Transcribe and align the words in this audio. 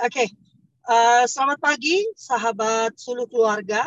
Oke, 0.00 0.24
okay. 0.24 0.28
uh, 0.88 1.28
selamat 1.28 1.60
pagi 1.60 2.00
sahabat 2.16 2.96
Sulu 2.96 3.28
Keluarga. 3.28 3.84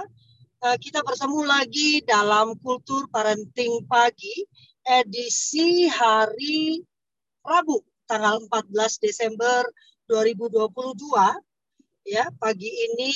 Uh, 0.61 0.77
kita 0.77 1.01
bersama 1.01 1.41
lagi 1.41 2.05
dalam 2.05 2.53
Kultur 2.61 3.09
Parenting 3.09 3.81
Pagi 3.89 4.45
edisi 4.85 5.89
hari 5.89 6.85
Rabu 7.41 7.81
tanggal 8.05 8.45
14 8.45 9.01
Desember 9.01 9.65
2022. 10.05 10.85
Ya, 12.05 12.29
pagi 12.37 12.69
ini 12.69 13.09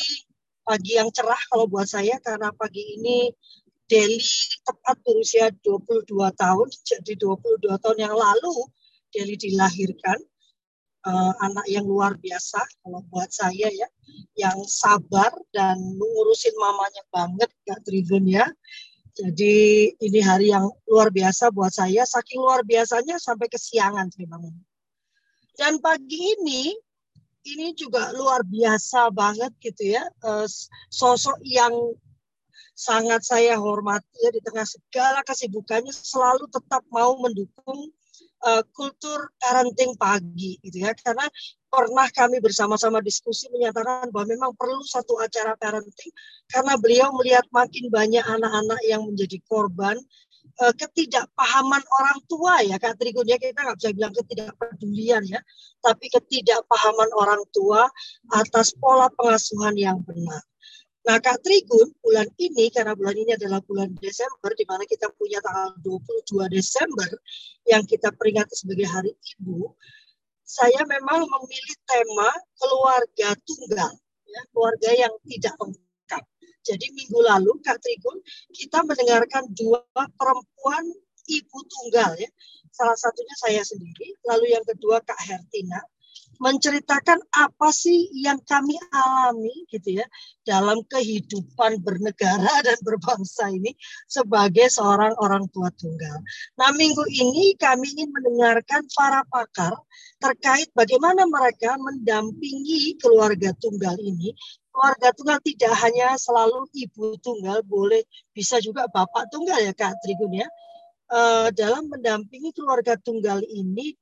pagi 0.66 0.98
yang 0.98 1.14
cerah 1.14 1.38
kalau 1.54 1.70
buat 1.70 1.86
saya 1.86 2.18
karena 2.26 2.50
pagi 2.50 2.82
ini 2.98 3.30
Deli 3.86 4.26
tepat 4.66 4.98
berusia 5.06 5.54
22 5.62 6.18
tahun. 6.34 6.68
Jadi 6.82 7.14
22 7.14 7.62
tahun 7.78 7.98
yang 8.10 8.18
lalu 8.18 8.58
Deli 9.14 9.38
dilahirkan 9.38 10.18
uh, 11.08 11.34
anak 11.40 11.66
yang 11.72 11.88
luar 11.88 12.20
biasa 12.20 12.60
kalau 12.84 13.00
buat 13.08 13.32
saya 13.32 13.72
ya, 13.72 13.88
yang 14.36 14.60
sabar 14.68 15.32
dan 15.56 15.80
mengurusin 15.96 16.54
mamanya 16.60 17.04
banget 17.08 17.50
Kak 17.64 17.88
Tribun 17.88 18.28
ya. 18.28 18.52
Jadi 19.18 19.90
ini 19.98 20.20
hari 20.22 20.54
yang 20.54 20.70
luar 20.86 21.10
biasa 21.10 21.50
buat 21.50 21.74
saya, 21.74 22.06
saking 22.06 22.38
luar 22.38 22.62
biasanya 22.62 23.18
sampai 23.18 23.50
kesiangan 23.50 24.14
kasih. 24.14 24.54
Dan 25.58 25.82
pagi 25.82 26.38
ini 26.38 26.78
ini 27.48 27.74
juga 27.74 28.12
luar 28.14 28.44
biasa 28.44 29.10
banget 29.10 29.56
gitu 29.64 29.98
ya, 29.98 30.04
uh, 30.22 30.46
sosok 30.92 31.40
yang 31.48 31.74
sangat 32.78 33.26
saya 33.26 33.58
hormati 33.58 34.06
ya 34.22 34.30
di 34.30 34.42
tengah 34.46 34.68
segala 34.68 35.26
kesibukannya 35.26 35.90
selalu 35.90 36.46
tetap 36.54 36.86
mau 36.94 37.18
mendukung 37.18 37.90
uh, 38.46 38.64
kultur 38.76 39.32
parenting 39.42 39.96
pagi 39.98 40.60
gitu 40.62 40.84
ya 40.84 40.94
karena 40.94 41.26
pernah 41.68 42.08
kami 42.14 42.40
bersama-sama 42.40 43.04
diskusi 43.04 43.50
menyatakan 43.52 44.10
bahwa 44.14 44.28
memang 44.34 44.52
perlu 44.56 44.82
satu 44.86 45.20
acara 45.20 45.58
parenting 45.58 46.14
karena 46.52 46.74
beliau 46.80 47.10
melihat 47.18 47.46
makin 47.50 47.90
banyak 47.90 48.24
anak-anak 48.24 48.80
yang 48.88 49.04
menjadi 49.04 49.38
korban 49.46 49.98
uh, 50.62 50.74
ketidakpahaman 50.74 51.84
orang 51.84 52.20
tua 52.26 52.54
ya 52.64 52.78
Kak 52.80 52.98
Trigun 52.98 53.28
ya 53.28 53.38
kita 53.38 53.58
nggak 53.58 53.78
bisa 53.78 53.90
bilang 53.94 54.14
ketidakpedulian 54.16 55.24
ya 55.28 55.40
tapi 55.84 56.06
ketidakpahaman 56.10 57.10
orang 57.16 57.44
tua 57.54 57.86
atas 58.34 58.74
pola 58.76 59.08
pengasuhan 59.14 59.78
yang 59.78 60.02
benar. 60.04 60.42
Nah, 61.08 61.24
Kak 61.24 61.40
Trigun, 61.40 61.96
bulan 62.04 62.28
ini, 62.36 62.68
karena 62.68 62.92
bulan 62.92 63.16
ini 63.16 63.32
adalah 63.32 63.64
bulan 63.64 63.96
Desember, 63.96 64.52
di 64.52 64.68
mana 64.68 64.84
kita 64.84 65.08
punya 65.16 65.40
tanggal 65.40 65.80
22 65.80 66.52
Desember, 66.52 67.08
yang 67.64 67.88
kita 67.88 68.12
peringati 68.12 68.52
sebagai 68.52 68.92
Hari 68.92 69.16
Ibu, 69.16 69.72
saya 70.44 70.84
memang 70.84 71.24
memilih 71.24 71.76
tema 71.88 72.28
keluarga 72.60 73.40
tunggal, 73.40 73.96
ya, 74.28 74.42
keluarga 74.52 74.90
yang 75.08 75.14
tidak 75.24 75.56
lengkap. 75.56 76.24
Jadi 76.68 76.86
minggu 76.92 77.20
lalu, 77.24 77.56
Kak 77.64 77.80
Trigun, 77.80 78.20
kita 78.52 78.84
mendengarkan 78.84 79.48
dua 79.56 79.88
perempuan 79.96 80.92
ibu 81.32 81.58
tunggal, 81.72 82.20
ya. 82.20 82.28
Salah 82.76 83.00
satunya 83.00 83.36
saya 83.40 83.64
sendiri, 83.64 84.12
lalu 84.28 84.52
yang 84.52 84.64
kedua 84.68 85.00
Kak 85.08 85.24
Hertina 85.24 85.80
menceritakan 86.38 87.18
apa 87.34 87.70
sih 87.74 88.14
yang 88.14 88.38
kami 88.46 88.78
alami 88.94 89.66
gitu 89.74 90.02
ya 90.02 90.06
dalam 90.46 90.86
kehidupan 90.86 91.82
bernegara 91.82 92.50
dan 92.68 92.78
berbangsa 92.86 93.50
ini 93.50 93.74
sebagai 94.06 94.70
seorang 94.70 95.18
orang 95.18 95.50
tua 95.50 95.74
tunggal. 95.74 96.22
Nah, 96.62 96.70
minggu 96.78 97.04
ini 97.10 97.58
kami 97.58 97.90
ingin 97.98 98.10
mendengarkan 98.14 98.86
para 98.94 99.26
pakar 99.28 99.74
terkait 100.22 100.70
bagaimana 100.78 101.26
mereka 101.26 101.78
mendampingi 101.78 102.98
keluarga 103.02 103.54
tunggal 103.58 103.98
ini. 103.98 104.34
Keluarga 104.70 105.10
tunggal 105.18 105.40
tidak 105.42 105.74
hanya 105.82 106.14
selalu 106.22 106.70
ibu 106.70 107.18
tunggal, 107.18 107.66
boleh 107.66 108.06
bisa 108.30 108.62
juga 108.62 108.86
bapak 108.94 109.26
tunggal 109.34 109.58
ya 109.58 109.74
Kak 109.74 109.98
Trigun 110.06 110.38
ya. 110.38 110.48
Uh, 111.08 111.50
dalam 111.56 111.88
mendampingi 111.88 112.52
keluarga 112.52 113.00
tunggal 113.00 113.40
ini 113.48 113.96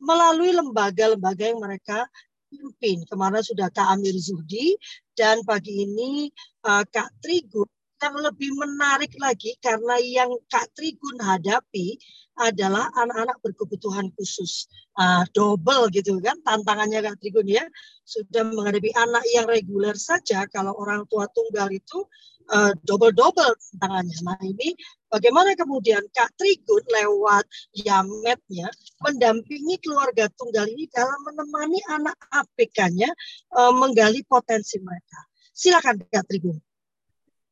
melalui 0.00 0.52
lembaga-lembaga 0.52 1.44
yang 1.52 1.60
mereka 1.60 2.08
pimpin. 2.48 3.02
Kemarin 3.06 3.42
sudah 3.42 3.68
Kak 3.70 3.92
Amir 3.96 4.16
Zuhdi 4.16 4.76
dan 5.16 5.42
pagi 5.42 5.84
ini 5.84 6.30
uh, 6.64 6.84
Kak 6.86 7.10
Trigun 7.20 7.68
yang 8.02 8.16
lebih 8.20 8.50
menarik 8.52 9.12
lagi 9.16 9.56
karena 9.58 9.96
yang 10.00 10.30
Kak 10.52 10.68
Trigun 10.76 11.16
hadapi 11.16 11.96
adalah 12.36 12.92
anak-anak 12.92 13.40
berkebutuhan 13.40 14.12
khusus. 14.14 14.68
Uh, 14.96 15.28
double 15.36 15.92
gitu 15.92 16.16
kan 16.20 16.36
tantangannya 16.44 17.00
Kak 17.00 17.16
Trigun 17.20 17.48
ya. 17.48 17.64
Sudah 18.04 18.44
menghadapi 18.44 18.92
anak 18.92 19.24
yang 19.32 19.48
reguler 19.48 19.96
saja 19.96 20.44
kalau 20.48 20.76
orang 20.76 21.08
tua 21.08 21.24
tunggal 21.32 21.72
itu 21.72 22.04
uh, 22.52 22.72
double-double 22.84 23.56
tantangannya. 23.56 24.18
Nah 24.20 24.40
ini 24.44 24.76
bagaimana 25.08 25.56
kemudian 25.56 26.04
Kak 26.12 26.36
Trigun 26.36 26.84
lewat 26.92 27.48
Yametnya 27.72 28.68
mendampingi 29.00 29.80
keluarga 29.80 30.28
tunggal 30.36 30.68
ini 30.68 30.84
dalam 30.92 31.20
menemani 31.24 31.80
anak 31.88 32.16
APK-nya 32.28 33.08
uh, 33.56 33.72
menggali 33.72 34.20
potensi 34.28 34.76
mereka. 34.84 35.24
Silakan 35.56 36.04
Kak 36.12 36.28
Trigun. 36.28 36.60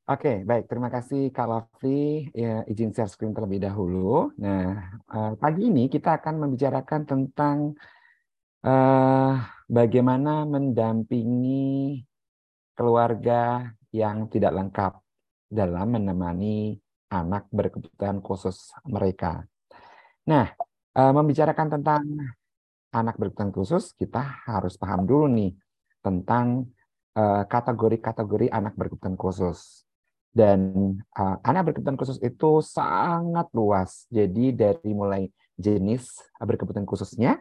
Oke, 0.05 0.45
baik. 0.45 0.69
Terima 0.69 0.93
kasih 0.93 1.33
Kak 1.33 1.49
Lafri. 1.49 2.29
Ya, 2.37 2.61
izin 2.69 2.93
share 2.93 3.09
screen 3.09 3.33
terlebih 3.33 3.65
dahulu. 3.65 4.37
Nah, 4.37 5.01
uh, 5.09 5.33
pagi 5.41 5.73
ini 5.73 5.89
kita 5.89 6.21
akan 6.21 6.45
membicarakan 6.45 7.01
tentang 7.09 7.73
uh, 8.69 9.33
bagaimana 9.65 10.45
mendampingi 10.45 12.05
keluarga 12.77 13.73
yang 13.97 14.29
tidak 14.29 14.53
lengkap 14.53 14.93
dalam 15.49 15.87
menemani 15.97 16.77
anak 17.09 17.47
berkebutuhan 17.49 18.19
khusus 18.19 18.75
mereka. 18.85 19.47
Nah, 20.27 20.51
eh, 20.99 21.13
membicarakan 21.15 21.79
tentang 21.79 22.03
anak 22.91 23.15
berkebutuhan 23.15 23.55
khusus, 23.55 23.95
kita 23.95 24.43
harus 24.51 24.75
paham 24.75 25.07
dulu 25.07 25.31
nih 25.31 25.55
tentang 26.03 26.67
eh, 27.15 27.43
kategori-kategori 27.47 28.51
anak 28.51 28.75
berkebutuhan 28.75 29.15
khusus. 29.15 29.84
Dan 30.35 30.91
uh, 31.15 31.39
anak 31.47 31.71
berkebutuhan 31.71 31.95
khusus 31.95 32.19
itu 32.19 32.59
sangat 32.59 33.47
luas. 33.55 34.11
Jadi 34.11 34.51
dari 34.51 34.91
mulai 34.91 35.31
jenis 35.55 36.11
berkebutuhan 36.43 36.83
khususnya 36.83 37.39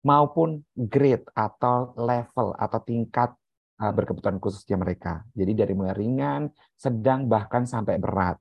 maupun 0.00 0.64
grade 0.74 1.28
atau 1.36 1.92
level 1.94 2.56
atau 2.56 2.78
tingkat 2.80 3.36
uh, 3.78 3.92
berkebutuhan 3.92 4.40
khususnya 4.40 4.80
mereka. 4.80 5.28
Jadi 5.36 5.52
dari 5.52 5.76
mulai 5.76 5.92
ringan, 5.92 6.48
sedang, 6.72 7.28
bahkan 7.28 7.68
sampai 7.68 8.00
berat. 8.00 8.40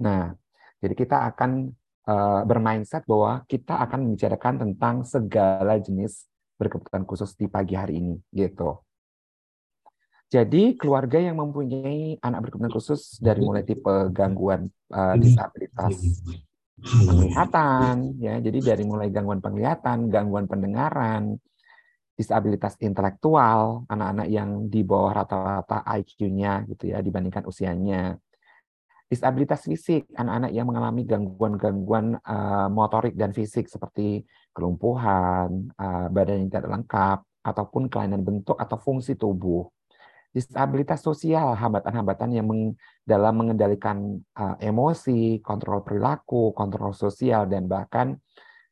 Nah, 0.00 0.32
jadi 0.80 0.94
kita 0.96 1.28
akan 1.34 1.68
uh, 2.08 2.42
bermindset 2.48 3.04
bahwa 3.04 3.44
kita 3.44 3.76
akan 3.76 4.08
membicarakan 4.08 4.54
tentang 4.56 5.04
segala 5.04 5.76
jenis 5.76 6.26
berkebutuhan 6.56 7.04
khusus 7.06 7.36
di 7.36 7.46
pagi 7.46 7.76
hari 7.76 8.00
ini, 8.00 8.16
gitu. 8.32 8.82
Jadi 10.28 10.76
keluarga 10.76 11.16
yang 11.16 11.40
mempunyai 11.40 12.20
anak 12.20 12.44
berkebutuhan 12.44 12.74
khusus 12.76 13.16
dari 13.16 13.40
mulai 13.40 13.64
tipe 13.64 14.12
gangguan 14.12 14.68
uh, 14.92 15.16
disabilitas 15.16 16.20
penglihatan, 16.78 18.14
ya, 18.20 18.36
jadi 18.38 18.58
dari 18.60 18.84
mulai 18.84 19.08
gangguan 19.08 19.40
penglihatan, 19.40 20.12
gangguan 20.12 20.44
pendengaran, 20.44 21.40
disabilitas 22.12 22.76
intelektual, 22.84 23.88
anak-anak 23.88 24.28
yang 24.28 24.68
di 24.68 24.84
bawah 24.84 25.16
rata-rata 25.22 25.86
IQ-nya 25.96 26.66
gitu 26.68 26.90
ya 26.90 26.98
dibandingkan 27.00 27.48
usianya. 27.48 28.18
Disabilitas 29.08 29.64
fisik, 29.64 30.12
anak-anak 30.12 30.52
yang 30.52 30.68
mengalami 30.68 31.08
gangguan-gangguan 31.08 32.20
uh, 32.20 32.68
motorik 32.68 33.16
dan 33.16 33.32
fisik 33.32 33.64
seperti 33.64 34.28
kelumpuhan, 34.52 35.72
uh, 35.80 36.12
badan 36.12 36.44
yang 36.44 36.52
tidak 36.52 36.68
lengkap, 36.68 37.18
ataupun 37.40 37.88
kelainan 37.88 38.20
bentuk 38.20 38.60
atau 38.60 38.76
fungsi 38.76 39.16
tubuh. 39.16 39.64
Disabilitas 40.28 41.00
sosial, 41.00 41.56
hambatan-hambatan 41.56 42.36
yang 42.36 42.46
meng, 42.46 42.76
dalam 43.02 43.32
mengendalikan 43.32 44.20
uh, 44.36 44.60
emosi, 44.60 45.40
kontrol 45.40 45.80
perilaku, 45.80 46.52
kontrol 46.52 46.92
sosial, 46.92 47.48
dan 47.48 47.64
bahkan 47.64 48.20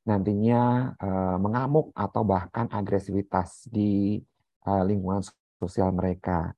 nantinya 0.04 0.92
uh, 1.00 1.36
mengamuk 1.40 1.90
atau 1.96 2.22
bahkan 2.22 2.68
agresivitas 2.68 3.66
di 3.72 4.20
uh, 4.68 4.84
lingkungan 4.84 5.24
sosial 5.56 5.96
mereka. 5.96 6.52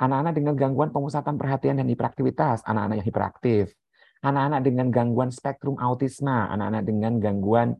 Anak-anak 0.00 0.32
dengan 0.34 0.54
gangguan 0.56 0.90
pemusatan 0.96 1.36
perhatian 1.36 1.78
dan 1.78 1.86
hiperaktivitas, 1.90 2.64
anak-anak 2.64 3.04
yang 3.04 3.08
hiperaktif. 3.08 3.76
Anak-anak 4.18 4.60
dengan 4.66 4.86
gangguan 4.90 5.30
spektrum 5.30 5.78
autisme, 5.78 6.32
anak-anak 6.32 6.82
dengan 6.88 7.22
gangguan 7.22 7.76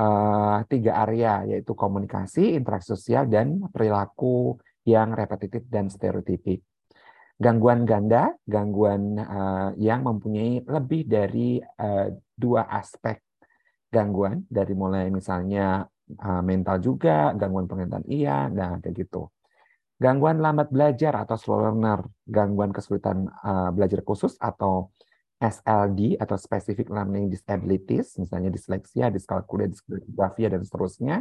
uh, 0.00 0.64
tiga 0.70 1.04
area, 1.04 1.44
yaitu 1.44 1.76
komunikasi, 1.76 2.56
interaksi 2.56 2.94
sosial, 2.96 3.28
dan 3.28 3.60
perilaku 3.68 4.56
yang 4.84 5.16
repetitif 5.16 5.64
dan 5.68 5.88
stereotipik. 5.88 6.60
Gangguan 7.34 7.82
ganda, 7.82 8.30
gangguan 8.46 9.18
uh, 9.18 9.74
yang 9.74 10.06
mempunyai 10.06 10.62
lebih 10.62 11.02
dari 11.08 11.58
uh, 11.58 12.08
dua 12.38 12.70
aspek 12.70 13.18
gangguan 13.90 14.42
dari 14.50 14.74
mulai 14.74 15.06
misalnya 15.10 15.86
uh, 16.18 16.42
mental 16.42 16.82
juga, 16.82 17.30
gangguan 17.34 17.70
penglihatan 17.70 18.04
iya, 18.10 18.50
nah 18.50 18.78
kayak 18.82 19.06
gitu. 19.06 19.30
gangguan 19.94 20.42
lambat 20.42 20.74
belajar 20.74 21.14
atau 21.22 21.38
slow 21.38 21.62
learner, 21.62 22.02
gangguan 22.26 22.74
kesulitan 22.74 23.30
uh, 23.46 23.70
belajar 23.70 24.02
khusus 24.02 24.34
atau 24.42 24.90
SLD 25.38 26.18
atau 26.18 26.34
Specific 26.34 26.90
Learning 26.90 27.30
Disabilities, 27.30 28.18
misalnya 28.18 28.50
disleksia, 28.50 29.10
diskalkulia, 29.12 29.70
disgrafia, 29.70 30.48
dan 30.50 30.62
seterusnya. 30.66 31.16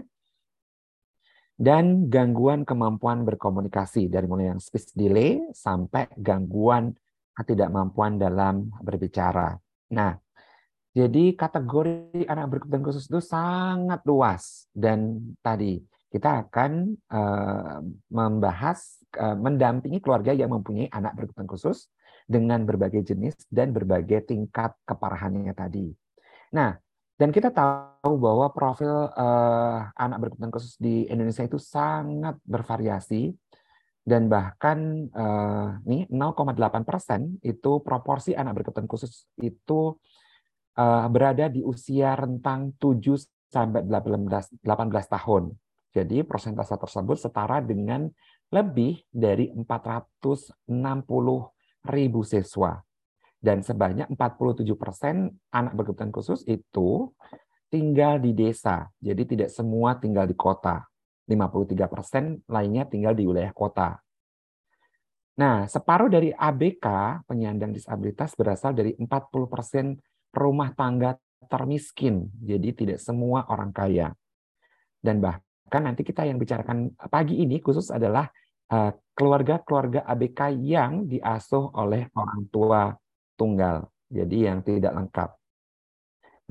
Dan 1.63 2.11
gangguan 2.11 2.67
kemampuan 2.67 3.23
berkomunikasi, 3.23 4.11
dari 4.11 4.27
mulai 4.27 4.51
yang 4.51 4.59
speech 4.59 4.91
delay 4.91 5.39
sampai 5.55 6.11
gangguan 6.19 6.91
ketidakmampuan 7.31 8.19
dalam 8.19 8.67
berbicara. 8.83 9.55
Nah, 9.95 10.19
jadi 10.91 11.31
kategori 11.39 12.27
anak 12.27 12.51
berkebutuhan 12.51 12.83
khusus 12.83 13.07
itu 13.07 13.23
sangat 13.23 14.03
luas. 14.03 14.67
Dan 14.75 15.31
tadi 15.39 15.79
kita 16.11 16.43
akan 16.43 16.99
uh, 17.07 17.79
membahas, 18.11 18.99
uh, 19.15 19.39
mendampingi 19.39 20.03
keluarga 20.03 20.35
yang 20.35 20.51
mempunyai 20.51 20.91
anak 20.91 21.15
berkebutuhan 21.15 21.47
khusus, 21.47 21.87
dengan 22.27 22.63
berbagai 22.63 23.03
jenis 23.03 23.35
dan 23.51 23.75
berbagai 23.75 24.23
tingkat 24.27 24.71
keparahannya 24.87 25.51
tadi. 25.51 25.91
Nah, 26.55 26.77
dan 27.23 27.31
kita 27.31 27.55
tahu 27.55 28.19
bahwa 28.19 28.51
profil 28.51 29.07
uh, 29.15 29.79
anak 29.95 30.27
berkebutuhan 30.27 30.51
khusus 30.51 30.75
di 30.75 31.07
Indonesia 31.07 31.47
itu 31.47 31.55
sangat 31.55 32.35
bervariasi 32.43 33.31
dan 34.03 34.27
bahkan 34.27 35.07
uh, 35.15 35.79
nih 35.87 36.11
0,8 36.11 36.83
persen 36.83 37.39
itu 37.39 37.79
proporsi 37.79 38.35
anak 38.35 38.59
berkebutuhan 38.59 38.91
khusus 38.91 39.31
itu 39.39 39.95
uh, 40.75 41.07
berada 41.07 41.47
di 41.47 41.63
usia 41.63 42.11
rentang 42.19 42.75
7 42.75 42.99
sampai 43.47 43.87
18, 43.87 44.59
18 44.59 45.15
tahun. 45.15 45.55
Jadi 45.95 46.27
persentase 46.27 46.75
tersebut 46.75 47.15
setara 47.15 47.63
dengan 47.63 48.11
lebih 48.51 48.99
dari 49.07 49.47
460 49.55 50.59
ribu 51.87 52.19
siswa. 52.27 52.83
Dan 53.43 53.59
sebanyak 53.59 54.07
47 54.15 54.63
persen 54.79 55.27
anak 55.51 55.75
berkebutuhan 55.75 56.15
khusus 56.15 56.47
itu 56.47 57.11
tinggal 57.67 58.23
di 58.23 58.31
desa. 58.31 58.87
Jadi 59.03 59.35
tidak 59.35 59.49
semua 59.51 59.99
tinggal 59.99 60.23
di 60.23 60.35
kota. 60.37 60.87
53 61.27 61.91
persen 61.91 62.23
lainnya 62.47 62.87
tinggal 62.87 63.11
di 63.11 63.27
wilayah 63.27 63.51
kota. 63.51 63.99
Nah, 65.33 65.67
separuh 65.67 66.07
dari 66.07 66.31
ABK 66.31 66.87
penyandang 67.27 67.75
disabilitas 67.75 68.31
berasal 68.39 68.71
dari 68.71 68.95
40 68.95 69.51
persen 69.51 69.99
rumah 70.31 70.71
tangga 70.71 71.19
termiskin. 71.51 72.31
Jadi 72.39 72.69
tidak 72.71 72.99
semua 73.03 73.43
orang 73.51 73.75
kaya. 73.75 74.15
Dan 75.03 75.19
bahkan 75.19 75.83
nanti 75.83 76.07
kita 76.07 76.23
yang 76.23 76.39
bicarakan 76.39 76.95
pagi 77.11 77.43
ini 77.43 77.59
khusus 77.59 77.91
adalah 77.91 78.31
Eh, 78.73 78.91
keluarga-keluarga 79.13 80.01
ABK 80.09 80.49
yang 80.57 81.05
diasuh 81.05 81.77
oleh 81.77 82.09
orang 82.17 82.41
tua 82.49 82.89
tunggal, 83.33 83.89
jadi 84.09 84.53
yang 84.53 84.61
tidak 84.61 84.93
lengkap. 84.93 85.29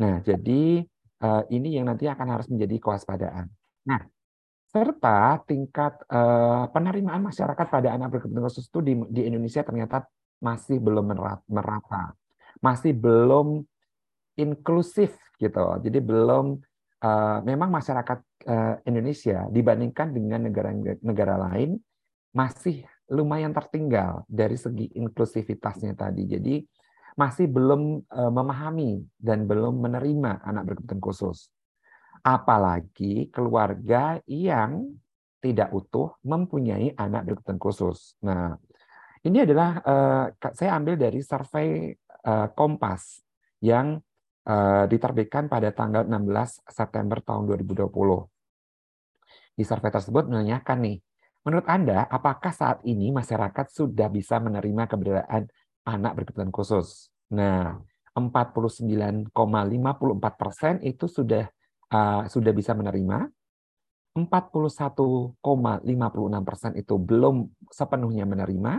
Nah, 0.02 0.18
jadi 0.24 0.82
eh, 1.22 1.42
ini 1.52 1.78
yang 1.78 1.86
nanti 1.86 2.08
akan 2.08 2.28
harus 2.38 2.46
menjadi 2.50 2.80
kewaspadaan. 2.80 3.46
Nah, 3.86 4.00
serta 4.72 5.42
tingkat 5.46 6.02
eh, 6.08 6.64
penerimaan 6.72 7.22
masyarakat 7.22 7.66
pada 7.68 7.88
anak 7.94 8.18
berkebutuhan 8.18 8.48
khusus 8.48 8.66
itu 8.66 8.80
di, 8.82 8.94
di 9.12 9.22
Indonesia 9.28 9.62
ternyata 9.62 10.08
masih 10.42 10.82
belum 10.82 11.14
merata, 11.46 12.18
masih 12.58 12.98
belum 12.98 13.62
inklusif 14.34 15.14
gitu. 15.38 15.78
Jadi 15.78 15.98
belum 16.02 16.58
memang 17.42 17.70
masyarakat 17.70 18.46
Indonesia 18.86 19.46
dibandingkan 19.50 20.14
dengan 20.14 20.46
negara-negara 20.46 21.34
lain 21.50 21.74
masih 22.30 22.86
lumayan 23.12 23.52
tertinggal 23.52 24.24
dari 24.24 24.56
segi 24.56 24.88
inklusivitasnya 24.96 25.92
tadi. 25.92 26.24
Jadi 26.24 26.56
masih 27.12 27.44
belum 27.48 28.08
eh, 28.08 28.32
memahami 28.32 29.04
dan 29.20 29.44
belum 29.44 29.84
menerima 29.84 30.40
anak 30.42 30.72
berkebutuhan 30.72 31.02
khusus. 31.04 31.52
Apalagi 32.24 33.28
keluarga 33.28 34.16
yang 34.24 34.96
tidak 35.42 35.74
utuh 35.74 36.16
mempunyai 36.24 36.94
anak 36.96 37.28
berkebutuhan 37.28 37.60
khusus. 37.60 38.16
Nah, 38.24 38.56
ini 39.28 39.44
adalah 39.44 39.70
eh, 39.84 40.26
saya 40.56 40.80
ambil 40.80 40.96
dari 40.96 41.20
survei 41.20 41.92
eh, 41.92 42.48
Kompas 42.56 43.20
yang 43.62 44.00
diterbitkan 44.90 45.46
pada 45.46 45.70
tanggal 45.70 46.02
16 46.02 46.66
September 46.66 47.22
tahun 47.22 47.46
2020. 47.46 47.86
Di 49.54 49.62
survei 49.62 49.94
tersebut 49.94 50.26
menanyakan 50.26 50.82
nih, 50.82 50.98
Menurut 51.42 51.66
Anda, 51.66 52.06
apakah 52.06 52.54
saat 52.54 52.78
ini 52.86 53.10
masyarakat 53.10 53.66
sudah 53.66 54.06
bisa 54.06 54.38
menerima 54.38 54.86
keberadaan 54.86 55.50
anak 55.82 56.12
berkebutuhan 56.22 56.54
khusus? 56.54 57.10
Nah, 57.34 57.82
49,54 58.14 59.34
persen 60.38 60.78
itu 60.86 61.10
sudah 61.10 61.50
uh, 61.90 62.22
sudah 62.30 62.52
bisa 62.54 62.78
menerima. 62.78 63.26
41,56 64.12 65.40
persen 66.44 66.72
itu 66.76 66.94
belum 67.00 67.48
sepenuhnya 67.72 68.28
menerima. 68.28 68.72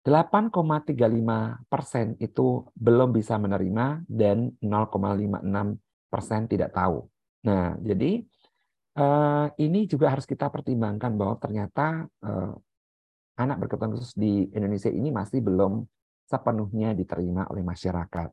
8,35 0.00 1.68
persen 1.68 2.16
itu 2.16 2.64
belum 2.72 3.12
bisa 3.12 3.36
menerima 3.36 4.08
dan 4.08 4.56
0,56 4.56 5.76
persen 6.08 6.40
tidak 6.48 6.72
tahu. 6.72 7.04
Nah, 7.44 7.76
jadi 7.84 8.24
ini 9.60 9.86
juga 9.86 10.10
harus 10.10 10.26
kita 10.26 10.50
pertimbangkan 10.50 11.14
bahwa 11.14 11.38
ternyata 11.38 12.10
uh, 12.26 12.52
anak 13.38 13.56
berkebutuhan 13.62 13.94
khusus 13.96 14.12
di 14.18 14.50
Indonesia 14.50 14.90
ini 14.90 15.08
masih 15.14 15.40
belum 15.40 15.86
sepenuhnya 16.26 16.92
diterima 16.92 17.46
oleh 17.48 17.64
masyarakat. 17.64 18.30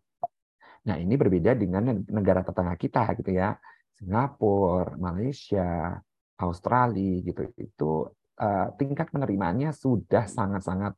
Nah, 0.88 0.95
ini 0.95 1.13
berbeda 1.19 1.51
dengan 1.57 2.00
negara 2.09 2.42
tetangga 2.44 2.75
kita 2.80 3.15
gitu 3.19 3.31
ya. 3.36 3.56
Singapura, 3.98 4.94
Malaysia, 4.98 5.98
Australia 6.38 7.25
gitu. 7.25 7.42
Itu 7.57 7.92
uh, 8.38 8.68
tingkat 8.77 9.09
penerimaannya 9.09 9.74
sudah 9.74 10.30
sangat-sangat 10.30 10.94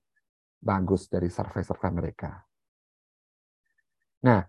bagus 0.59 1.07
dari 1.07 1.31
survei-survei 1.31 1.91
mereka. 1.95 2.44
Nah, 4.27 4.44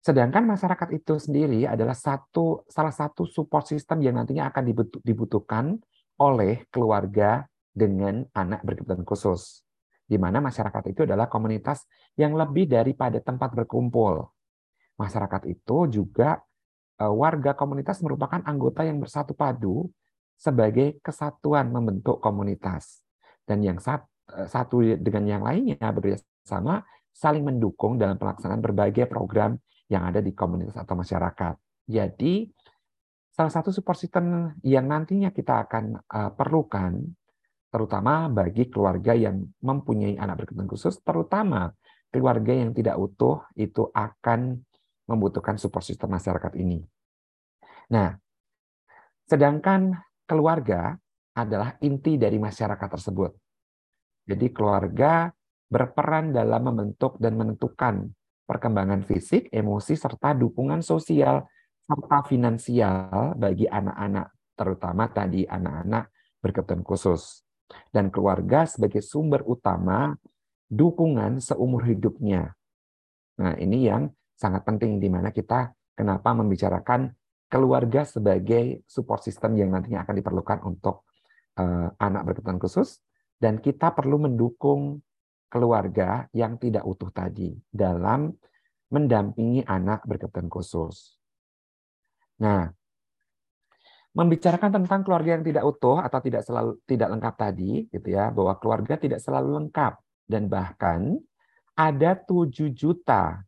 Sedangkan 0.00 0.48
masyarakat 0.48 0.96
itu 0.96 1.20
sendiri 1.20 1.68
adalah 1.68 1.92
satu 1.92 2.64
salah 2.72 2.92
satu 2.92 3.28
support 3.28 3.68
system 3.68 4.00
yang 4.00 4.16
nantinya 4.16 4.48
akan 4.48 4.72
dibutuhkan 5.04 5.76
oleh 6.16 6.64
keluarga 6.72 7.44
dengan 7.68 8.24
anak 8.32 8.64
berkebutuhan 8.64 9.04
khusus. 9.04 9.60
Di 10.08 10.16
mana 10.16 10.40
masyarakat 10.40 10.90
itu 10.90 11.04
adalah 11.04 11.28
komunitas 11.28 11.84
yang 12.16 12.32
lebih 12.32 12.66
daripada 12.66 13.20
tempat 13.20 13.52
berkumpul. 13.52 14.26
Masyarakat 14.96 15.46
itu 15.46 15.86
juga 15.86 16.42
e, 16.98 17.04
warga 17.06 17.54
komunitas 17.54 18.02
merupakan 18.02 18.42
anggota 18.42 18.82
yang 18.82 18.98
bersatu 18.98 19.36
padu 19.36 19.86
sebagai 20.34 20.98
kesatuan 21.04 21.70
membentuk 21.70 22.18
komunitas. 22.18 23.04
Dan 23.46 23.62
yang 23.62 23.78
e, 23.78 24.48
satu 24.48 24.82
dengan 24.98 25.24
yang 25.28 25.42
lainnya 25.46 25.78
bekerja 25.92 26.18
sama 26.42 26.82
saling 27.14 27.46
mendukung 27.46 28.00
dalam 28.00 28.18
pelaksanaan 28.18 28.64
berbagai 28.64 29.06
program 29.06 29.60
yang 29.90 30.06
ada 30.06 30.22
di 30.22 30.30
komunitas 30.30 30.78
atau 30.78 30.94
masyarakat. 30.94 31.54
Jadi 31.90 32.46
salah 33.34 33.50
satu 33.50 33.74
support 33.74 33.98
system 33.98 34.54
yang 34.62 34.86
nantinya 34.86 35.34
kita 35.34 35.66
akan 35.66 35.98
uh, 36.06 36.30
perlukan 36.32 36.94
terutama 37.70 38.26
bagi 38.30 38.66
keluarga 38.66 39.14
yang 39.14 39.46
mempunyai 39.62 40.18
anak 40.18 40.42
berkebutuhan 40.42 40.70
khusus, 40.70 40.98
terutama 41.02 41.70
keluarga 42.10 42.50
yang 42.50 42.74
tidak 42.74 42.98
utuh 42.98 43.46
itu 43.54 43.86
akan 43.94 44.58
membutuhkan 45.06 45.58
support 45.58 45.86
system 45.86 46.10
masyarakat 46.10 46.54
ini. 46.58 46.82
Nah, 47.94 48.14
sedangkan 49.26 49.94
keluarga 50.26 50.94
adalah 51.34 51.78
inti 51.82 52.18
dari 52.18 52.38
masyarakat 52.42 52.88
tersebut. 52.90 53.30
Jadi 54.26 54.46
keluarga 54.50 55.30
berperan 55.70 56.34
dalam 56.34 56.66
membentuk 56.66 57.18
dan 57.22 57.38
menentukan 57.38 58.10
perkembangan 58.50 59.06
fisik, 59.06 59.46
emosi, 59.54 59.94
serta 59.94 60.34
dukungan 60.34 60.82
sosial 60.82 61.46
serta 61.86 62.26
finansial 62.26 63.34
bagi 63.38 63.66
anak-anak, 63.66 64.54
terutama 64.58 65.06
tadi 65.10 65.46
anak-anak 65.46 66.10
berkebutuhan 66.42 66.82
khusus. 66.82 67.46
Dan 67.90 68.10
keluarga 68.10 68.66
sebagai 68.66 69.02
sumber 69.02 69.46
utama 69.46 70.18
dukungan 70.66 71.38
seumur 71.38 71.86
hidupnya. 71.86 72.54
Nah, 73.38 73.54
ini 73.58 73.86
yang 73.86 74.10
sangat 74.34 74.66
penting 74.66 74.98
di 74.98 75.06
mana 75.06 75.30
kita 75.30 75.70
kenapa 75.94 76.34
membicarakan 76.34 77.14
keluarga 77.50 78.06
sebagai 78.06 78.86
support 78.86 79.26
system 79.26 79.58
yang 79.58 79.74
nantinya 79.74 80.06
akan 80.06 80.14
diperlukan 80.14 80.58
untuk 80.66 81.06
uh, 81.58 81.90
anak 81.98 82.26
berkebutuhan 82.26 82.62
khusus 82.62 83.02
dan 83.42 83.58
kita 83.58 83.90
perlu 83.90 84.22
mendukung 84.22 85.02
keluarga 85.50 86.30
yang 86.30 86.56
tidak 86.56 86.86
utuh 86.86 87.10
tadi 87.10 87.52
dalam 87.68 88.30
mendampingi 88.90 89.66
anak 89.66 90.06
berkebutuhan 90.06 90.46
khusus. 90.46 91.18
Nah, 92.40 92.70
membicarakan 94.10 94.82
tentang 94.82 95.06
keluarga 95.06 95.38
yang 95.38 95.44
tidak 95.46 95.62
utuh 95.66 96.02
atau 96.02 96.18
tidak 96.18 96.42
selalu 96.42 96.78
tidak 96.86 97.08
lengkap 97.14 97.34
tadi 97.38 97.86
gitu 97.90 98.08
ya 98.10 98.34
bahwa 98.34 98.58
keluarga 98.58 98.94
tidak 98.98 99.22
selalu 99.22 99.60
lengkap 99.62 99.98
dan 100.26 100.50
bahkan 100.50 101.18
ada 101.78 102.18
7 102.18 102.74
juta 102.74 103.42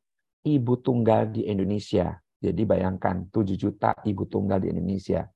ibu 0.46 0.74
tunggal 0.78 1.30
di 1.30 1.46
Indonesia. 1.46 2.18
Jadi 2.42 2.62
bayangkan 2.66 3.26
7 3.30 3.54
juta 3.54 3.94
ibu 4.06 4.26
tunggal 4.26 4.62
di 4.62 4.70
Indonesia. 4.70 5.26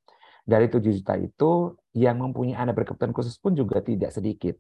Dari 0.46 0.70
7 0.70 0.82
juta 0.94 1.18
itu 1.18 1.74
yang 1.94 2.22
mempunyai 2.22 2.54
anak 2.54 2.78
berkebutuhan 2.82 3.10
khusus 3.10 3.34
pun 3.38 3.54
juga 3.54 3.82
tidak 3.82 4.14
sedikit. 4.14 4.54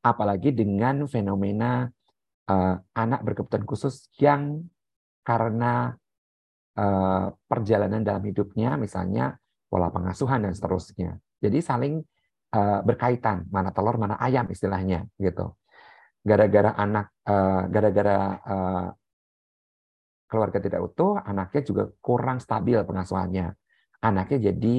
Apalagi 0.00 0.56
dengan 0.56 1.04
fenomena 1.04 1.84
uh, 2.48 2.74
anak 2.96 3.20
berkebutuhan 3.20 3.68
khusus 3.68 4.08
yang 4.16 4.64
karena 5.20 5.92
uh, 6.80 7.28
perjalanan 7.44 8.00
dalam 8.00 8.24
hidupnya 8.24 8.80
misalnya 8.80 9.36
pola 9.68 9.92
pengasuhan 9.92 10.48
dan 10.48 10.56
seterusnya. 10.56 11.20
Jadi 11.40 11.58
saling 11.60 12.00
uh, 12.56 12.80
berkaitan, 12.80 13.46
mana 13.52 13.70
telur 13.70 14.00
mana 14.00 14.16
ayam 14.16 14.48
istilahnya 14.48 15.04
gitu. 15.20 15.52
Gara-gara 16.20 16.72
anak 16.76 17.12
uh, 17.28 17.68
gara-gara 17.68 18.18
uh, 18.40 18.88
keluarga 20.30 20.58
tidak 20.62 20.80
utuh, 20.80 21.20
anaknya 21.20 21.60
juga 21.60 21.84
kurang 22.00 22.40
stabil 22.40 22.80
pengasuhannya. 22.80 23.52
Anaknya 24.00 24.52
jadi 24.52 24.76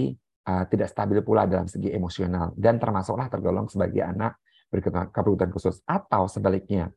uh, 0.49 0.65
tidak 0.65 0.89
stabil 0.89 1.21
pula 1.21 1.45
dalam 1.45 1.69
segi 1.69 1.93
emosional 1.93 2.57
dan 2.57 2.81
termasuklah 2.81 3.29
tergolong 3.29 3.69
sebagai 3.69 4.01
anak 4.01 4.40
berkebutuhan 4.71 5.51
khusus 5.51 5.83
atau 5.83 6.25
sebaliknya. 6.31 6.89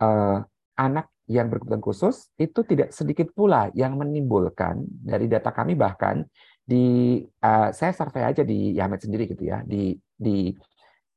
Uh, 0.00 0.42
anak 0.74 1.06
yang 1.30 1.48
berkebutuhan 1.48 1.84
khusus 1.84 2.28
itu 2.36 2.60
tidak 2.66 2.92
sedikit 2.92 3.32
pula 3.32 3.70
yang 3.72 3.96
menimbulkan 3.96 4.84
dari 4.84 5.30
data 5.30 5.54
kami 5.54 5.72
bahkan 5.72 6.26
di 6.64 7.20
uh, 7.44 7.68
saya 7.72 7.92
survei 7.92 8.24
aja 8.24 8.44
di 8.44 8.76
Yamed 8.76 9.00
sendiri 9.00 9.28
gitu 9.28 9.48
ya 9.48 9.60
di 9.64 9.96
di 10.16 10.52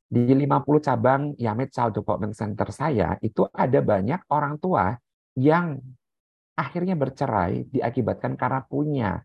di 0.07 0.21
50 0.23 0.87
cabang 0.87 1.35
Yamed 1.35 1.69
Child 1.71 1.99
Development 1.99 2.35
Center 2.35 2.67
saya 2.71 3.19
itu 3.19 3.43
ada 3.51 3.79
banyak 3.83 4.23
orang 4.31 4.55
tua 4.59 4.95
yang 5.35 5.75
akhirnya 6.55 6.95
bercerai 6.95 7.67
diakibatkan 7.67 8.39
karena 8.39 8.63
punya 8.63 9.19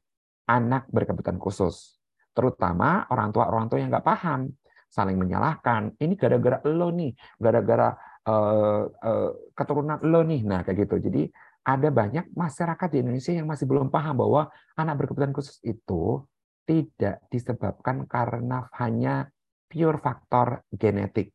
anak 0.50 0.90
berkebutuhan 0.90 1.38
khusus 1.38 2.02
terutama 2.34 3.06
orang 3.06 3.30
tua 3.30 3.46
orang 3.46 3.70
tua 3.70 3.78
yang 3.78 3.94
nggak 3.94 4.06
paham 4.06 4.50
saling 4.92 5.16
menyalahkan 5.16 5.96
ini 5.96 6.14
gara-gara 6.20 6.60
lo 6.68 6.92
nih 6.92 7.16
gara-gara 7.40 7.96
uh, 8.28 8.84
uh, 8.84 9.30
keturunan 9.56 9.96
lo 10.04 10.20
nih 10.20 10.44
nah 10.44 10.60
kayak 10.60 10.84
gitu 10.84 11.08
jadi 11.08 11.32
ada 11.62 11.88
banyak 11.94 12.26
masyarakat 12.34 12.88
di 12.90 12.98
Indonesia 13.06 13.32
yang 13.32 13.46
masih 13.46 13.70
belum 13.70 13.88
paham 13.88 14.18
bahwa 14.18 14.50
anak 14.74 14.94
berkebutuhan 14.98 15.30
khusus 15.30 15.62
itu 15.62 16.26
tidak 16.66 17.22
disebabkan 17.30 18.06
karena 18.10 18.66
hanya 18.82 19.30
pure 19.70 19.98
faktor 20.02 20.66
genetik. 20.74 21.30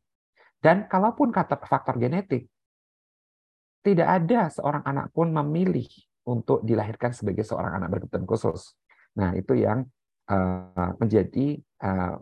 Dan 0.59 0.91
kalaupun 0.91 1.31
kata 1.31 1.55
faktor 1.63 1.95
genetik, 1.95 2.51
tidak 3.79 4.07
ada 4.07 4.51
seorang 4.51 4.83
anak 4.83 5.15
pun 5.15 5.31
memilih 5.31 5.87
untuk 6.27 6.59
dilahirkan 6.59 7.15
sebagai 7.15 7.47
seorang 7.47 7.79
anak 7.79 7.87
berkebutuhan 7.95 8.27
khusus. 8.27 8.75
Nah, 9.15 9.31
itu 9.31 9.55
yang 9.55 9.87
uh, 10.27 10.91
menjadi 10.99 11.55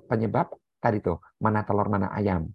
penyebab 0.06 0.52
tadi 0.86 1.02
tuh, 1.02 1.18
mana 1.42 1.66
telur 1.66 1.90
mana 1.90 2.14
ayam. 2.14 2.46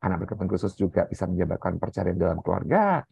Anak 0.00 0.24
berkebutuhan 0.24 0.48
khusus 0.48 0.72
juga 0.80 1.04
bisa 1.04 1.28
menyebabkan 1.28 1.76
perceraian 1.76 2.16
dalam 2.16 2.40
keluarga, 2.40 3.04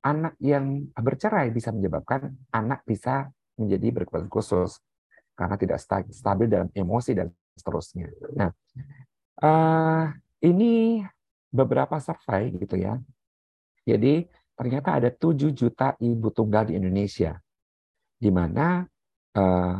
anak 0.00 0.40
yang 0.40 0.88
bercerai 0.96 1.52
bisa 1.52 1.74
menyebabkan 1.74 2.32
anak 2.54 2.80
bisa 2.88 3.28
menjadi 3.60 3.92
berkebutuhan 3.92 4.32
khusus 4.32 4.80
karena 5.36 5.56
tidak 5.60 5.78
stabil 6.08 6.46
dalam 6.48 6.72
emosi 6.72 7.12
dan 7.12 7.28
seterusnya. 7.56 8.08
Nah, 8.32 8.50
uh, 9.44 10.08
ini 10.40 11.04
beberapa 11.52 12.00
survei 12.00 12.52
gitu 12.56 12.80
ya. 12.80 12.96
Jadi 13.84 14.24
ternyata 14.56 14.96
ada 14.96 15.12
7 15.12 15.52
juta 15.52 15.92
ibu 16.00 16.32
tunggal 16.32 16.72
di 16.72 16.80
Indonesia, 16.80 17.36
di 18.16 18.32
mana 18.32 18.84
uh, 19.36 19.76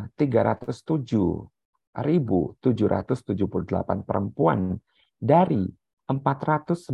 307.778 1.97 4.05
perempuan 4.05 4.77
dari 5.17 5.65
419 6.07 6.87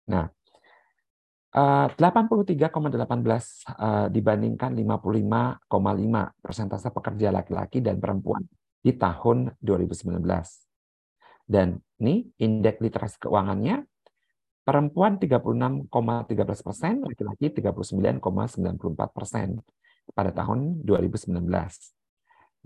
Nah, 0.05 0.29
83,18 1.55 2.51
eh, 2.51 3.39
eh, 3.79 4.07
dibandingkan 4.11 4.75
55,5 4.75 6.43
persentase 6.43 6.91
pekerja 6.91 7.31
laki-laki 7.31 7.79
dan 7.79 7.95
perempuan 8.03 8.43
di 8.83 8.91
tahun 8.91 9.55
2019. 9.63 10.19
Dan 11.47 11.79
ini 12.03 12.27
indeks 12.43 12.83
literasi 12.83 13.23
keuangannya 13.23 13.87
perempuan 14.67 15.15
36,13 15.15 15.87
persen, 16.65 16.93
laki-laki 17.07 17.55
39,94 17.55 19.15
persen 19.15 19.63
pada 20.11 20.35
tahun 20.35 20.83
2019. 20.83 21.47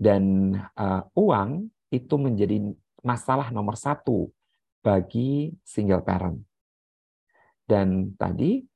Dan 0.00 0.56
uh, 0.80 1.02
uang 1.14 1.68
itu 1.92 2.14
menjadi 2.16 2.56
masalah 3.04 3.52
nomor 3.52 3.76
satu 3.76 4.32
bagi 4.80 5.52
single 5.62 6.02
parent. 6.02 6.40
Dan 7.68 8.16
tadi 8.16 8.69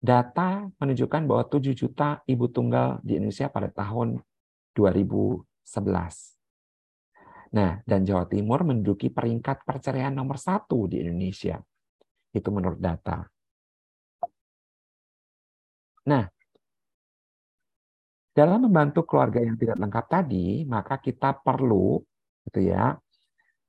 data 0.00 0.68
menunjukkan 0.78 1.22
bahwa 1.24 1.44
7 1.48 1.72
juta 1.72 2.20
ibu 2.28 2.46
tunggal 2.52 3.00
di 3.00 3.16
Indonesia 3.18 3.48
pada 3.48 3.72
tahun 3.72 4.20
2011. 4.76 6.36
Nah, 7.56 7.80
dan 7.88 8.04
Jawa 8.04 8.28
Timur 8.28 8.66
menduduki 8.66 9.08
peringkat 9.08 9.64
perceraian 9.64 10.12
nomor 10.12 10.36
satu 10.36 10.84
di 10.90 11.00
Indonesia. 11.00 11.56
Itu 12.34 12.52
menurut 12.52 12.76
data. 12.76 13.24
Nah, 16.06 16.24
dalam 18.36 18.68
membantu 18.68 19.08
keluarga 19.08 19.40
yang 19.40 19.56
tidak 19.56 19.80
lengkap 19.80 20.06
tadi, 20.12 20.68
maka 20.68 21.00
kita 21.00 21.40
perlu, 21.40 21.96
gitu 22.44 22.60
ya, 22.68 22.92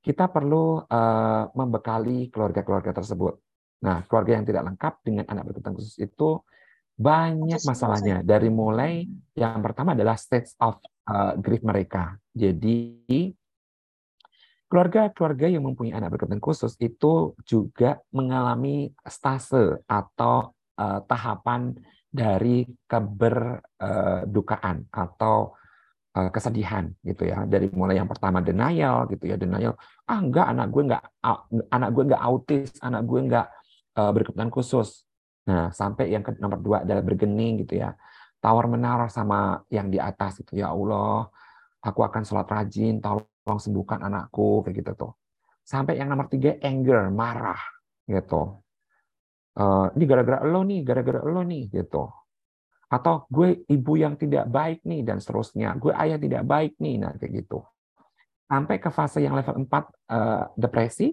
kita 0.04 0.28
perlu 0.28 0.84
uh, 0.84 1.44
membekali 1.56 2.28
keluarga-keluarga 2.28 2.92
tersebut. 2.92 3.40
Nah, 3.78 4.02
keluarga 4.10 4.38
yang 4.38 4.46
tidak 4.46 4.62
lengkap 4.74 4.94
dengan 5.06 5.24
anak 5.30 5.42
berkebutuhan 5.48 5.76
khusus 5.78 5.96
itu 6.02 6.42
banyak 6.98 7.62
masalahnya. 7.62 8.26
Dari 8.26 8.50
mulai 8.50 9.06
yang 9.38 9.62
pertama 9.62 9.94
adalah 9.94 10.18
stage 10.18 10.50
of 10.58 10.82
uh, 11.06 11.38
grief 11.38 11.62
mereka. 11.62 12.18
Jadi 12.34 13.30
Keluarga-keluarga 14.68 15.48
yang 15.48 15.64
mempunyai 15.64 15.96
anak 15.96 16.12
berkebutuhan 16.12 16.44
khusus 16.44 16.76
itu 16.76 17.32
juga 17.48 18.04
mengalami 18.12 18.92
stase 19.00 19.80
atau 19.88 20.52
uh, 20.76 21.00
tahapan 21.08 21.72
dari 22.12 22.68
keberdukaan 22.84 24.84
uh, 24.84 24.92
atau 24.92 25.56
uh, 26.20 26.28
kesedihan 26.28 26.92
gitu 27.00 27.32
ya 27.32 27.48
dari 27.48 27.72
mulai 27.72 27.96
yang 27.96 28.12
pertama 28.12 28.44
denial 28.44 29.08
gitu 29.08 29.32
ya 29.32 29.40
denial 29.40 29.72
ah 30.04 30.20
enggak 30.20 30.52
anak 30.52 30.68
gue 30.68 30.82
enggak 30.84 31.04
anak 31.72 31.88
gue 31.88 32.04
enggak 32.04 32.22
autis 32.28 32.68
anak 32.84 33.08
gue 33.08 33.20
enggak 33.24 33.48
uh, 33.98 34.10
berkebutuhan 34.14 34.54
khusus. 34.54 35.02
Nah 35.50 35.74
sampai 35.74 36.14
yang 36.14 36.22
ke 36.22 36.38
nomor 36.38 36.62
dua 36.62 36.86
adalah 36.86 37.02
bergening 37.02 37.66
gitu 37.66 37.82
ya. 37.82 37.98
Tawar 38.38 38.70
menawar 38.70 39.10
sama 39.10 39.66
yang 39.66 39.90
di 39.90 39.98
atas 39.98 40.38
itu 40.38 40.62
ya 40.62 40.70
Allah 40.70 41.26
aku 41.82 42.06
akan 42.06 42.22
sholat 42.22 42.46
rajin 42.46 43.02
tolong 43.02 43.58
sembuhkan 43.58 44.06
anakku 44.06 44.62
kayak 44.62 44.76
gitu 44.78 44.92
tuh. 44.94 45.12
Sampai 45.66 45.98
yang 45.98 46.08
nomor 46.08 46.30
tiga 46.30 46.54
anger 46.62 47.10
marah 47.10 47.58
gitu. 48.06 48.62
Uh, 49.58 49.90
ini 49.98 50.06
gara-gara 50.06 50.46
lo 50.46 50.62
nih 50.62 50.80
gara-gara 50.86 51.20
lo 51.26 51.42
nih 51.42 51.66
gitu. 51.74 52.06
Atau 52.88 53.28
gue 53.28 53.68
ibu 53.68 53.92
yang 54.00 54.16
tidak 54.16 54.48
baik 54.48 54.80
nih 54.86 55.02
dan 55.04 55.18
seterusnya. 55.20 55.76
Gue 55.76 55.92
ayah 55.92 56.16
tidak 56.16 56.46
baik 56.46 56.78
nih 56.80 57.02
nah 57.02 57.12
kayak 57.18 57.44
gitu. 57.44 57.66
Sampai 58.48 58.80
ke 58.80 58.88
fase 58.88 59.20
yang 59.20 59.36
level 59.36 59.66
4 59.66 59.68
uh, 59.68 59.76
eh, 59.76 60.44
depresi 60.56 61.12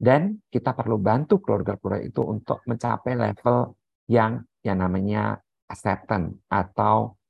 dan 0.00 0.40
kita 0.48 0.72
perlu 0.72 0.96
bantu 0.96 1.44
keluarga-keluarga 1.44 2.00
itu 2.00 2.24
untuk 2.24 2.64
mencapai 2.64 3.12
level 3.20 3.76
yang 4.08 4.40
yang 4.64 4.80
namanya 4.80 5.36
acceptance 5.68 6.40
atau 6.48 7.20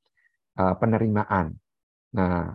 uh, 0.54 0.74
penerimaan. 0.78 1.50
Nah, 2.14 2.54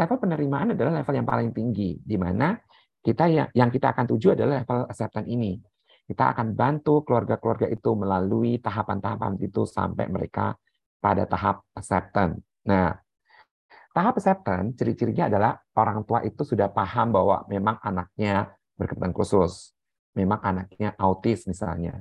level 0.00 0.16
penerimaan 0.16 0.72
adalah 0.72 1.04
level 1.04 1.14
yang 1.14 1.28
paling 1.28 1.52
tinggi, 1.52 2.00
di 2.00 2.16
mana 2.16 2.56
kita 3.04 3.28
yang, 3.28 3.48
yang 3.52 3.68
kita 3.68 3.92
akan 3.92 4.08
tuju 4.08 4.32
adalah 4.32 4.64
level 4.64 4.88
acceptance 4.88 5.28
ini. 5.28 5.60
Kita 6.08 6.32
akan 6.34 6.56
bantu 6.56 7.04
keluarga-keluarga 7.04 7.68
itu 7.68 7.94
melalui 7.94 8.58
tahapan-tahapan 8.58 9.38
itu 9.44 9.62
sampai 9.68 10.08
mereka 10.10 10.56
pada 10.98 11.28
tahap 11.28 11.62
acceptance. 11.76 12.42
Nah, 12.66 12.90
Tahap 13.90 14.22
acceptance, 14.22 14.78
ciri-cirinya 14.78 15.26
adalah 15.26 15.58
orang 15.74 16.06
tua 16.06 16.22
itu 16.22 16.46
sudah 16.46 16.70
paham 16.70 17.10
bahwa 17.10 17.42
memang 17.50 17.74
anaknya 17.82 18.46
berkebutuhan 18.80 19.12
khusus. 19.12 19.76
Memang 20.16 20.40
anaknya 20.40 20.96
autis 20.96 21.44
misalnya. 21.44 22.00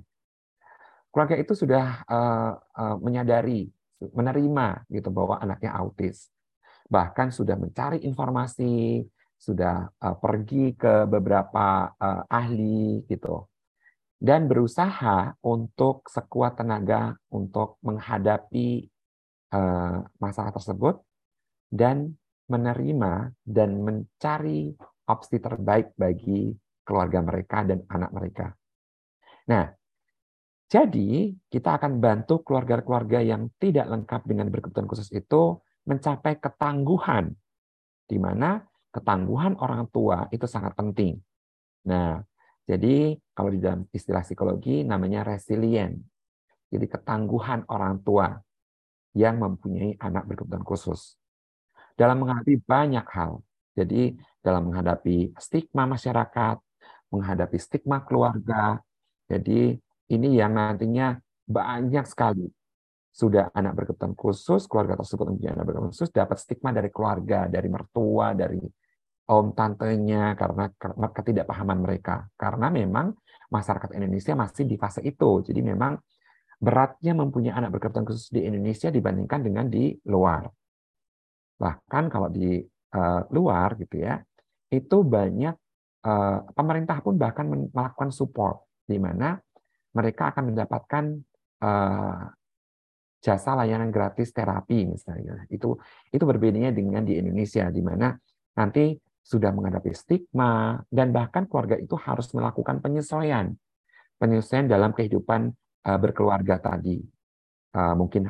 Keluarga 1.12 1.36
itu 1.36 1.52
sudah 1.52 2.08
uh, 2.08 2.54
uh, 2.56 2.96
menyadari, 3.04 3.68
menerima 4.00 4.88
gitu 4.88 5.12
bahwa 5.12 5.36
anaknya 5.44 5.76
autis. 5.76 6.32
Bahkan 6.88 7.36
sudah 7.36 7.60
mencari 7.60 8.02
informasi, 8.08 9.04
sudah 9.36 9.92
uh, 10.00 10.16
pergi 10.18 10.74
ke 10.80 11.06
beberapa 11.06 11.92
uh, 12.00 12.24
ahli 12.32 13.04
gitu. 13.12 13.46
Dan 14.20 14.52
berusaha 14.52 15.32
untuk 15.44 16.08
sekuat 16.12 16.60
tenaga 16.60 17.16
untuk 17.32 17.80
menghadapi 17.86 18.90
uh, 19.56 20.04
masalah 20.20 20.52
tersebut 20.52 21.00
dan 21.72 22.20
menerima 22.50 23.32
dan 23.46 23.80
mencari 23.80 24.74
opsi 25.08 25.38
terbaik 25.40 25.94
bagi 25.96 26.52
keluarga 26.90 27.22
mereka 27.22 27.62
dan 27.62 27.86
anak 27.86 28.10
mereka. 28.10 28.50
Nah, 29.54 29.70
jadi 30.66 31.34
kita 31.50 31.78
akan 31.78 32.02
bantu 32.02 32.42
keluarga-keluarga 32.42 33.22
yang 33.22 33.54
tidak 33.62 33.86
lengkap 33.86 34.22
dengan 34.26 34.50
berkebutuhan 34.50 34.90
khusus 34.90 35.14
itu 35.14 35.62
mencapai 35.86 36.42
ketangguhan, 36.42 37.34
di 38.10 38.18
mana 38.18 38.66
ketangguhan 38.90 39.54
orang 39.62 39.86
tua 39.94 40.26
itu 40.34 40.50
sangat 40.50 40.74
penting. 40.74 41.18
Nah, 41.86 42.22
jadi 42.70 43.18
kalau 43.34 43.50
di 43.50 43.58
dalam 43.58 43.86
istilah 43.90 44.22
psikologi 44.22 44.86
namanya 44.86 45.26
resilient. 45.26 45.98
Jadi 46.70 46.86
ketangguhan 46.86 47.66
orang 47.66 48.06
tua 48.06 48.30
yang 49.18 49.42
mempunyai 49.42 49.98
anak 49.98 50.30
berkebutuhan 50.30 50.62
khusus 50.62 51.18
dalam 51.98 52.22
menghadapi 52.22 52.62
banyak 52.62 53.06
hal. 53.10 53.42
Jadi 53.74 54.14
dalam 54.46 54.70
menghadapi 54.70 55.34
stigma 55.42 55.90
masyarakat, 55.90 56.62
menghadapi 57.10 57.58
stigma 57.58 58.02
keluarga. 58.06 58.80
Jadi 59.30 59.78
ini 60.10 60.28
yang 60.38 60.58
nantinya 60.58 61.18
banyak 61.46 62.06
sekali 62.06 62.50
sudah 63.10 63.50
anak 63.54 63.74
berkebutuhan 63.76 64.14
khusus, 64.14 64.70
keluarga 64.70 64.96
tersebut 64.96 65.34
mempunyai 65.34 65.54
anak 65.58 65.66
berkebutuhan 65.66 65.94
khusus, 65.94 66.10
dapat 66.14 66.38
stigma 66.38 66.70
dari 66.70 66.90
keluarga, 66.94 67.50
dari 67.50 67.68
mertua, 67.68 68.38
dari 68.38 68.62
om 69.30 69.54
tantenya 69.54 70.34
karena 70.34 70.66
ketidakpahaman 71.14 71.80
mereka. 71.82 72.26
Karena 72.34 72.74
memang 72.74 73.14
masyarakat 73.50 73.94
Indonesia 73.98 74.34
masih 74.34 74.66
di 74.66 74.78
fase 74.78 75.02
itu. 75.06 75.46
Jadi 75.46 75.62
memang 75.62 75.98
beratnya 76.60 77.14
mempunyai 77.18 77.54
anak 77.56 77.78
berkebutuhan 77.78 78.06
khusus 78.10 78.30
di 78.34 78.46
Indonesia 78.46 78.90
dibandingkan 78.90 79.40
dengan 79.42 79.66
di 79.70 79.94
luar. 80.10 80.50
Bahkan 81.60 82.04
kalau 82.08 82.30
di 82.32 82.62
uh, 82.96 83.22
luar 83.32 83.78
gitu 83.78 84.00
ya, 84.00 84.18
itu 84.70 84.98
banyak 85.02 85.56
pemerintah 86.56 87.04
pun 87.04 87.20
bahkan 87.20 87.46
melakukan 87.76 88.10
support 88.16 88.64
di 88.88 88.96
mana 88.96 89.36
mereka 89.94 90.32
akan 90.34 90.54
mendapatkan 90.54 91.04
uh, 91.62 92.24
jasa 93.20 93.52
layanan 93.58 93.92
gratis 93.92 94.32
terapi 94.32 94.88
misalnya. 94.88 95.44
Itu 95.52 95.76
itu 96.10 96.24
berbedanya 96.24 96.72
dengan 96.72 97.04
di 97.04 97.20
Indonesia 97.20 97.68
di 97.68 97.82
mana 97.84 98.16
nanti 98.56 98.96
sudah 99.20 99.52
menghadapi 99.54 99.92
stigma 99.94 100.80
dan 100.90 101.14
bahkan 101.14 101.46
keluarga 101.46 101.76
itu 101.78 102.00
harus 102.00 102.32
melakukan 102.32 102.80
penyesuaian. 102.80 103.52
Penyesuaian 104.20 104.68
dalam 104.72 104.96
kehidupan 104.96 105.52
uh, 105.86 106.00
berkeluarga 106.00 106.58
tadi. 106.60 107.00
Mungkin 107.70 108.26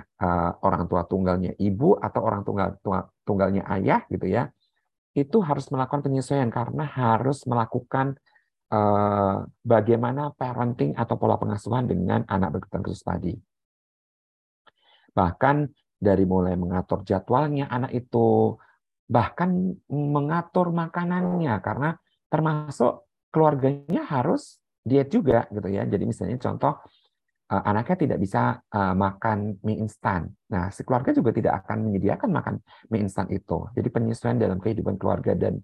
orang 0.68 0.92
tua 0.92 1.08
tunggalnya 1.08 1.56
ibu 1.56 1.96
atau 1.96 2.28
orang 2.28 2.44
tunggal 2.44 2.76
tunggalnya 3.24 3.64
ayah 3.72 4.04
gitu 4.12 4.28
ya 4.28 4.52
itu 5.18 5.38
harus 5.42 5.68
melakukan 5.74 6.06
penyesuaian 6.06 6.50
karena 6.54 6.86
harus 6.86 7.44
melakukan 7.50 8.18
uh, 8.70 9.46
bagaimana 9.66 10.34
parenting 10.38 10.94
atau 10.94 11.18
pola 11.18 11.36
pengasuhan 11.42 11.90
dengan 11.90 12.22
anak 12.30 12.58
berkebutuhan 12.58 12.84
khusus 12.86 13.04
tadi. 13.04 13.34
Bahkan 15.14 15.56
dari 16.00 16.24
mulai 16.24 16.56
mengatur 16.56 17.04
jadwalnya 17.04 17.68
anak 17.68 17.92
itu 17.92 18.56
bahkan 19.10 19.74
mengatur 19.90 20.70
makanannya 20.70 21.58
karena 21.66 21.98
termasuk 22.30 23.10
keluarganya 23.34 24.06
harus 24.06 24.62
diet 24.86 25.10
juga 25.10 25.50
gitu 25.50 25.68
ya. 25.68 25.84
Jadi 25.90 26.04
misalnya 26.06 26.38
contoh 26.38 26.78
uh, 27.50 27.64
anaknya 27.66 27.98
tidak 28.08 28.20
bisa 28.22 28.62
uh, 28.62 28.94
makan 28.94 29.58
mie 29.66 29.82
instan. 29.82 30.30
Nah, 30.54 30.70
si 30.70 30.86
keluarga 30.86 31.12
juga 31.12 31.34
tidak 31.34 31.66
akan 31.66 31.90
menyediakan 31.90 32.30
makan 32.30 32.56
mie 32.94 33.02
instan 33.04 33.28
itu. 33.34 33.66
Jadi 33.74 33.88
penyesuaian 33.90 34.38
dalam 34.38 34.62
kehidupan 34.62 34.96
keluarga 35.02 35.34
dan 35.34 35.58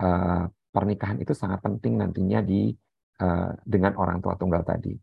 uh, 0.00 0.46
pernikahan 0.70 1.18
itu 1.18 1.34
sangat 1.34 1.58
penting 1.58 1.98
nantinya 1.98 2.40
di 2.40 2.70
uh, 3.22 3.50
dengan 3.66 3.98
orang 3.98 4.22
tua 4.22 4.38
tunggal 4.38 4.62
tadi. 4.62 4.94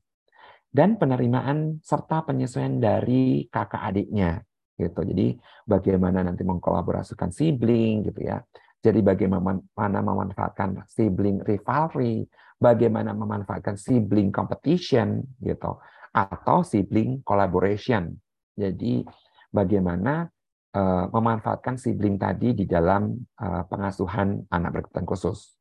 Dan 0.75 0.99
penerimaan 0.99 1.80
serta 1.80 2.28
penyesuaian 2.28 2.80
dari 2.84 3.47
kakak 3.47 3.80
adiknya 3.80 4.43
gitu. 4.75 5.08
Jadi 5.08 5.39
bagaimana 5.63 6.19
nanti 6.19 6.43
mengkolaborasikan 6.43 7.32
sibling 7.32 8.04
gitu 8.04 8.28
ya. 8.28 8.43
Jadi 8.84 8.99
bagaimana 9.01 9.56
memanfaatkan 9.80 10.84
sibling 10.86 11.41
rivalry, 11.41 12.28
bagaimana 12.60 13.15
memanfaatkan 13.15 13.80
sibling 13.80 14.30
competition 14.36 15.23
gitu 15.41 15.80
atau 16.15 16.63
sibling 16.63 17.19
collaboration. 17.28 18.15
Jadi 18.56 19.04
bagaimana 19.51 20.32
uh, 20.71 21.12
memanfaatkan 21.12 21.75
sibling 21.75 22.15
tadi 22.15 22.56
di 22.56 22.63
dalam 22.63 23.12
uh, 23.43 23.67
pengasuhan 23.67 24.47
anak 24.47 24.80
berkebutuhan 24.80 25.04
khusus. 25.04 25.60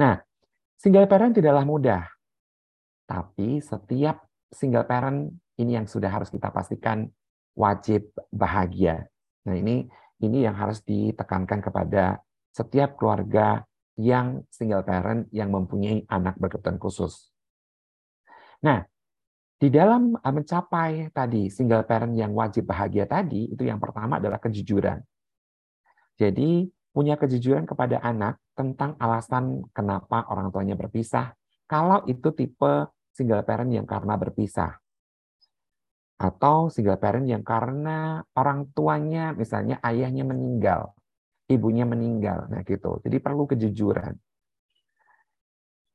Nah, 0.00 0.16
single 0.80 1.04
parent 1.04 1.36
tidaklah 1.36 1.68
mudah. 1.68 2.08
Tapi 3.04 3.60
setiap 3.60 4.24
single 4.48 4.88
parent 4.88 5.28
ini 5.60 5.76
yang 5.76 5.84
sudah 5.84 6.08
harus 6.08 6.32
kita 6.32 6.48
pastikan 6.48 7.04
wajib 7.52 8.08
bahagia. 8.32 9.04
Nah, 9.44 9.60
ini 9.60 9.84
ini 10.24 10.44
yang 10.44 10.56
harus 10.56 10.80
ditekankan 10.84 11.60
kepada 11.60 12.20
setiap 12.52 12.96
keluarga 12.96 13.64
yang 14.00 14.40
single 14.48 14.84
parent 14.84 15.28
yang 15.32 15.52
mempunyai 15.52 16.08
anak 16.08 16.40
berkebutuhan 16.40 16.80
khusus. 16.80 17.29
Nah, 18.60 18.80
di 19.60 19.68
dalam 19.68 20.16
eh, 20.16 20.32
mencapai 20.32 21.12
tadi 21.12 21.52
single 21.52 21.84
parent 21.84 22.16
yang 22.16 22.32
wajib 22.32 22.68
bahagia 22.68 23.04
tadi, 23.04 23.48
itu 23.52 23.64
yang 23.64 23.80
pertama 23.80 24.16
adalah 24.16 24.40
kejujuran. 24.40 25.00
Jadi, 26.16 26.68
punya 26.90 27.16
kejujuran 27.16 27.64
kepada 27.64 28.02
anak 28.02 28.36
tentang 28.52 28.98
alasan 29.00 29.64
kenapa 29.72 30.26
orang 30.28 30.52
tuanya 30.52 30.76
berpisah, 30.76 31.32
kalau 31.64 32.02
itu 32.04 32.28
tipe 32.34 32.90
single 33.14 33.44
parent 33.46 33.70
yang 33.72 33.86
karena 33.88 34.18
berpisah. 34.20 34.76
Atau 36.20 36.68
single 36.68 37.00
parent 37.00 37.24
yang 37.24 37.40
karena 37.40 38.20
orang 38.36 38.68
tuanya, 38.76 39.32
misalnya 39.32 39.80
ayahnya 39.80 40.28
meninggal, 40.28 40.92
ibunya 41.48 41.88
meninggal, 41.88 42.44
nah 42.52 42.60
gitu. 42.60 43.00
Jadi 43.00 43.16
perlu 43.24 43.48
kejujuran. 43.48 44.12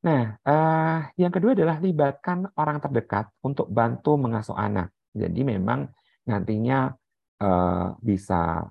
Nah, 0.05 0.37
uh, 0.45 0.99
yang 1.17 1.33
kedua 1.33 1.57
adalah 1.57 1.81
libatkan 1.81 2.45
orang 2.61 2.77
terdekat 2.77 3.25
untuk 3.41 3.65
bantu 3.73 4.21
mengasuh 4.21 4.53
anak. 4.53 4.93
Jadi 5.09 5.41
memang 5.41 5.89
nantinya 6.29 6.93
uh, 7.41 7.97
bisa 7.97 8.61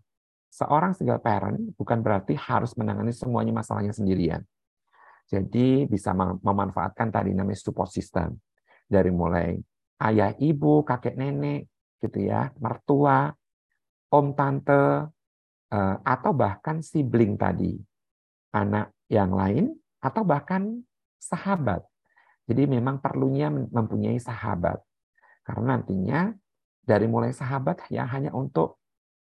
seorang 0.46 0.94
single 0.94 1.18
parent 1.18 1.74
bukan 1.74 1.98
berarti 1.98 2.38
harus 2.38 2.78
menangani 2.78 3.10
semuanya 3.10 3.50
masalahnya 3.50 3.90
sendirian. 3.90 4.46
Jadi 5.26 5.90
bisa 5.90 6.14
memanfaatkan 6.14 7.10
tadi 7.10 7.34
namanya 7.34 7.58
support 7.58 7.90
system 7.90 8.38
dari 8.86 9.10
mulai 9.10 9.58
ayah, 10.06 10.30
ibu, 10.38 10.86
kakek, 10.86 11.18
nenek, 11.18 11.66
gitu 11.98 12.30
ya, 12.30 12.52
mertua, 12.62 13.32
om, 14.14 14.36
tante, 14.36 15.10
uh, 15.74 15.96
atau 16.04 16.30
bahkan 16.36 16.84
sibling 16.84 17.34
tadi, 17.34 17.74
anak 18.54 18.92
yang 19.10 19.32
lain, 19.32 19.72
atau 19.98 20.22
bahkan 20.22 20.84
sahabat. 21.24 21.80
Jadi 22.44 22.68
memang 22.68 23.00
perlunya 23.00 23.48
mempunyai 23.48 24.20
sahabat. 24.20 24.76
Karena 25.44 25.76
nantinya 25.76 26.28
dari 26.84 27.08
mulai 27.08 27.32
sahabat 27.32 27.88
ya 27.88 28.04
hanya 28.12 28.32
untuk 28.36 28.80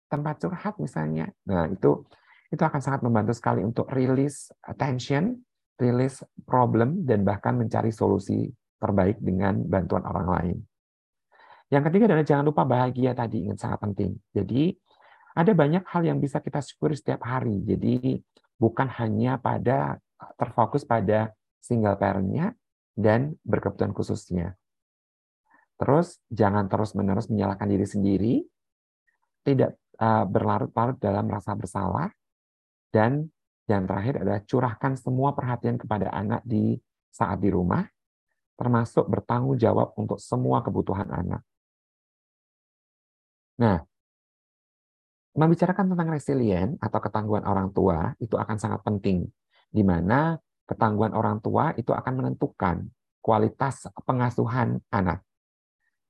tempat 0.09 0.41
curhat 0.41 0.81
misalnya. 0.81 1.29
Nah, 1.45 1.69
itu 1.69 2.05
itu 2.49 2.63
akan 2.63 2.81
sangat 2.81 3.01
membantu 3.05 3.37
sekali 3.37 3.61
untuk 3.61 3.91
rilis 3.93 4.49
attention, 4.65 5.37
rilis 5.77 6.23
problem 6.47 7.03
dan 7.05 7.27
bahkan 7.27 7.59
mencari 7.59 7.91
solusi 7.91 8.49
terbaik 8.79 9.21
dengan 9.21 9.59
bantuan 9.65 10.05
orang 10.07 10.29
lain. 10.29 10.57
Yang 11.73 11.91
ketiga 11.91 12.05
adalah 12.13 12.25
jangan 12.25 12.45
lupa 12.47 12.63
bahagia 12.63 13.17
tadi, 13.17 13.49
ingat 13.49 13.59
sangat 13.59 13.81
penting. 13.83 14.13
Jadi 14.31 14.71
ada 15.35 15.51
banyak 15.51 15.83
hal 15.91 16.03
yang 16.07 16.23
bisa 16.23 16.39
kita 16.39 16.63
syukuri 16.63 16.95
setiap 16.95 17.27
hari. 17.27 17.59
Jadi 17.67 18.23
bukan 18.55 18.87
hanya 19.03 19.41
pada 19.41 19.99
terfokus 20.39 20.87
pada 20.87 21.35
single 21.65 21.97
parent-nya 21.97 22.53
dan 22.93 23.41
berkebutuhan 23.41 23.97
khususnya. 23.97 24.53
Terus 25.81 26.21
jangan 26.29 26.69
terus-menerus 26.69 27.33
menyalahkan 27.33 27.67
diri 27.67 27.87
sendiri. 27.89 28.35
Tidak 29.45 30.01
uh, 30.01 30.25
berlarut-larut 30.25 30.97
dalam 30.97 31.29
rasa 31.29 31.53
bersalah, 31.53 32.09
dan 32.89 33.29
yang 33.69 33.85
terakhir 33.85 34.25
adalah 34.25 34.41
curahkan 34.45 34.97
semua 34.97 35.37
perhatian 35.37 35.77
kepada 35.77 36.09
anak 36.13 36.41
di 36.45 36.81
saat 37.13 37.41
di 37.45 37.53
rumah, 37.53 37.85
termasuk 38.57 39.05
bertanggung 39.05 39.61
jawab 39.61 39.93
untuk 40.01 40.17
semua 40.17 40.65
kebutuhan 40.65 41.13
anak. 41.13 41.43
Nah, 43.61 43.85
membicarakan 45.35 45.93
tentang 45.93 46.09
resilient 46.09 46.73
atau 46.79 46.99
ketangguhan 47.03 47.45
orang 47.45 47.69
tua 47.75 48.15
itu 48.23 48.39
akan 48.39 48.57
sangat 48.57 48.81
penting, 48.87 49.27
di 49.69 49.83
mana 49.83 50.39
ketangguhan 50.65 51.13
orang 51.13 51.41
tua 51.45 51.73
itu 51.77 51.93
akan 51.93 52.25
menentukan 52.25 52.89
kualitas 53.25 53.89
pengasuhan 54.05 54.81
anak. 54.93 55.25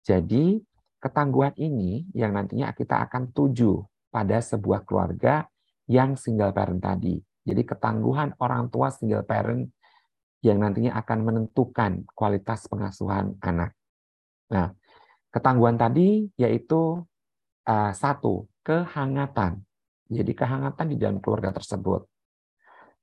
Jadi, 0.05 0.61
ketangguhan 0.99 1.55
ini 1.61 2.09
yang 2.13 2.35
nantinya 2.35 2.75
kita 2.75 3.07
akan 3.09 3.31
tuju 3.31 3.83
pada 4.09 4.39
sebuah 4.39 4.87
keluarga 4.87 5.47
yang 5.91 6.17
single 6.17 6.55
parent 6.55 6.81
tadi. 6.81 7.21
Jadi 7.45 7.63
ketangguhan 7.67 8.33
orang 8.41 8.73
tua 8.73 8.89
single 8.89 9.27
parent 9.27 9.69
yang 10.41 10.61
nantinya 10.61 10.97
akan 10.97 11.19
menentukan 11.25 12.09
kualitas 12.17 12.65
pengasuhan 12.69 13.37
anak. 13.41 13.77
Nah, 14.53 14.73
ketangguhan 15.29 15.77
tadi 15.77 16.29
yaitu 16.41 17.05
uh, 17.69 17.93
satu 17.93 18.49
kehangatan. 18.65 19.61
Jadi 20.09 20.33
kehangatan 20.37 20.87
di 20.93 20.97
dalam 21.01 21.21
keluarga 21.21 21.53
tersebut. 21.53 22.05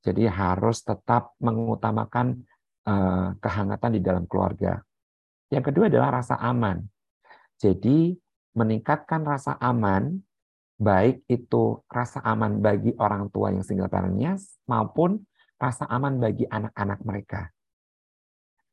Jadi 0.01 0.25
harus 0.25 0.81
tetap 0.81 1.37
mengutamakan 1.37 2.41
uh, 2.89 3.37
kehangatan 3.37 3.91
di 3.97 4.01
dalam 4.01 4.25
keluarga. 4.25 4.81
Yang 5.53 5.69
kedua 5.69 5.85
adalah 5.93 6.21
rasa 6.21 6.41
aman. 6.41 6.81
Jadi 7.61 8.17
meningkatkan 8.57 9.21
rasa 9.21 9.55
aman, 9.61 10.17
baik 10.81 11.21
itu 11.29 11.85
rasa 11.85 12.25
aman 12.25 12.57
bagi 12.57 12.97
orang 12.97 13.29
tua 13.29 13.53
yang 13.53 13.61
single 13.61 13.85
parentnya 13.85 14.33
maupun 14.65 15.21
rasa 15.61 15.85
aman 15.85 16.17
bagi 16.17 16.49
anak-anak 16.49 16.99
mereka. 17.05 17.41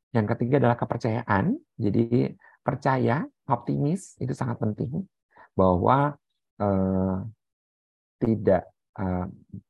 Yang 0.09 0.33
ketiga 0.33 0.57
adalah 0.57 0.77
kepercayaan. 0.81 1.53
Jadi 1.77 2.33
percaya, 2.65 3.29
optimis 3.45 4.17
itu 4.17 4.33
sangat 4.33 4.57
penting 4.57 5.05
bahwa 5.53 6.17
eh, 6.57 7.17
tidak 8.17 8.65
eh, 8.97 9.27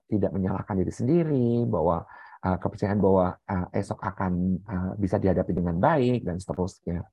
tidak 0.09 0.33
menyalahkan 0.33 0.75
diri 0.81 0.89
sendiri, 0.89 1.63
bahwa 1.69 2.03
eh, 2.41 2.57
kepercayaan 2.57 2.97
bahwa 2.97 3.37
eh, 3.45 3.79
esok 3.79 4.01
akan 4.01 4.33
eh, 4.59 4.91
bisa 4.97 5.21
dihadapi 5.21 5.53
dengan 5.53 5.77
baik 5.77 6.25
dan 6.25 6.41
seterusnya. 6.41 7.05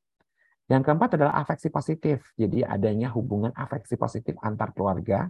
Yang 0.66 0.82
keempat 0.82 1.14
adalah 1.14 1.38
afeksi 1.38 1.70
positif. 1.70 2.34
Jadi 2.34 2.66
adanya 2.66 3.14
hubungan 3.14 3.54
afeksi 3.54 3.94
positif 3.94 4.34
antar 4.40 4.72
keluarga, 4.72 5.28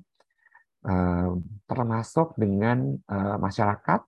eh, 0.86 1.30
termasuk 1.66 2.38
dengan 2.38 2.94
eh, 2.94 3.36
masyarakat, 3.36 4.00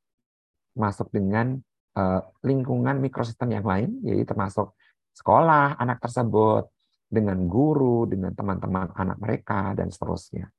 masuk 0.79 1.11
dengan 1.11 1.59
eh, 1.99 2.23
lingkungan 2.47 2.97
mikrosistem 3.03 3.51
yang 3.53 3.67
lain, 3.67 3.99
jadi 4.07 4.23
termasuk 4.23 4.73
sekolah 5.19 5.75
anak 5.83 5.99
tersebut, 5.99 6.71
dengan 7.09 7.41
guru, 7.49 8.05
dengan 8.05 8.37
teman-teman 8.37 8.93
anak 8.93 9.17
mereka, 9.17 9.73
dan 9.73 9.89
seterusnya. 9.89 10.53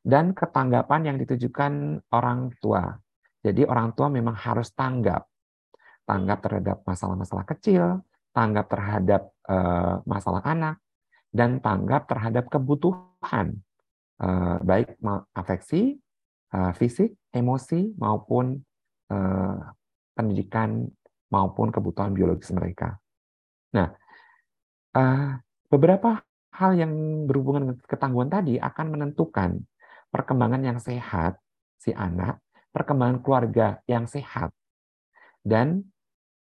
Dan 0.00 0.32
ketanggapan 0.32 1.12
yang 1.12 1.16
ditujukan 1.20 2.00
orang 2.16 2.56
tua. 2.64 2.96
Jadi 3.44 3.68
orang 3.68 3.92
tua 3.92 4.08
memang 4.08 4.32
harus 4.32 4.72
tanggap. 4.72 5.28
Tanggap 6.08 6.38
terhadap 6.40 6.76
masalah-masalah 6.88 7.44
kecil, 7.44 8.00
tanggap 8.32 8.66
terhadap 8.72 9.22
uh, 9.46 10.00
masalah 10.08 10.40
anak, 10.42 10.80
dan 11.30 11.62
tanggap 11.62 12.10
terhadap 12.10 12.50
kebutuhan, 12.50 13.60
uh, 14.18 14.58
baik 14.64 14.98
afeksi, 15.36 16.00
uh, 16.54 16.72
fisik, 16.74 17.14
emosi, 17.30 17.94
maupun 17.96 18.62
pendidikan, 20.14 20.86
maupun 21.34 21.74
kebutuhan 21.74 22.14
biologis 22.14 22.54
mereka. 22.54 22.94
Nah, 23.74 23.90
beberapa 25.66 26.22
hal 26.54 26.78
yang 26.78 26.94
berhubungan 27.26 27.66
dengan 27.66 27.76
ketangguhan 27.90 28.30
tadi 28.30 28.54
akan 28.62 28.86
menentukan 28.94 29.66
perkembangan 30.10 30.62
yang 30.62 30.78
sehat 30.82 31.38
si 31.80 31.94
anak, 31.94 32.42
perkembangan 32.74 33.22
keluarga 33.24 33.80
yang 33.88 34.04
sehat, 34.04 34.52
dan 35.40 35.88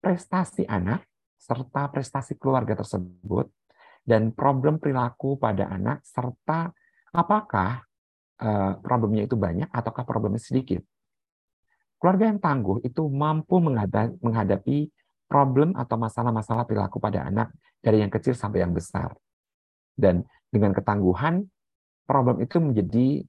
prestasi 0.03 0.67
anak 0.67 1.07
serta 1.39 1.89
prestasi 1.89 2.35
keluarga 2.37 2.75
tersebut 2.75 3.49
dan 4.03 4.35
problem 4.35 4.83
perilaku 4.83 5.39
pada 5.39 5.71
anak 5.71 6.03
serta 6.03 6.73
apakah 7.15 7.85
eh, 8.43 8.73
problemnya 8.83 9.25
itu 9.25 9.37
banyak 9.39 9.69
ataukah 9.71 10.05
problemnya 10.05 10.43
sedikit. 10.43 10.83
Keluarga 11.99 12.31
yang 12.31 12.39
tangguh 12.39 12.79
itu 12.87 13.11
mampu 13.11 13.59
menghadapi 14.23 14.79
problem 15.27 15.75
atau 15.75 15.99
masalah-masalah 15.99 16.63
perilaku 16.63 17.03
pada 17.03 17.27
anak 17.27 17.51
dari 17.83 18.01
yang 18.01 18.11
kecil 18.11 18.39
sampai 18.39 18.63
yang 18.63 18.71
besar. 18.71 19.19
Dan 19.99 20.23
dengan 20.47 20.71
ketangguhan, 20.73 21.43
problem 22.07 22.39
itu 22.39 22.63
menjadi 22.63 23.27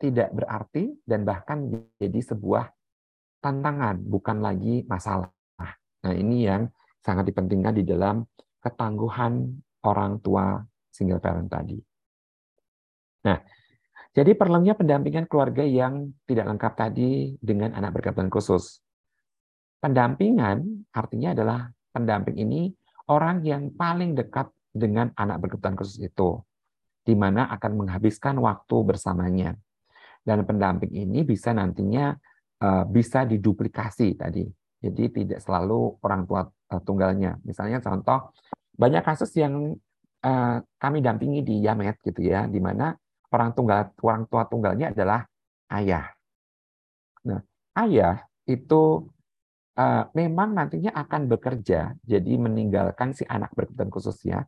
tidak 0.00 0.32
berarti 0.32 0.96
dan 1.04 1.28
bahkan 1.28 1.68
menjadi 1.68 2.32
sebuah 2.32 2.72
tantangan, 3.44 4.00
bukan 4.00 4.40
lagi 4.40 4.82
masalah. 4.88 5.28
Nah, 6.00 6.14
ini 6.16 6.48
yang 6.48 6.72
sangat 7.04 7.28
dipentingkan 7.28 7.76
di 7.76 7.84
dalam 7.84 8.24
ketangguhan 8.64 9.60
orang 9.84 10.20
tua 10.24 10.60
single 10.88 11.20
parent 11.20 11.48
tadi. 11.52 11.76
Nah, 13.28 13.36
jadi 14.16 14.32
perlunya 14.32 14.72
pendampingan 14.72 15.28
keluarga 15.28 15.60
yang 15.60 16.16
tidak 16.24 16.48
lengkap 16.48 16.72
tadi 16.74 17.36
dengan 17.38 17.76
anak 17.76 18.00
berkebutuhan 18.00 18.32
khusus. 18.32 18.80
Pendampingan 19.80 20.88
artinya 20.92 21.36
adalah 21.36 21.68
pendamping 21.92 22.36
ini 22.40 22.72
orang 23.08 23.44
yang 23.44 23.72
paling 23.76 24.16
dekat 24.16 24.48
dengan 24.72 25.12
anak 25.16 25.44
berkebutuhan 25.44 25.76
khusus 25.76 26.00
itu, 26.00 26.40
di 27.04 27.12
mana 27.12 27.48
akan 27.52 27.84
menghabiskan 27.84 28.40
waktu 28.40 28.76
bersamanya. 28.84 29.56
Dan 30.30 30.46
pendamping 30.46 30.94
ini 30.94 31.26
bisa 31.26 31.50
nantinya 31.50 32.14
uh, 32.62 32.86
bisa 32.86 33.26
diduplikasi 33.26 34.14
tadi. 34.14 34.46
Jadi 34.78 35.10
tidak 35.10 35.42
selalu 35.42 35.98
orang 36.06 36.22
tua 36.30 36.46
uh, 36.46 36.80
tunggalnya. 36.86 37.34
Misalnya 37.42 37.82
contoh 37.82 38.30
banyak 38.78 39.02
kasus 39.02 39.34
yang 39.34 39.74
uh, 40.22 40.56
kami 40.78 41.02
dampingi 41.02 41.42
di 41.42 41.66
Yamet 41.66 41.98
gitu 41.98 42.22
ya, 42.22 42.46
di 42.46 42.62
mana 42.62 42.94
orang 43.34 43.50
tunggal 43.58 43.90
orang 44.06 44.22
tua 44.30 44.46
tunggalnya 44.46 44.94
adalah 44.94 45.26
ayah. 45.74 46.06
Nah, 47.26 47.42
ayah 47.82 48.22
itu 48.46 49.10
uh, 49.74 50.04
memang 50.14 50.54
nantinya 50.54 50.94
akan 50.94 51.26
bekerja, 51.26 51.98
jadi 52.06 52.32
meninggalkan 52.38 53.18
si 53.18 53.26
anak 53.26 53.50
berkebutuhan 53.58 53.90
khususnya, 53.90 54.38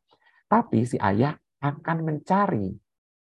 tapi 0.47 0.87
si 0.87 0.95
ayah 1.03 1.35
akan 1.59 1.99
mencari 2.07 2.71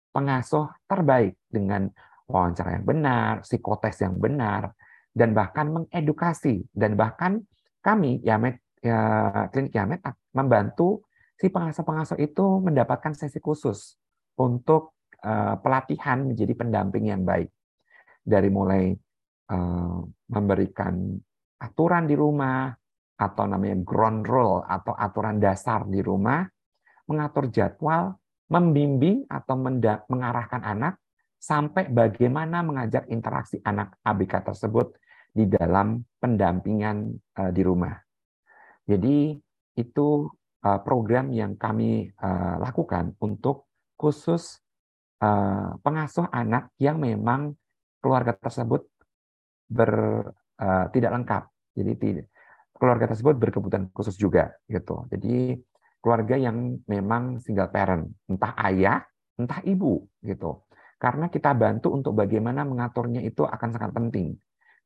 pengasuh 0.10 0.70
terbaik 0.90 1.38
dengan 1.46 1.90
wawancara 2.30 2.78
yang 2.78 2.86
benar, 2.86 3.42
psikotes 3.42 4.06
yang 4.06 4.16
benar, 4.22 4.72
dan 5.10 5.34
bahkan 5.34 5.74
mengedukasi 5.74 6.62
dan 6.70 6.94
bahkan 6.94 7.42
kami 7.82 8.22
Yamet 8.22 8.62
ya, 8.86 9.50
klinik 9.50 9.74
Yamet 9.74 10.00
membantu 10.38 11.10
si 11.34 11.50
pengasuh-pengasuh 11.50 12.22
itu 12.22 12.46
mendapatkan 12.62 13.18
sesi 13.18 13.42
khusus 13.42 13.98
untuk 14.38 14.94
uh, 15.26 15.58
pelatihan 15.58 16.22
menjadi 16.30 16.54
pendamping 16.54 17.10
yang 17.10 17.26
baik. 17.26 17.50
Dari 18.22 18.52
mulai 18.54 18.94
uh, 19.50 19.98
memberikan 20.30 21.18
aturan 21.60 22.06
di 22.06 22.14
rumah 22.14 22.70
atau 23.20 23.44
namanya 23.50 23.82
ground 23.84 24.24
rule 24.30 24.64
atau 24.64 24.94
aturan 24.96 25.42
dasar 25.42 25.84
di 25.90 26.00
rumah, 26.00 26.46
mengatur 27.10 27.50
jadwal, 27.52 28.16
membimbing 28.54 29.28
atau 29.28 29.60
mengarahkan 30.08 30.62
anak 30.64 30.96
sampai 31.40 31.88
bagaimana 31.88 32.60
mengajak 32.60 33.08
interaksi 33.08 33.64
anak 33.64 33.96
ABK 34.04 34.44
tersebut 34.44 34.92
di 35.32 35.48
dalam 35.48 36.04
pendampingan 36.20 37.16
uh, 37.40 37.52
di 37.56 37.64
rumah. 37.64 37.96
Jadi 38.84 39.40
itu 39.80 40.28
uh, 40.68 40.80
program 40.84 41.32
yang 41.32 41.56
kami 41.56 42.12
uh, 42.20 42.60
lakukan 42.60 43.16
untuk 43.24 43.72
khusus 43.96 44.60
uh, 45.24 45.80
pengasuh 45.80 46.28
anak 46.30 46.76
yang 46.76 47.00
memang 47.00 47.56
keluarga 48.04 48.36
tersebut 48.36 48.84
ber, 49.72 49.92
uh, 50.60 50.86
tidak 50.92 51.12
lengkap. 51.16 51.44
Jadi 51.80 51.92
tidak 51.96 52.28
keluarga 52.76 53.12
tersebut 53.12 53.36
berkebutuhan 53.36 53.92
khusus 53.92 54.16
juga 54.16 54.56
gitu. 54.72 55.08
Jadi 55.12 55.60
keluarga 56.00 56.40
yang 56.40 56.80
memang 56.88 57.44
single 57.44 57.68
parent, 57.68 58.08
entah 58.32 58.56
ayah, 58.64 59.04
entah 59.36 59.60
ibu 59.68 60.08
gitu. 60.24 60.64
Karena 61.00 61.32
kita 61.32 61.56
bantu 61.56 61.96
untuk 61.96 62.14
bagaimana 62.14 62.68
mengaturnya 62.68 63.24
itu 63.24 63.48
akan 63.48 63.70
sangat 63.72 63.92
penting 63.96 64.36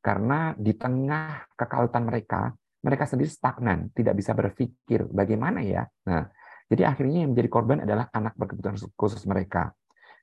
karena 0.04 0.52
di 0.52 0.76
tengah 0.76 1.48
kekalutan 1.56 2.04
mereka, 2.04 2.52
mereka 2.84 3.08
sendiri 3.08 3.32
stagnan, 3.32 3.88
tidak 3.96 4.20
bisa 4.20 4.36
berpikir 4.36 5.08
bagaimana 5.08 5.64
ya. 5.64 5.88
Nah, 6.04 6.28
jadi 6.68 6.92
akhirnya 6.92 7.24
yang 7.24 7.32
menjadi 7.32 7.48
korban 7.48 7.78
adalah 7.88 8.12
anak 8.12 8.36
berkebutuhan 8.36 8.76
khusus 9.00 9.24
mereka. 9.24 9.72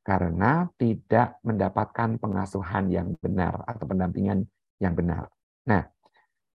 karena 0.01 0.65
tidak 0.81 1.37
mendapatkan 1.45 2.17
pengasuhan 2.17 2.89
yang 2.89 3.13
benar 3.21 3.61
atau 3.69 3.85
pendampingan 3.85 4.41
yang 4.81 4.97
benar. 4.97 5.29
Nah, 5.69 5.85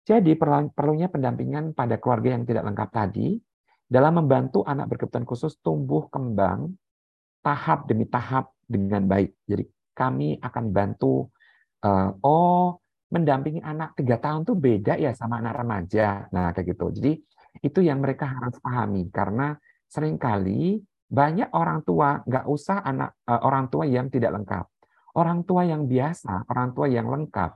jadi 0.07 0.39
perlunya 0.71 1.11
pendampingan 1.11 1.75
pada 1.75 1.99
keluarga 1.99 2.39
yang 2.39 2.47
tidak 2.47 2.63
lengkap 2.71 2.89
tadi 2.95 3.43
dalam 3.91 4.23
membantu 4.23 4.63
anak 4.63 4.95
berkebutuhan 4.95 5.27
khusus 5.27 5.59
tumbuh 5.59 6.07
kembang 6.07 6.71
tahap 7.43 7.91
demi 7.91 8.07
tahap 8.07 8.55
dengan 8.65 9.05
baik. 9.05 9.35
Jadi 9.45 9.65
kami 9.93 10.41
akan 10.41 10.65
bantu, 10.73 11.29
uh, 11.85 12.11
oh 12.25 12.81
mendampingi 13.13 13.61
anak 13.61 13.93
tiga 13.93 14.17
tahun 14.17 14.49
tuh 14.49 14.57
beda 14.57 14.97
ya 14.97 15.13
sama 15.13 15.45
anak 15.45 15.61
remaja. 15.61 16.33
Nah 16.33 16.55
kayak 16.57 16.73
gitu. 16.73 16.87
Jadi 16.97 17.13
itu 17.61 17.85
yang 17.85 18.01
mereka 18.01 18.25
harus 18.25 18.57
pahami 18.63 19.13
karena 19.13 19.53
sering 19.85 20.17
kali 20.17 20.81
banyak 21.13 21.53
orang 21.53 21.85
tua 21.85 22.25
nggak 22.25 22.49
usah 22.49 22.81
anak 22.81 23.13
uh, 23.29 23.45
orang 23.45 23.69
tua 23.69 23.85
yang 23.85 24.09
tidak 24.09 24.33
lengkap. 24.33 24.65
Orang 25.13 25.45
tua 25.45 25.69
yang 25.69 25.85
biasa, 25.85 26.49
orang 26.49 26.73
tua 26.73 26.89
yang 26.89 27.05
lengkap, 27.05 27.53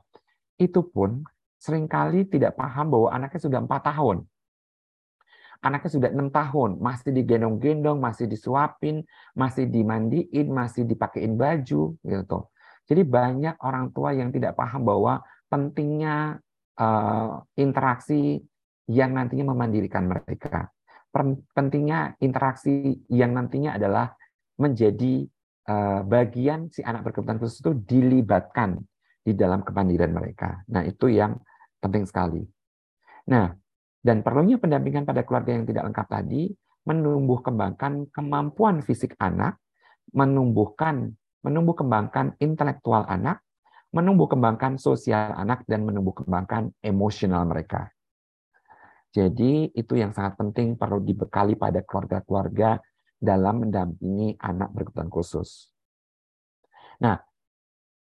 itu 0.61 0.85
pun 0.93 1.25
sering 1.57 1.89
kali 1.89 2.29
tidak 2.29 2.53
paham 2.53 2.93
bahwa 2.93 3.09
anaknya 3.09 3.41
sudah 3.41 3.65
empat 3.65 3.81
tahun. 3.89 4.29
Anaknya 5.67 5.91
sudah 5.91 6.11
enam 6.15 6.31
tahun, 6.31 6.79
masih 6.79 7.11
digendong-gendong, 7.11 7.99
masih 7.99 8.31
disuapin, 8.31 9.03
masih 9.35 9.67
dimandiin, 9.67 10.47
masih 10.47 10.87
dipakein 10.87 11.35
baju, 11.35 11.99
gitu. 11.99 12.39
Jadi 12.87 13.03
banyak 13.03 13.59
orang 13.67 13.91
tua 13.91 14.15
yang 14.15 14.31
tidak 14.31 14.55
paham 14.55 14.87
bahwa 14.87 15.27
pentingnya 15.51 16.39
uh, 16.79 17.43
interaksi 17.59 18.47
yang 18.87 19.11
nantinya 19.11 19.51
memandirikan 19.51 20.07
mereka. 20.07 20.71
Pentingnya 21.51 22.15
interaksi 22.23 23.03
yang 23.11 23.35
nantinya 23.35 23.75
adalah 23.75 24.15
menjadi 24.55 25.27
uh, 25.67 26.07
bagian 26.07 26.71
si 26.71 26.87
anak 26.87 27.11
berkebutuhan 27.11 27.43
khusus 27.43 27.59
itu 27.59 27.75
dilibatkan 27.75 28.79
di 29.27 29.35
dalam 29.35 29.67
kemandirian 29.67 30.15
mereka. 30.15 30.63
Nah, 30.71 30.87
itu 30.87 31.11
yang 31.11 31.35
penting 31.83 32.07
sekali. 32.07 32.47
Nah, 33.27 33.51
dan 34.07 34.23
perlunya 34.23 34.55
pendampingan 34.63 35.03
pada 35.03 35.27
keluarga 35.27 35.51
yang 35.59 35.67
tidak 35.67 35.91
lengkap 35.91 36.07
tadi 36.07 36.55
menumbuh 36.87 37.43
kembangkan 37.43 38.07
kemampuan 38.15 38.79
fisik 38.87 39.19
anak, 39.19 39.59
menumbuhkan 40.15 41.19
menumbuh 41.43 41.75
kembangkan 41.79 42.35
intelektual 42.43 43.03
anak, 43.07 43.43
menumbuh 43.91 44.27
kembangkan 44.27 44.79
sosial 44.83 45.35
anak 45.35 45.63
dan 45.67 45.87
menumbuh 45.87 46.23
kembangkan 46.23 46.75
emosional 46.83 47.47
mereka. 47.47 47.91
Jadi 49.15 49.71
itu 49.75 49.95
yang 49.95 50.11
sangat 50.11 50.39
penting 50.39 50.75
perlu 50.75 51.03
dibekali 51.03 51.55
pada 51.55 51.83
keluarga-keluarga 51.87 52.83
dalam 53.17 53.67
mendampingi 53.67 54.39
anak 54.43 54.75
berkebutuhan 54.75 55.09
khusus. 55.09 55.71
Nah, 57.03 57.17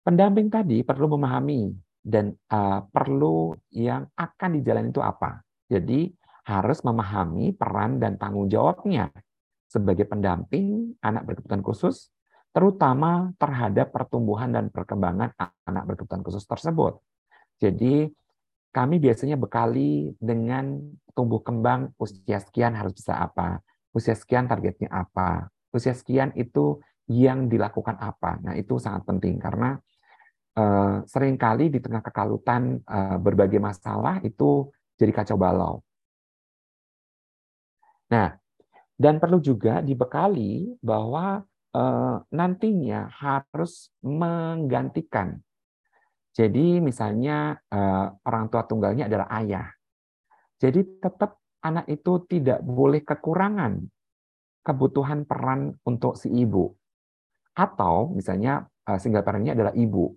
pendamping 0.06 0.48
tadi 0.48 0.80
perlu 0.86 1.18
memahami 1.18 1.68
dan 2.00 2.32
uh, 2.50 2.86
perlu 2.90 3.54
yang 3.74 4.06
akan 4.16 4.50
dijalani 4.58 4.90
itu 4.90 5.02
apa. 5.02 5.42
Jadi 5.72 6.12
harus 6.44 6.84
memahami 6.84 7.56
peran 7.56 7.96
dan 7.96 8.20
tanggung 8.20 8.52
jawabnya 8.52 9.08
sebagai 9.64 10.04
pendamping 10.04 10.92
anak 11.00 11.24
berkebutuhan 11.24 11.64
khusus, 11.64 12.12
terutama 12.52 13.32
terhadap 13.40 13.88
pertumbuhan 13.88 14.52
dan 14.52 14.68
perkembangan 14.68 15.32
anak 15.64 15.84
berkebutuhan 15.88 16.20
khusus 16.20 16.44
tersebut. 16.44 17.00
Jadi 17.56 18.12
kami 18.72 19.00
biasanya 19.00 19.40
bekali 19.40 20.12
dengan 20.20 20.76
tumbuh 21.16 21.40
kembang 21.40 21.96
usia 21.96 22.36
sekian 22.40 22.76
harus 22.76 22.92
bisa 22.92 23.16
apa, 23.16 23.64
usia 23.96 24.12
sekian 24.12 24.44
targetnya 24.44 24.92
apa, 24.92 25.48
usia 25.72 25.96
sekian 25.96 26.36
itu 26.36 26.80
yang 27.08 27.48
dilakukan 27.48 27.96
apa. 27.96 28.40
Nah 28.44 28.54
itu 28.56 28.76
sangat 28.76 29.08
penting 29.08 29.40
karena 29.40 29.76
uh, 30.56 31.04
sering 31.08 31.36
kali 31.40 31.68
di 31.68 31.80
tengah 31.80 32.04
kekalutan 32.04 32.80
uh, 32.84 33.16
berbagai 33.16 33.60
masalah 33.60 34.20
itu 34.24 34.68
jadi 34.96 35.12
kacau 35.12 35.36
balau. 35.36 35.80
Nah, 38.12 38.36
dan 38.96 39.16
perlu 39.16 39.40
juga 39.40 39.80
dibekali 39.80 40.76
bahwa 40.84 41.40
uh, 41.72 42.16
nantinya 42.28 43.08
harus 43.08 43.88
menggantikan. 44.04 45.40
Jadi 46.32 46.80
misalnya 46.80 47.60
uh, 47.72 48.12
orang 48.24 48.48
tua 48.48 48.64
tunggalnya 48.64 49.08
adalah 49.08 49.28
ayah. 49.40 49.68
Jadi 50.60 51.00
tetap 51.00 51.40
anak 51.64 51.88
itu 51.88 52.24
tidak 52.28 52.60
boleh 52.64 53.04
kekurangan 53.04 53.80
kebutuhan 54.62 55.26
peran 55.26 55.76
untuk 55.84 56.14
si 56.14 56.30
ibu. 56.30 56.70
Atau 57.52 58.16
misalnya 58.16 58.64
single 58.96 59.24
parentnya 59.26 59.52
adalah 59.52 59.74
ibu 59.76 60.16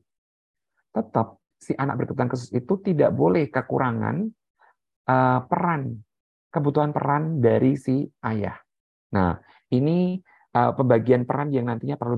tetap 0.96 1.44
si 1.60 1.76
anak 1.76 2.00
berkebutuhan 2.00 2.32
khusus 2.32 2.50
itu 2.56 2.80
tidak 2.80 3.12
boleh 3.12 3.52
kekurangan 3.52 4.32
uh, 5.10 5.40
peran, 5.46 6.02
kebutuhan 6.50 6.92
peran 6.92 7.42
dari 7.42 7.78
si 7.78 8.06
ayah. 8.26 8.58
Nah, 9.14 9.40
ini 9.72 10.20
uh, 10.54 10.72
pembagian 10.76 11.24
peran 11.24 11.50
yang 11.54 11.70
nantinya 11.70 11.96
perlu 11.98 12.18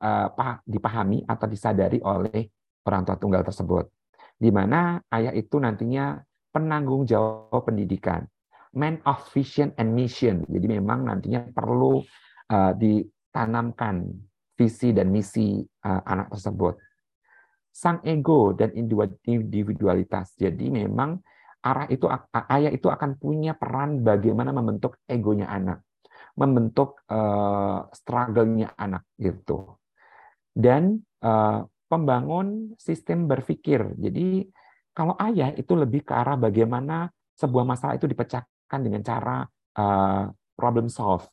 uh, 0.00 0.28
dipahami 0.64 1.24
atau 1.26 1.46
disadari 1.48 1.98
oleh 2.00 2.48
orang 2.86 3.02
tua 3.04 3.16
tunggal 3.18 3.42
tersebut. 3.42 3.90
Di 4.36 4.52
mana 4.52 5.00
ayah 5.12 5.32
itu 5.32 5.56
nantinya 5.56 6.20
penanggung 6.52 7.08
jawab 7.08 7.64
pendidikan, 7.64 8.24
man 8.76 9.00
of 9.08 9.20
vision 9.32 9.72
and 9.80 9.96
mission. 9.96 10.44
Jadi 10.48 10.66
memang 10.76 11.08
nantinya 11.08 11.44
perlu 11.52 12.04
uh, 12.52 12.72
ditanamkan 12.76 14.04
visi 14.56 14.92
dan 14.92 15.12
misi 15.12 15.60
uh, 15.60 16.00
anak 16.04 16.32
tersebut 16.32 16.76
sang 17.76 18.00
ego 18.08 18.56
dan 18.56 18.72
individualitas. 18.72 20.32
Jadi 20.40 20.72
memang 20.72 21.20
arah 21.66 21.86
itu 21.90 22.06
ayah 22.30 22.70
itu 22.70 22.86
akan 22.86 23.18
punya 23.18 23.58
peran 23.58 24.06
bagaimana 24.06 24.54
membentuk 24.54 25.02
egonya 25.10 25.50
anak, 25.50 25.82
membentuk 26.38 27.02
uh, 27.10 27.90
struggle-nya 27.90 28.70
anak 28.78 29.02
gitu. 29.18 29.74
Dan 30.54 31.02
uh, 31.26 31.66
pembangun 31.90 32.78
sistem 32.78 33.26
berpikir. 33.26 33.98
Jadi 33.98 34.46
kalau 34.94 35.18
ayah 35.20 35.52
itu 35.52 35.74
lebih 35.74 36.06
ke 36.06 36.12
arah 36.14 36.38
bagaimana 36.38 37.10
sebuah 37.36 37.66
masalah 37.68 38.00
itu 38.00 38.08
dipecahkan 38.08 38.80
dengan 38.80 39.02
cara 39.04 39.44
uh, 39.76 40.24
problem 40.56 40.88
solve, 40.88 41.28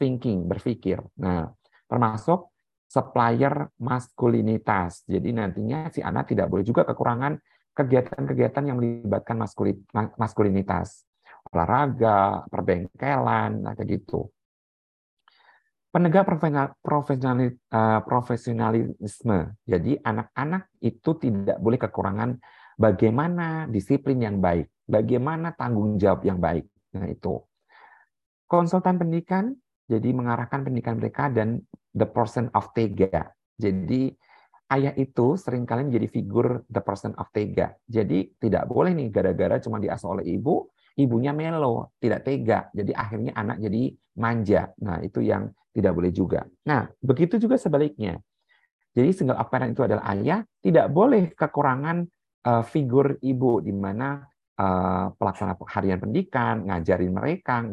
thinking, 0.00 0.50
berpikir. 0.50 0.98
Nah, 1.22 1.46
termasuk 1.86 2.50
supplier 2.90 3.70
maskulinitas. 3.78 5.06
Jadi 5.06 5.30
nantinya 5.30 5.90
si 5.94 6.02
anak 6.02 6.34
tidak 6.34 6.50
boleh 6.50 6.66
juga 6.66 6.82
kekurangan 6.86 7.38
kegiatan-kegiatan 7.74 8.64
yang 8.70 8.78
melibatkan 8.78 9.36
maskulinitas. 10.16 11.04
Olahraga, 11.52 12.46
perbengkelan, 12.48 13.62
nah 13.62 13.74
kayak 13.76 14.00
gitu. 14.00 14.30
Penegak 15.94 16.26
eh, 16.26 18.00
profesionalisme. 18.02 19.38
Jadi 19.62 19.92
anak-anak 20.02 20.74
itu 20.82 21.10
tidak 21.22 21.58
boleh 21.62 21.78
kekurangan 21.78 22.30
bagaimana 22.74 23.70
disiplin 23.70 24.18
yang 24.18 24.42
baik, 24.42 24.66
bagaimana 24.90 25.54
tanggung 25.54 25.94
jawab 25.94 26.26
yang 26.26 26.42
baik. 26.42 26.66
Nah 26.98 27.06
itu. 27.06 27.38
Konsultan 28.50 28.98
pendidikan 28.98 29.54
jadi 29.86 30.10
mengarahkan 30.10 30.64
pendidikan 30.64 30.96
mereka 30.98 31.30
dan 31.30 31.60
the 31.94 32.08
person 32.08 32.50
of 32.56 32.72
tega. 32.74 33.30
Jadi 33.54 34.10
ayah 34.72 34.94
itu 34.96 35.36
sering 35.36 35.68
kali 35.68 35.84
menjadi 35.84 36.08
figur 36.08 36.64
the 36.72 36.80
person 36.80 37.12
of 37.20 37.28
tega. 37.34 37.76
Jadi 37.84 38.38
tidak 38.40 38.64
boleh 38.70 38.96
nih 38.96 39.08
gara-gara 39.12 39.60
cuma 39.60 39.76
diasuh 39.76 40.16
oleh 40.16 40.24
ibu, 40.24 40.72
ibunya 40.96 41.36
melo, 41.36 41.92
tidak 42.00 42.24
tega. 42.24 42.72
Jadi 42.72 42.92
akhirnya 42.96 43.32
anak 43.36 43.60
jadi 43.60 43.82
manja. 44.16 44.72
Nah, 44.80 45.02
itu 45.04 45.20
yang 45.20 45.50
tidak 45.74 45.92
boleh 45.92 46.10
juga. 46.14 46.46
Nah, 46.64 46.86
begitu 47.02 47.36
juga 47.36 47.58
sebaliknya. 47.58 48.16
Jadi 48.94 49.10
single 49.10 49.42
parent 49.50 49.74
itu 49.74 49.82
adalah 49.82 50.06
ayah, 50.14 50.46
tidak 50.62 50.86
boleh 50.94 51.34
kekurangan 51.34 52.06
uh, 52.46 52.62
figur 52.62 53.18
ibu 53.18 53.58
di 53.58 53.74
mana 53.74 54.22
uh, 54.54 55.10
pelaksana 55.18 55.58
harian 55.66 55.98
pendidikan, 55.98 56.62
ngajarin 56.62 57.10
mereka, 57.10 57.66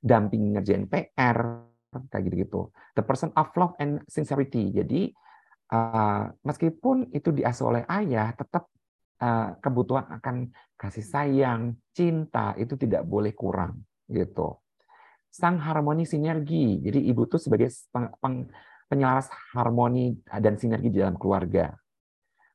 damping 0.00 0.56
ngerjain 0.56 0.88
PR 0.88 1.68
kayak 2.08 2.22
gitu-gitu. 2.32 2.72
The 2.96 3.04
person 3.04 3.28
of 3.36 3.52
love 3.60 3.76
and 3.76 4.00
sincerity. 4.08 4.72
Jadi 4.72 5.12
uh, 5.72 6.32
meskipun 6.44 7.12
itu 7.12 7.32
diasuh 7.32 7.66
oleh 7.74 7.82
ayah, 7.88 8.32
tetap 8.36 8.68
uh, 9.22 9.56
kebutuhan 9.60 10.08
akan 10.20 10.52
kasih 10.78 11.04
sayang, 11.04 11.76
cinta 11.92 12.54
itu 12.60 12.74
tidak 12.76 13.04
boleh 13.04 13.32
kurang 13.34 13.82
gitu. 14.08 14.58
Sang 15.28 15.60
harmoni 15.60 16.08
sinergi. 16.08 16.80
Jadi 16.80 17.04
ibu 17.08 17.28
itu 17.28 17.36
sebagai 17.36 17.68
peng, 17.92 18.08
peng, 18.18 18.48
penyelaras 18.88 19.28
harmoni 19.52 20.16
dan 20.24 20.56
sinergi 20.56 20.88
di 20.88 20.98
dalam 21.04 21.20
keluarga. 21.20 21.76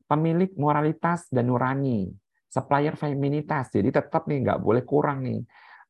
Pemilik 0.10 0.52
moralitas 0.58 1.30
dan 1.30 1.48
nurani, 1.48 2.10
supplier 2.50 2.98
feminitas. 2.98 3.70
Jadi 3.70 3.94
tetap 3.94 4.26
nih 4.26 4.42
nggak 4.42 4.60
boleh 4.60 4.84
kurang 4.84 5.22
nih 5.24 5.42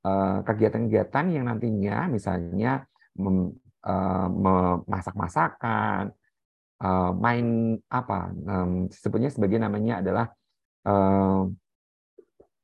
Eh, 0.03 0.37
kegiatan-kegiatan 0.43 1.31
yang 1.31 1.47
nantinya 1.47 2.11
misalnya 2.11 2.83
uh, 3.23 4.27
memasak 4.27 5.15
masakan, 5.15 6.11
uh, 6.83 7.15
main 7.15 7.79
apa 7.87 8.35
um, 8.35 8.91
sebetulnya 8.91 9.31
sebagai 9.31 9.55
namanya 9.57 10.03
adalah 10.03 10.27
uh, 10.85 11.49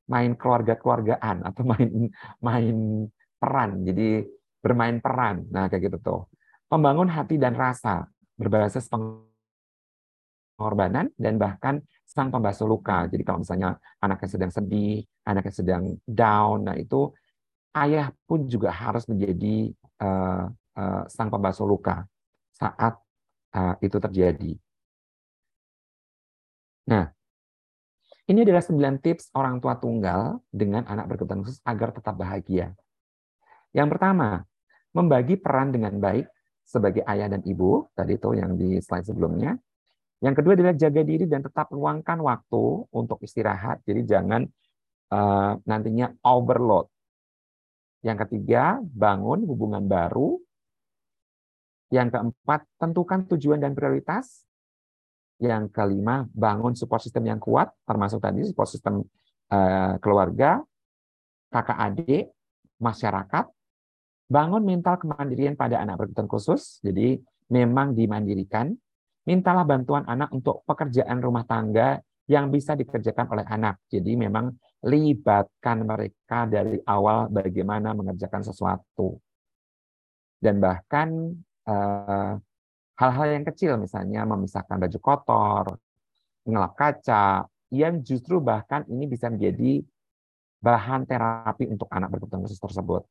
main 0.09 0.33
keluarga-keluargaan 0.35 1.43
atau 1.49 1.63
main 1.63 2.11
main 2.43 3.07
peran. 3.39 3.87
Jadi 3.87 4.27
bermain 4.59 4.99
peran. 4.99 5.47
Nah, 5.47 5.71
kayak 5.71 5.87
gitu 5.87 5.97
tuh. 6.03 6.27
Membangun 6.69 7.09
hati 7.09 7.39
dan 7.39 7.55
rasa 7.55 8.05
berbasis 8.37 8.85
pengorbanan 8.91 11.09
dan 11.17 11.39
bahkan 11.39 11.81
sang 12.05 12.29
pembasuh 12.29 12.67
luka. 12.67 13.07
Jadi 13.09 13.23
kalau 13.25 13.39
misalnya 13.41 13.79
anaknya 14.03 14.29
sedang 14.29 14.51
sedih, 14.53 15.01
anaknya 15.25 15.53
sedang 15.55 15.97
down, 16.05 16.63
nah 16.67 16.75
itu 16.77 17.09
ayah 17.73 18.13
pun 18.25 18.45
juga 18.45 18.69
harus 18.69 19.09
menjadi 19.09 19.73
uh, 20.01 20.45
uh, 20.77 21.03
sang 21.09 21.29
pembasuh 21.29 21.65
luka 21.65 22.05
saat 22.53 22.97
uh, 23.55 23.75
itu 23.81 23.97
terjadi. 23.97 24.53
Nah, 26.89 27.05
ini 28.29 28.45
adalah 28.45 28.61
9 28.61 29.01
tips 29.01 29.33
orang 29.33 29.57
tua 29.57 29.77
tunggal 29.77 30.41
dengan 30.49 30.85
anak 30.85 31.09
berkebutuhan 31.09 31.41
khusus 31.45 31.61
agar 31.65 31.89
tetap 31.93 32.13
bahagia. 32.17 32.77
Yang 33.73 33.97
pertama, 33.97 34.45
membagi 34.93 35.37
peran 35.37 35.69
dengan 35.69 35.97
baik 35.97 36.25
sebagai 36.65 37.01
ayah 37.09 37.29
dan 37.29 37.41
ibu, 37.45 37.89
tadi 37.97 38.17
itu 38.17 38.29
yang 38.37 38.53
di 38.53 38.77
slide 38.81 39.05
sebelumnya. 39.05 39.57
Yang 40.21 40.43
kedua 40.43 40.53
adalah 40.53 40.75
jaga 40.75 41.01
diri 41.01 41.25
dan 41.25 41.41
tetap 41.41 41.71
luangkan 41.73 42.19
waktu 42.21 42.63
untuk 42.93 43.17
istirahat. 43.23 43.81
Jadi 43.87 44.05
jangan 44.05 44.45
uh, 45.09 45.57
nantinya 45.63 46.11
overload. 46.21 46.85
Yang 48.03 48.27
ketiga, 48.27 48.77
bangun 48.83 49.47
hubungan 49.47 49.87
baru. 49.87 50.37
Yang 51.89 52.17
keempat, 52.17 52.65
tentukan 52.77 53.25
tujuan 53.35 53.59
dan 53.61 53.73
prioritas. 53.73 54.45
Yang 55.39 55.71
kelima, 55.71 56.27
bangun 56.35 56.75
support 56.75 56.99
system 57.01 57.25
yang 57.25 57.39
kuat, 57.39 57.71
termasuk 57.87 58.19
tadi 58.19 58.43
support 58.43 58.67
system 58.67 59.07
uh, 59.49 59.95
keluarga, 60.03 60.61
kakak 61.49 61.79
adik, 61.79 62.25
masyarakat. 62.77 63.45
Bangun 64.29 64.61
mental 64.61 65.01
kemandirian 65.01 65.57
pada 65.57 65.81
anak 65.81 66.05
berkebutuhan 66.05 66.29
khusus, 66.29 66.77
jadi 66.85 67.17
memang 67.49 67.97
dimandirikan. 67.97 68.77
Mintalah 69.25 69.65
bantuan 69.65 70.05
anak 70.05 70.29
untuk 70.33 70.61
pekerjaan 70.65 71.21
rumah 71.21 71.45
tangga 71.45 72.01
yang 72.29 72.53
bisa 72.53 72.77
dikerjakan 72.77 73.25
oleh 73.33 73.45
anak. 73.49 73.81
Jadi 73.89 74.13
memang 74.13 74.53
libatkan 74.85 75.81
mereka 75.81 76.45
dari 76.45 76.77
awal 76.85 77.29
bagaimana 77.33 77.97
mengerjakan 77.97 78.45
sesuatu. 78.45 79.17
Dan 80.37 80.61
bahkan 80.61 81.35
hal-hal 82.99 83.27
yang 83.31 83.45
kecil 83.47 83.79
misalnya 83.79 84.27
memisahkan 84.27 84.75
baju 84.75 84.99
kotor, 84.99 85.65
ngelap 86.43 86.73
kaca, 86.75 87.47
yang 87.69 88.01
justru 88.01 88.41
bahkan 88.41 88.83
ini 88.89 89.05
bisa 89.05 89.29
menjadi 89.29 89.85
bahan 90.59 91.07
terapi 91.07 91.69
untuk 91.71 91.87
anak 91.93 92.11
berkebutuhan 92.11 92.43
khusus 92.43 92.59
tersebut. 92.59 93.05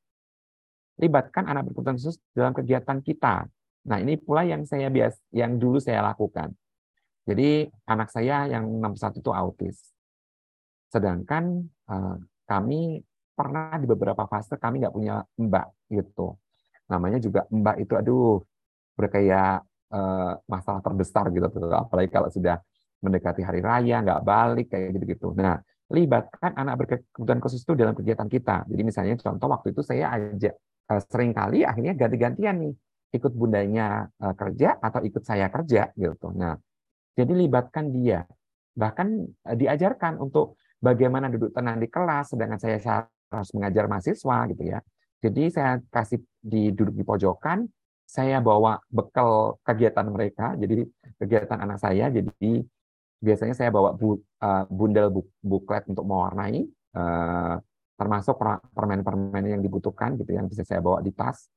Libatkan 1.01 1.49
anak 1.49 1.71
berkebutuhan 1.71 1.97
khusus 1.97 2.21
dalam 2.37 2.53
kegiatan 2.53 2.99
kita. 3.01 3.49
Nah, 3.89 3.99
ini 4.03 4.21
pula 4.21 4.45
yang 4.45 4.67
saya 4.69 4.93
bias 4.93 5.17
yang 5.33 5.57
dulu 5.57 5.81
saya 5.81 6.05
lakukan. 6.05 6.53
Jadi 7.25 7.69
anak 7.89 8.09
saya 8.13 8.49
yang 8.49 8.69
61 8.81 9.21
itu 9.21 9.31
autis. 9.33 9.77
Sedangkan 10.89 11.69
uh, 11.89 12.17
kami 12.49 13.05
pernah 13.37 13.77
di 13.77 13.87
beberapa 13.87 14.25
fase 14.27 14.57
kami 14.57 14.81
nggak 14.81 14.95
punya 14.97 15.23
mbak 15.37 15.69
gitu. 15.93 16.35
Namanya 16.89 17.19
juga 17.21 17.45
mbak 17.53 17.77
itu 17.85 17.93
aduh 17.95 18.41
berkayak 18.99 19.63
uh, 19.95 20.33
masalah 20.49 20.81
terbesar 20.83 21.31
gitu 21.31 21.47
apalagi 21.71 22.11
kalau 22.11 22.29
sudah 22.33 22.59
mendekati 22.99 23.47
hari 23.47 23.63
raya 23.63 24.03
nggak 24.03 24.21
balik 24.27 24.67
kayak 24.75 24.99
gitu-gitu. 24.99 25.31
Nah, 25.39 25.63
libatkan 25.95 26.53
anak 26.59 26.75
berkebutuhan 26.85 27.41
khusus 27.41 27.63
itu 27.63 27.73
dalam 27.79 27.95
kegiatan 27.95 28.27
kita. 28.27 28.67
Jadi 28.69 28.83
misalnya 28.83 29.15
contoh 29.17 29.49
waktu 29.49 29.73
itu 29.73 29.81
saya 29.87 30.13
ajak 30.19 30.55
uh, 30.91 31.01
sering 31.07 31.33
kali 31.33 31.63
akhirnya 31.63 31.95
ganti-gantian 31.95 32.57
nih 32.59 32.75
ikut 33.15 33.33
bundanya 33.33 34.05
uh, 34.21 34.35
kerja 34.37 34.77
atau 34.83 35.01
ikut 35.01 35.23
saya 35.25 35.49
kerja 35.49 35.95
gitu. 35.97 36.29
Nah, 36.37 36.59
jadi 37.17 37.33
libatkan 37.33 37.89
dia. 37.95 38.27
Bahkan 38.77 39.09
uh, 39.49 39.57
diajarkan 39.57 40.21
untuk 40.21 40.61
bagaimana 40.83 41.33
duduk 41.33 41.55
tenang 41.55 41.81
di 41.81 41.89
kelas 41.89 42.37
sedangkan 42.37 42.61
saya 42.61 42.79
harus 43.33 43.51
mengajar 43.57 43.89
mahasiswa 43.89 44.37
gitu 44.53 44.63
ya. 44.69 44.79
Jadi 45.19 45.51
saya 45.51 45.83
kasih 45.91 46.23
di 46.39 46.71
duduk 46.71 46.95
di 46.95 47.05
pojokan, 47.05 47.67
saya 48.09 48.41
bawa 48.41 48.81
bekal 48.89 49.59
kegiatan 49.67 50.07
mereka, 50.09 50.57
jadi 50.57 50.87
kegiatan 51.21 51.59
anak 51.61 51.79
saya, 51.83 52.09
jadi 52.09 52.65
biasanya 53.21 53.55
saya 53.55 53.71
bawa 53.75 53.93
bu, 53.99 54.17
uh, 54.41 54.65
bundel 54.71 55.11
buk, 55.11 55.27
buklet 55.43 55.85
untuk 55.91 56.07
mewarnai, 56.07 56.65
uh, 56.95 57.59
termasuk 57.99 58.39
permen-permen 58.73 59.59
yang 59.59 59.61
dibutuhkan 59.61 60.15
gitu 60.15 60.39
yang 60.39 60.47
bisa 60.47 60.63
saya 60.63 60.79
bawa 60.79 61.03
di 61.03 61.11
tas. 61.11 61.51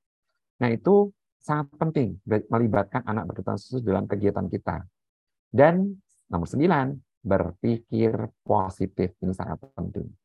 Nah 0.60 0.74
itu 0.74 1.14
sangat 1.38 1.70
penting 1.78 2.18
melibatkan 2.26 3.06
anak 3.06 3.30
berkebutuhan 3.30 3.62
khusus 3.62 3.82
dalam 3.86 4.10
kegiatan 4.10 4.50
kita. 4.50 4.82
Dan 5.54 5.94
nomor 6.34 6.50
sembilan, 6.50 6.98
berpikir 7.22 8.42
positif 8.42 9.14
ini 9.22 9.34
sangat 9.38 9.62
penting. 9.78 10.21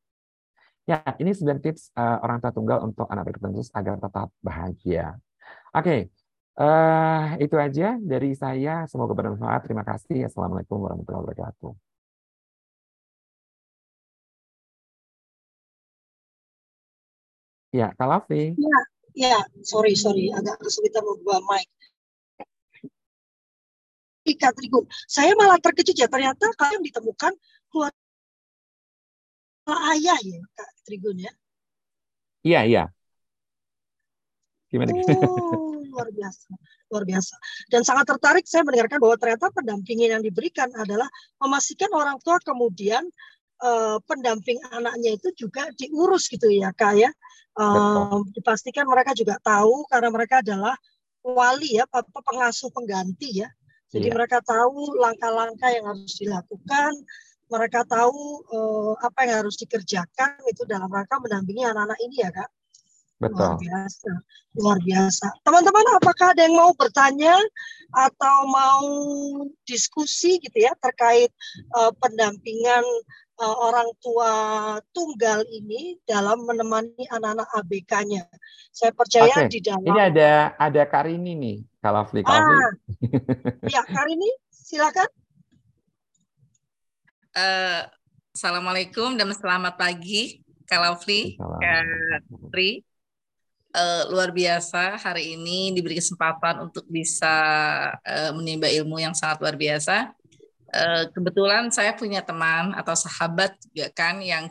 Ya, 0.86 1.02
ini 1.18 1.34
9 1.34 1.58
tips 1.58 1.90
uh, 1.98 2.22
orang 2.22 2.38
tua 2.38 2.54
tunggal 2.54 2.78
untuk 2.86 3.10
anak 3.10 3.26
berkebutuhan 3.26 3.58
agar 3.74 3.94
tetap 3.98 4.28
bahagia. 4.38 5.18
Oke, 5.74 6.14
uh, 6.62 7.34
itu 7.42 7.58
aja 7.58 7.98
dari 7.98 8.30
saya. 8.38 8.86
Semoga 8.86 9.10
bermanfaat. 9.18 9.66
Terima 9.66 9.82
kasih. 9.82 10.30
Assalamualaikum 10.30 10.78
warahmatullahi 10.78 11.22
wabarakatuh. 11.26 11.72
Ya, 17.74 17.90
Kak 17.98 18.06
Lafi. 18.06 18.54
Ya, 18.54 18.78
ya, 19.12 19.38
sorry, 19.66 19.98
sorry. 19.98 20.30
Agak 20.30 20.54
kesulitan 20.62 21.02
membuat 21.02 21.42
mic. 21.50 21.66
Kak 24.38 24.54
Trigun, 24.54 24.86
saya 25.10 25.34
malah 25.34 25.58
terkejut 25.58 25.98
ya. 25.98 26.06
Ternyata 26.06 26.46
kalian 26.54 26.82
ditemukan 26.82 27.34
keluar 27.74 27.90
ayah 29.66 30.18
ya, 30.22 30.40
Kak 30.54 30.70
Trigun 30.86 31.18
ya. 31.18 31.32
Iya, 32.46 32.60
iya. 32.66 32.84
Gimana? 34.70 34.94
Oh 34.94 35.66
luar 35.96 36.12
biasa, 36.12 36.52
luar 36.92 37.04
biasa. 37.08 37.34
Dan 37.72 37.80
sangat 37.80 38.04
tertarik 38.04 38.44
saya 38.44 38.62
mendengarkan 38.68 39.00
bahwa 39.00 39.16
ternyata 39.16 39.48
pendampingan 39.48 40.20
yang 40.20 40.22
diberikan 40.22 40.68
adalah 40.76 41.08
memastikan 41.40 41.88
orang 41.96 42.20
tua 42.20 42.36
kemudian 42.44 43.00
uh, 43.64 43.96
pendamping 44.04 44.60
anaknya 44.68 45.16
itu 45.16 45.32
juga 45.32 45.72
diurus 45.72 46.28
gitu 46.28 46.52
ya 46.52 46.76
kak 46.76 47.00
ya. 47.00 47.10
Uh, 47.56 48.20
dipastikan 48.36 48.84
mereka 48.84 49.16
juga 49.16 49.40
tahu 49.40 49.88
karena 49.88 50.12
mereka 50.12 50.44
adalah 50.44 50.76
wali 51.24 51.80
ya, 51.80 51.88
pengasuh 51.88 52.68
pengganti 52.68 53.40
ya. 53.40 53.48
Jadi 53.88 54.12
iya. 54.12 54.14
mereka 54.14 54.44
tahu 54.44 54.98
langkah-langkah 55.00 55.70
yang 55.72 55.88
harus 55.88 56.14
dilakukan, 56.20 56.92
mereka 57.46 57.86
tahu 57.86 58.42
uh, 58.50 58.92
apa 59.02 59.26
yang 59.26 59.46
harus 59.46 59.56
dikerjakan 59.58 60.34
itu 60.50 60.66
dalam 60.66 60.90
rangka 60.90 61.18
mendampingi 61.22 61.62
anak-anak 61.62 61.98
ini 62.02 62.16
ya 62.22 62.30
kak. 62.34 62.50
Betul. 63.16 63.40
Luar 63.40 63.56
biasa, 63.56 64.12
luar 64.60 64.78
biasa. 64.84 65.26
Teman-teman, 65.40 65.86
apakah 65.96 66.36
ada 66.36 66.42
yang 66.44 66.56
mau 66.56 66.72
bertanya 66.76 67.32
atau 67.96 68.36
mau 68.44 68.84
diskusi 69.64 70.36
gitu 70.36 70.68
ya 70.68 70.76
terkait 70.76 71.32
uh, 71.72 71.96
pendampingan 71.96 72.84
uh, 73.40 73.56
orang 73.56 73.88
tua 74.04 74.32
tunggal 74.92 75.48
ini 75.48 75.96
dalam 76.04 76.44
menemani 76.44 77.08
anak-anak 77.08 77.48
ABK-nya? 77.56 78.28
Saya 78.68 78.92
percaya 78.92 79.32
okay. 79.32 79.48
di 79.48 79.60
dalam. 79.64 79.80
Ini 79.80 80.00
ada 80.12 80.52
ada 80.60 80.82
Karini 80.84 81.32
nih, 81.40 81.56
kalau. 81.80 82.04
Ah, 82.28 82.68
ya 83.64 83.80
Karini, 83.80 84.28
silakan. 84.52 85.08
Uh, 87.36 87.84
Assalamualaikum 88.32 89.12
dan 89.16 89.28
selamat 89.32 89.76
pagi, 89.76 90.40
Kak 90.64 91.04
Fli, 91.04 91.36
Kak 91.36 92.24
Tri 92.48 92.80
uh, 93.76 94.02
luar 94.08 94.32
biasa 94.32 94.96
hari 94.96 95.36
ini 95.36 95.72
diberi 95.76 96.00
kesempatan 96.00 96.64
untuk 96.64 96.88
bisa 96.88 97.36
uh, 98.00 98.32
menimba 98.32 98.72
ilmu 98.72 98.96
yang 99.00 99.12
sangat 99.12 99.44
luar 99.44 99.56
biasa. 99.56 100.16
Uh, 100.72 101.08
kebetulan 101.12 101.68
saya 101.68 101.92
punya 101.92 102.24
teman 102.24 102.72
atau 102.72 102.96
sahabat 102.96 103.54
juga 103.70 103.88
kan 103.92 104.18
yang 104.24 104.48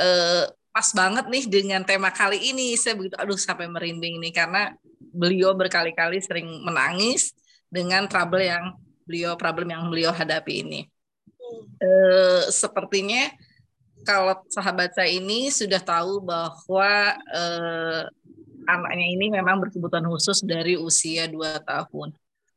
uh, 0.00 0.44
pas 0.72 0.88
banget 0.92 1.24
nih 1.28 1.44
dengan 1.48 1.84
tema 1.84 2.08
kali 2.08 2.52
ini. 2.52 2.76
Saya 2.80 2.96
begitu 2.96 3.16
aduh 3.20 3.36
sampai 3.36 3.68
merinding 3.68 4.20
nih 4.20 4.32
karena 4.32 4.72
beliau 5.12 5.52
berkali-kali 5.52 6.20
sering 6.24 6.48
menangis 6.64 7.36
dengan 7.68 8.08
trouble 8.08 8.40
yang 8.40 8.72
beliau 9.04 9.36
problem 9.36 9.68
yang 9.72 9.84
beliau 9.92 10.12
hadapi 10.12 10.64
ini. 10.64 10.80
Uh, 11.76 12.48
sepertinya 12.48 13.30
kalau 14.06 14.38
sahabat 14.48 14.94
saya 14.94 15.10
ini 15.10 15.50
sudah 15.50 15.82
tahu 15.82 16.22
bahwa 16.22 17.18
uh, 17.34 18.02
anaknya 18.66 19.06
ini 19.06 19.26
memang 19.34 19.62
berkebutuhan 19.62 20.06
khusus 20.06 20.42
dari 20.46 20.78
usia 20.78 21.26
2 21.26 21.62
tahun. 21.66 22.14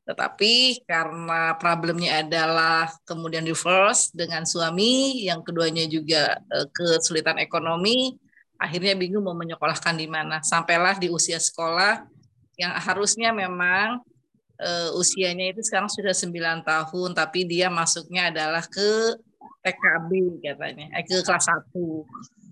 Tetapi 0.10 0.86
karena 0.90 1.54
problemnya 1.62 2.26
adalah 2.26 2.90
kemudian 3.06 3.46
reverse 3.46 4.10
dengan 4.10 4.42
suami, 4.42 5.26
yang 5.26 5.46
keduanya 5.46 5.86
juga 5.86 6.38
uh, 6.50 6.66
kesulitan 6.74 7.38
ekonomi, 7.38 8.18
akhirnya 8.58 8.98
bingung 8.98 9.26
mau 9.26 9.38
menyekolahkan 9.38 9.96
di 9.98 10.10
mana. 10.10 10.42
Sampailah 10.42 10.98
di 10.98 11.14
usia 11.14 11.38
sekolah 11.38 12.06
yang 12.58 12.74
harusnya 12.76 13.32
memang 13.32 14.02
uh, 14.60 14.90
usianya 15.00 15.56
itu 15.56 15.64
sekarang 15.64 15.88
sudah 15.88 16.12
9 16.12 16.68
tahun, 16.68 17.10
tapi 17.16 17.48
dia 17.48 17.72
masuknya 17.72 18.30
adalah 18.30 18.64
ke 18.68 19.16
TKB 19.64 20.40
katanya, 20.44 20.86
eh, 20.96 21.04
ke 21.04 21.20
kelas 21.24 21.48
1. 21.48 22.06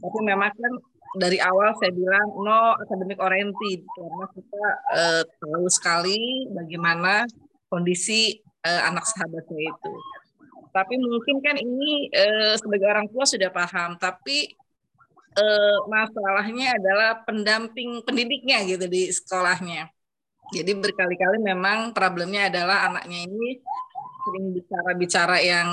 Tapi 0.04 0.20
memang 0.24 0.52
kan 0.52 0.74
dari 1.18 1.40
awal 1.40 1.74
saya 1.80 1.96
bilang 1.96 2.28
no 2.44 2.78
academic 2.78 3.18
oriented 3.18 3.82
karena 3.96 4.26
kita 4.36 4.66
uh, 4.92 5.24
tahu 5.40 5.66
sekali 5.72 6.46
bagaimana 6.52 7.24
kondisi 7.72 8.38
uh, 8.68 8.82
anak 8.92 9.08
sahabat 9.08 9.44
saya 9.48 9.66
itu. 9.72 9.94
Tapi 10.76 10.94
mungkin 11.00 11.42
kan 11.42 11.56
ini 11.58 12.12
uh, 12.14 12.54
sebagai 12.60 12.88
orang 12.92 13.08
tua 13.12 13.26
sudah 13.28 13.52
paham, 13.52 14.00
tapi 14.00 14.56
masalahnya 15.86 16.82
adalah 16.82 17.22
pendamping 17.22 18.02
pendidiknya 18.02 18.66
gitu 18.66 18.90
di 18.90 19.14
sekolahnya. 19.14 19.86
Jadi 20.56 20.72
berkali-kali 20.80 21.44
memang 21.44 21.92
problemnya 21.92 22.48
adalah 22.48 22.88
anaknya 22.88 23.28
ini 23.28 23.60
sering 24.24 24.46
bicara-bicara 24.56 25.38
yang 25.44 25.70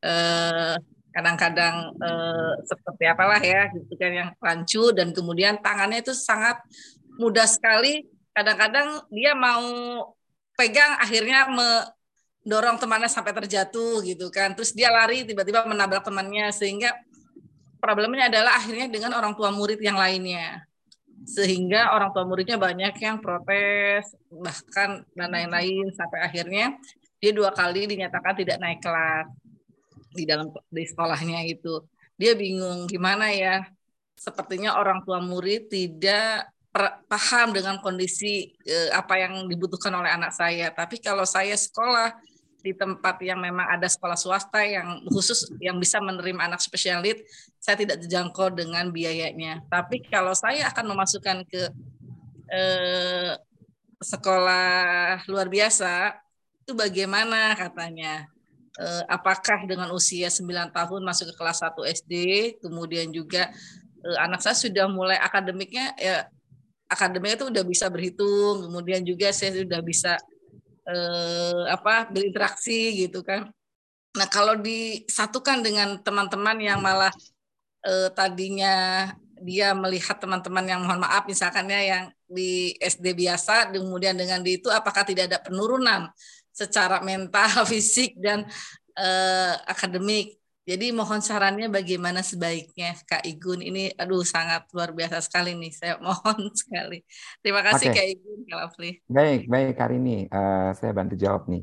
uh, 0.00 0.74
kadang-kadang 1.12 1.94
uh, 2.00 2.52
seperti 2.66 3.04
apalah 3.06 3.38
ya 3.38 3.70
gitu 3.70 3.94
kan 3.94 4.10
yang 4.10 4.30
rancu 4.42 4.90
dan 4.90 5.14
kemudian 5.14 5.62
tangannya 5.62 6.02
itu 6.02 6.10
sangat 6.10 6.58
mudah 7.20 7.46
sekali 7.46 8.02
kadang-kadang 8.34 9.06
dia 9.14 9.32
mau 9.38 9.62
pegang 10.58 10.98
akhirnya 10.98 11.46
mendorong 11.50 12.82
temannya 12.82 13.10
sampai 13.10 13.32
terjatuh 13.44 14.02
gitu 14.02 14.30
kan. 14.34 14.54
Terus 14.58 14.74
dia 14.74 14.90
lari 14.90 15.22
tiba-tiba 15.22 15.62
menabrak 15.66 16.02
temannya 16.02 16.50
sehingga 16.50 16.90
problemnya 17.78 18.26
adalah 18.26 18.58
akhirnya 18.58 18.90
dengan 18.90 19.14
orang 19.14 19.38
tua 19.38 19.54
murid 19.54 19.78
yang 19.78 19.94
lainnya. 19.98 20.66
Sehingga 21.24 21.96
orang 21.96 22.12
tua 22.12 22.28
muridnya 22.28 22.60
banyak 22.60 22.94
yang 23.00 23.18
protes 23.18 24.12
bahkan 24.28 25.02
dan 25.16 25.28
lain-lain 25.32 25.88
sampai 25.96 26.20
akhirnya 26.20 26.76
dia 27.16 27.32
dua 27.32 27.48
kali 27.56 27.88
dinyatakan 27.88 28.36
tidak 28.36 28.60
naik 28.60 28.84
kelas 28.84 29.26
di 30.12 30.24
dalam 30.28 30.52
di 30.68 30.84
sekolahnya 30.84 31.48
itu. 31.48 31.80
Dia 32.20 32.36
bingung 32.36 32.86
gimana 32.86 33.32
ya. 33.32 33.64
Sepertinya 34.14 34.78
orang 34.78 35.02
tua 35.02 35.18
murid 35.18 35.72
tidak 35.72 36.54
paham 37.06 37.54
dengan 37.54 37.78
kondisi 37.78 38.50
eh, 38.66 38.90
apa 38.90 39.18
yang 39.18 39.46
dibutuhkan 39.48 39.94
oleh 39.94 40.10
anak 40.12 40.34
saya. 40.34 40.70
Tapi 40.70 41.00
kalau 41.00 41.24
saya 41.24 41.54
sekolah 41.54 42.14
di 42.64 42.72
tempat 42.72 43.20
yang 43.20 43.44
memang 43.44 43.68
ada 43.68 43.84
sekolah 43.84 44.16
swasta 44.16 44.64
yang 44.64 45.04
khusus 45.12 45.52
yang 45.60 45.76
bisa 45.76 46.00
menerima 46.00 46.48
anak 46.48 46.64
special 46.64 47.04
saya 47.60 47.76
tidak 47.76 48.00
terjangkau 48.00 48.56
dengan 48.56 48.88
biayanya. 48.88 49.60
Tapi 49.68 50.00
kalau 50.08 50.32
saya 50.32 50.72
akan 50.72 50.96
memasukkan 50.96 51.44
ke 51.44 51.62
eh, 52.48 53.36
sekolah 54.00 55.28
luar 55.28 55.52
biasa, 55.52 56.16
itu 56.64 56.72
bagaimana 56.72 57.52
katanya? 57.52 58.24
Eh, 58.74 59.02
apakah 59.12 59.68
dengan 59.68 59.92
usia 59.92 60.32
9 60.32 60.72
tahun 60.72 61.00
masuk 61.04 61.30
ke 61.30 61.34
kelas 61.36 61.60
1 61.60 61.84
SD, 61.84 62.12
kemudian 62.64 63.12
juga 63.12 63.52
eh, 64.00 64.18
anak 64.24 64.40
saya 64.40 64.56
sudah 64.56 64.88
mulai 64.88 65.20
akademiknya 65.20 65.92
ya 66.00 66.26
akademiknya 66.88 67.44
itu 67.44 67.46
udah 67.52 67.64
bisa 67.64 67.86
berhitung, 67.92 68.66
kemudian 68.68 69.04
juga 69.04 69.32
saya 69.36 69.60
sudah 69.60 69.80
bisa 69.84 70.16
eh, 70.88 71.62
apa 71.70 72.08
berinteraksi 72.12 73.06
gitu 73.06 73.24
kan. 73.24 73.48
Nah 74.14 74.26
kalau 74.30 74.54
disatukan 74.58 75.64
dengan 75.64 75.98
teman-teman 76.00 76.56
yang 76.60 76.78
malah 76.80 77.12
eh, 77.84 78.08
tadinya 78.14 79.08
dia 79.44 79.74
melihat 79.76 80.16
teman-teman 80.16 80.64
yang 80.64 80.80
mohon 80.80 81.02
maaf 81.02 81.26
misalkan 81.28 81.68
ya 81.68 81.80
yang 81.82 82.04
di 82.24 82.72
SD 82.80 83.12
biasa, 83.12 83.70
kemudian 83.74 84.16
dengan 84.16 84.40
di 84.40 84.56
itu 84.58 84.72
apakah 84.72 85.04
tidak 85.04 85.28
ada 85.30 85.38
penurunan 85.42 86.08
secara 86.54 87.02
mental, 87.02 87.66
fisik 87.70 88.16
dan 88.18 88.46
eh, 88.96 89.54
akademik. 89.68 90.38
Jadi 90.64 90.96
mohon 90.96 91.20
sarannya 91.20 91.68
bagaimana 91.68 92.24
sebaiknya 92.24 92.96
Kak 93.04 93.28
Igun 93.28 93.60
ini 93.60 93.92
aduh 94.00 94.24
sangat 94.24 94.64
luar 94.72 94.96
biasa 94.96 95.20
sekali 95.20 95.52
nih 95.52 95.72
saya 95.76 95.94
mohon 96.04 96.48
sekali. 96.56 97.04
Terima 97.44 97.60
kasih 97.60 97.92
okay. 97.92 97.96
Kak 98.00 98.06
Igun 98.16 98.38
Kak 98.48 98.58
Lafli. 98.64 98.90
Baik, 99.04 99.44
baik 99.44 99.76
Karini 99.76 100.24
uh, 100.32 100.72
saya 100.72 100.96
bantu 100.96 101.20
jawab 101.20 101.44
nih. 101.52 101.62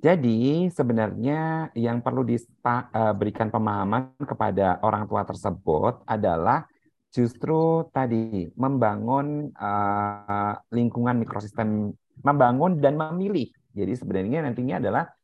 Jadi 0.00 0.72
sebenarnya 0.72 1.70
yang 1.76 2.00
perlu 2.00 2.24
diberikan 2.24 3.48
eh, 3.48 3.52
pemahaman 3.52 4.16
kepada 4.24 4.80
orang 4.80 5.04
tua 5.04 5.28
tersebut 5.28 6.08
adalah 6.08 6.64
justru 7.12 7.84
tadi 7.92 8.48
membangun 8.56 9.52
uh, 9.52 10.56
lingkungan 10.72 11.20
mikrosistem, 11.20 11.92
membangun 12.24 12.80
dan 12.80 12.96
memilih. 12.96 13.52
Jadi 13.76 13.92
sebenarnya 13.92 14.40
nantinya 14.40 14.80
adalah 14.80 15.04
uh, 15.04 15.19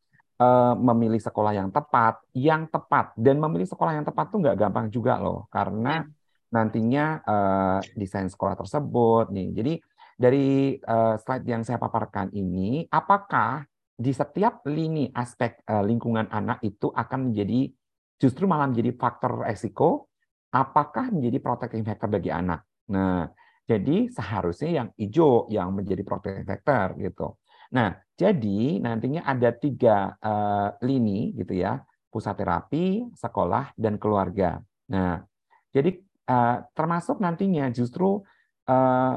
memilih 0.76 1.16
sekolah 1.16 1.56
yang 1.56 1.72
tepat, 1.72 2.20
yang 2.36 2.68
tepat 2.68 3.16
dan 3.16 3.40
memilih 3.40 3.64
sekolah 3.64 3.96
yang 3.96 4.04
tepat 4.04 4.28
tuh 4.28 4.44
nggak 4.44 4.56
gampang 4.60 4.86
juga 4.92 5.16
loh, 5.16 5.48
karena 5.48 6.04
ya. 6.04 6.12
nantinya 6.52 7.04
uh, 7.24 7.78
desain 7.96 8.28
sekolah 8.28 8.52
tersebut 8.52 9.32
nih. 9.32 9.48
Jadi 9.56 9.72
dari 10.16 10.76
uh, 10.76 11.16
slide 11.16 11.48
yang 11.48 11.64
saya 11.64 11.80
paparkan 11.80 12.32
ini, 12.36 12.84
apakah 12.88 13.64
di 13.96 14.12
setiap 14.12 14.60
lini 14.68 15.08
aspek 15.08 15.64
uh, 15.64 15.80
lingkungan 15.80 16.28
anak 16.28 16.60
itu 16.60 16.92
akan 16.92 17.32
menjadi 17.32 17.72
justru 18.20 18.44
malah 18.44 18.68
menjadi 18.68 18.92
faktor 18.92 19.40
resiko, 19.44 20.12
apakah 20.52 21.12
menjadi 21.12 21.40
protecting 21.40 21.84
factor 21.84 22.08
bagi 22.12 22.28
anak? 22.28 22.64
Nah, 22.92 23.28
jadi 23.64 24.12
seharusnya 24.12 24.84
yang 24.84 24.88
hijau 25.00 25.48
yang 25.48 25.72
menjadi 25.72 26.04
protecting 26.04 26.44
factor 26.44 26.92
gitu. 27.00 27.40
Nah, 27.72 27.92
jadi 28.16 28.80
nantinya 28.80 29.28
ada 29.28 29.52
tiga 29.52 30.16
uh, 30.24 30.72
lini 30.80 31.36
gitu 31.36 31.52
ya, 31.60 31.84
pusat 32.08 32.40
terapi, 32.40 33.12
sekolah, 33.12 33.76
dan 33.76 34.00
keluarga. 34.00 34.56
Nah, 34.88 35.20
jadi 35.68 36.00
uh, 36.32 36.64
termasuk 36.72 37.20
nantinya 37.20 37.68
justru 37.68 38.24
uh, 38.72 39.14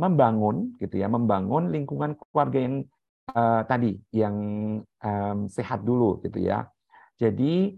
membangun 0.00 0.72
gitu 0.80 0.96
ya, 0.96 1.12
membangun 1.12 1.68
lingkungan 1.68 2.16
keluarga 2.16 2.58
yang 2.64 2.74
uh, 3.36 3.62
tadi 3.68 3.92
yang 4.16 4.36
um, 5.04 5.38
sehat 5.52 5.84
dulu 5.84 6.24
gitu 6.24 6.40
ya. 6.48 6.64
Jadi 7.20 7.76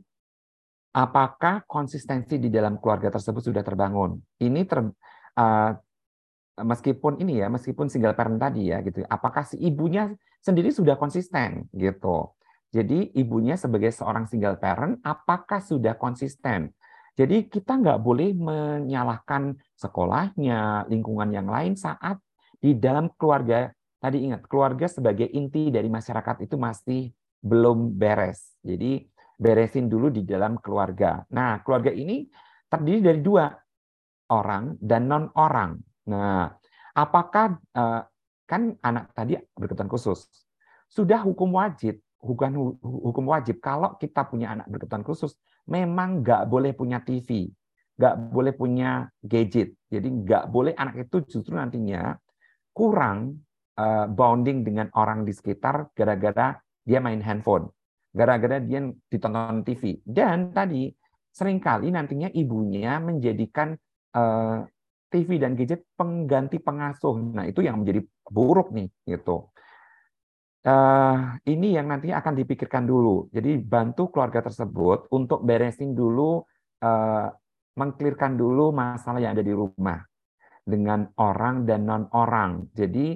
apakah 0.94 1.66
konsistensi 1.66 2.38
di 2.38 2.48
dalam 2.54 2.78
keluarga 2.78 3.10
tersebut 3.10 3.42
sudah 3.50 3.66
terbangun? 3.66 4.14
Ini 4.38 4.62
ter, 4.62 4.86
uh, 5.34 5.70
meskipun 6.56 7.20
ini 7.20 7.44
ya, 7.44 7.52
meskipun 7.52 7.92
single 7.92 8.16
parent 8.16 8.40
tadi 8.40 8.72
ya 8.72 8.80
gitu, 8.80 9.04
apakah 9.04 9.44
si 9.44 9.60
ibunya 9.60 10.12
sendiri 10.40 10.72
sudah 10.72 10.96
konsisten 10.96 11.68
gitu. 11.76 12.32
Jadi 12.72 13.12
ibunya 13.16 13.56
sebagai 13.56 13.92
seorang 13.92 14.28
single 14.28 14.60
parent, 14.60 15.00
apakah 15.04 15.60
sudah 15.64 15.96
konsisten? 15.96 16.72
Jadi 17.16 17.48
kita 17.48 17.80
nggak 17.80 18.00
boleh 18.04 18.36
menyalahkan 18.36 19.56
sekolahnya, 19.72 20.84
lingkungan 20.92 21.32
yang 21.32 21.48
lain 21.48 21.72
saat 21.72 22.20
di 22.60 22.76
dalam 22.76 23.08
keluarga. 23.16 23.72
Tadi 23.96 24.28
ingat, 24.28 24.44
keluarga 24.44 24.84
sebagai 24.84 25.24
inti 25.24 25.72
dari 25.72 25.88
masyarakat 25.88 26.44
itu 26.44 26.60
masih 26.60 27.08
belum 27.40 27.96
beres. 27.96 28.60
Jadi 28.60 29.08
beresin 29.40 29.88
dulu 29.88 30.12
di 30.12 30.28
dalam 30.28 30.60
keluarga. 30.60 31.24
Nah, 31.32 31.64
keluarga 31.64 31.88
ini 31.92 32.28
terdiri 32.68 33.00
dari 33.00 33.20
dua, 33.24 33.48
orang 34.32 34.76
dan 34.82 35.06
non 35.06 35.32
orang. 35.38 35.78
Nah, 36.06 36.54
apakah 36.94 37.58
uh, 37.74 38.02
kan 38.46 38.78
anak 38.80 39.10
tadi 39.12 39.34
berkebutuhan 39.58 39.90
khusus 39.90 40.30
sudah 40.86 41.18
hukum 41.26 41.58
wajib, 41.58 41.98
bukan 42.22 42.78
hukum 42.82 43.26
wajib 43.26 43.58
kalau 43.58 43.98
kita 43.98 44.22
punya 44.26 44.54
anak 44.54 44.70
berkebutuhan 44.70 45.02
khusus 45.02 45.34
memang 45.66 46.22
nggak 46.22 46.46
boleh 46.46 46.72
punya 46.72 47.02
TV, 47.02 47.50
nggak 47.98 48.14
boleh 48.30 48.52
punya 48.54 49.10
gadget. 49.18 49.74
Jadi 49.90 50.08
nggak 50.08 50.48
boleh 50.50 50.72
anak 50.78 51.10
itu 51.10 51.26
justru 51.26 51.58
nantinya 51.58 52.14
kurang 52.70 53.42
uh, 53.76 54.06
bonding 54.06 54.62
dengan 54.62 54.86
orang 54.94 55.26
di 55.26 55.34
sekitar 55.34 55.90
gara-gara 55.90 56.54
dia 56.86 57.02
main 57.02 57.18
handphone, 57.18 57.66
gara-gara 58.14 58.62
dia 58.62 58.86
ditonton 59.10 59.66
TV. 59.66 59.98
Dan 60.06 60.54
tadi 60.54 60.86
sering 61.34 61.58
kali 61.58 61.90
nantinya 61.90 62.30
ibunya 62.30 62.96
menjadikan 63.02 63.74
uh, 64.14 64.62
TV 65.16 65.40
dan 65.40 65.56
gadget 65.56 65.88
pengganti 65.96 66.60
pengasuh. 66.60 67.16
Nah, 67.16 67.48
itu 67.48 67.64
yang 67.64 67.80
menjadi 67.80 68.04
buruk 68.28 68.68
nih 68.76 68.92
gitu. 69.08 69.48
Uh, 70.66 71.38
ini 71.48 71.78
yang 71.78 71.88
nantinya 71.88 72.20
akan 72.20 72.34
dipikirkan 72.36 72.84
dulu. 72.84 73.32
Jadi 73.32 73.56
bantu 73.56 74.12
keluarga 74.12 74.44
tersebut 74.44 75.08
untuk 75.14 75.40
beresin 75.40 75.96
dulu, 75.96 76.44
uh, 76.84 77.26
mengklirkan 77.80 78.36
dulu 78.36 78.76
masalah 78.76 79.24
yang 79.24 79.32
ada 79.32 79.46
di 79.46 79.56
rumah. 79.56 80.04
dengan 80.66 81.06
orang 81.22 81.62
dan 81.62 81.86
non 81.86 82.10
orang. 82.10 82.66
Jadi 82.74 83.14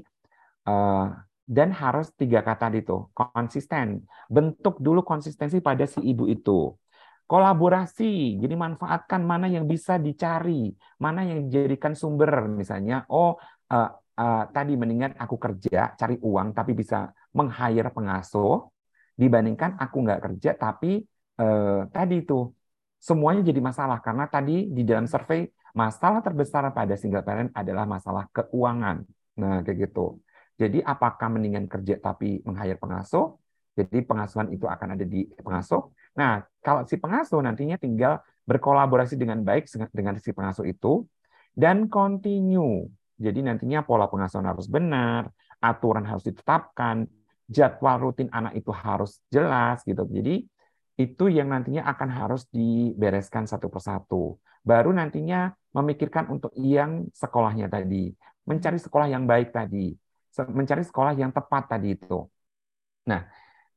uh, 0.70 1.06
dan 1.50 1.74
harus 1.74 2.14
tiga 2.14 2.46
kata 2.46 2.70
itu 2.78 3.10
konsisten. 3.10 4.06
Bentuk 4.30 4.78
dulu 4.78 5.02
konsistensi 5.02 5.58
pada 5.58 5.82
si 5.82 5.98
ibu 5.98 6.30
itu. 6.30 6.70
Kolaborasi, 7.30 8.42
jadi 8.42 8.54
manfaatkan 8.58 9.22
mana 9.22 9.46
yang 9.46 9.62
bisa 9.70 10.02
dicari, 10.02 10.74
mana 10.98 11.22
yang 11.22 11.46
dijadikan 11.46 11.94
sumber. 11.94 12.50
Misalnya, 12.50 13.06
oh 13.06 13.38
uh, 13.70 13.90
uh, 14.18 14.42
tadi 14.50 14.74
mendingan 14.74 15.14
aku 15.14 15.36
kerja 15.38 15.94
cari 15.94 16.18
uang 16.18 16.52
tapi 16.52 16.72
bisa 16.74 17.08
meng-hire 17.38 17.94
pengasuh 17.94 18.66
dibandingkan 19.14 19.78
aku 19.78 19.96
nggak 20.04 20.20
kerja 20.26 20.50
tapi 20.58 21.06
uh, 21.38 21.86
tadi 21.94 22.24
itu 22.24 22.50
semuanya 23.00 23.40
jadi 23.46 23.60
masalah 23.62 23.98
karena 24.04 24.24
tadi 24.28 24.68
di 24.68 24.82
dalam 24.84 25.08
survei 25.08 25.48
masalah 25.72 26.20
terbesar 26.20 26.68
pada 26.74 26.94
single 26.98 27.24
parent 27.24 27.50
adalah 27.54 27.86
masalah 27.86 28.26
keuangan. 28.34 29.06
Nah, 29.40 29.64
kayak 29.64 29.88
gitu. 29.88 30.20
Jadi 30.60 30.84
apakah 30.84 31.28
mendingan 31.32 31.64
kerja 31.70 31.96
tapi 31.96 32.44
meng-hire 32.44 32.76
pengasuh? 32.76 33.39
Jadi 33.78 34.02
pengasuhan 34.02 34.50
itu 34.50 34.66
akan 34.66 34.98
ada 34.98 35.04
di 35.06 35.26
pengasuh. 35.40 35.90
Nah, 36.18 36.42
kalau 36.60 36.84
si 36.84 36.98
pengasuh 36.98 37.38
nantinya 37.40 37.78
tinggal 37.78 38.20
berkolaborasi 38.44 39.14
dengan 39.14 39.40
baik 39.46 39.70
dengan 39.94 40.18
si 40.18 40.34
pengasuh 40.34 40.66
itu 40.66 41.06
dan 41.54 41.86
continue 41.86 42.90
jadi 43.20 43.44
nantinya 43.44 43.84
pola 43.84 44.08
pengasuhan 44.08 44.48
harus 44.48 44.64
benar, 44.64 45.28
aturan 45.60 46.08
harus 46.08 46.24
ditetapkan, 46.24 47.04
jadwal 47.44 48.08
rutin 48.08 48.32
anak 48.32 48.56
itu 48.56 48.72
harus 48.72 49.20
jelas 49.28 49.84
gitu. 49.84 50.08
Jadi 50.08 50.48
itu 50.96 51.24
yang 51.28 51.52
nantinya 51.52 51.84
akan 51.84 52.08
harus 52.08 52.48
dibereskan 52.48 53.44
satu 53.44 53.68
persatu. 53.68 54.40
Baru 54.64 54.96
nantinya 54.96 55.52
memikirkan 55.76 56.32
untuk 56.32 56.56
yang 56.56 57.12
sekolahnya 57.12 57.68
tadi, 57.68 58.08
mencari 58.48 58.80
sekolah 58.80 59.12
yang 59.12 59.28
baik 59.28 59.52
tadi, 59.52 59.92
mencari 60.48 60.80
sekolah 60.80 61.12
yang 61.12 61.28
tepat 61.28 61.76
tadi 61.76 62.00
itu. 62.00 62.24
Nah, 63.04 63.28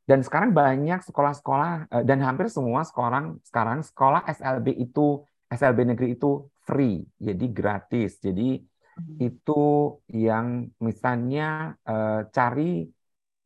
dan 0.03 0.19
sekarang 0.19 0.51
banyak 0.51 0.99
sekolah-sekolah 1.07 1.71
eh, 1.89 2.03
dan 2.03 2.19
hampir 2.23 2.51
semua 2.51 2.83
sekarang 2.83 3.39
sekarang 3.47 3.79
sekolah 3.81 4.27
SLB 4.27 4.75
itu 4.75 5.23
SLB 5.47 5.79
negeri 5.95 6.17
itu 6.17 6.49
free, 6.65 7.03
jadi 7.19 7.45
gratis. 7.51 8.17
Jadi 8.19 8.59
Hmm. 8.93 9.17
itu 9.17 9.61
yang 10.13 10.69
misalnya 10.77 11.73
uh, 11.81 12.29
cari 12.29 12.85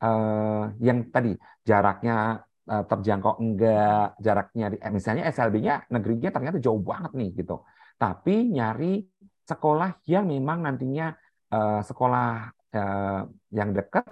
uh, 0.04 0.64
yang 0.84 1.08
tadi 1.08 1.32
jaraknya 1.64 2.44
uh, 2.68 2.84
terjangkau 2.84 3.40
enggak, 3.40 4.20
jaraknya 4.20 4.66
eh, 4.76 4.92
misalnya 4.92 5.24
SLB-nya 5.32 5.88
negerinya 5.88 6.30
ternyata 6.36 6.60
jauh 6.60 6.84
banget 6.84 7.12
nih 7.16 7.30
gitu. 7.40 7.64
Tapi 7.96 8.52
nyari 8.52 9.08
sekolah 9.48 10.04
yang 10.12 10.28
memang 10.28 10.68
nantinya 10.68 11.16
uh, 11.56 11.80
sekolah 11.80 12.28
uh, 12.76 13.22
yang 13.56 13.72
dekat 13.72 14.04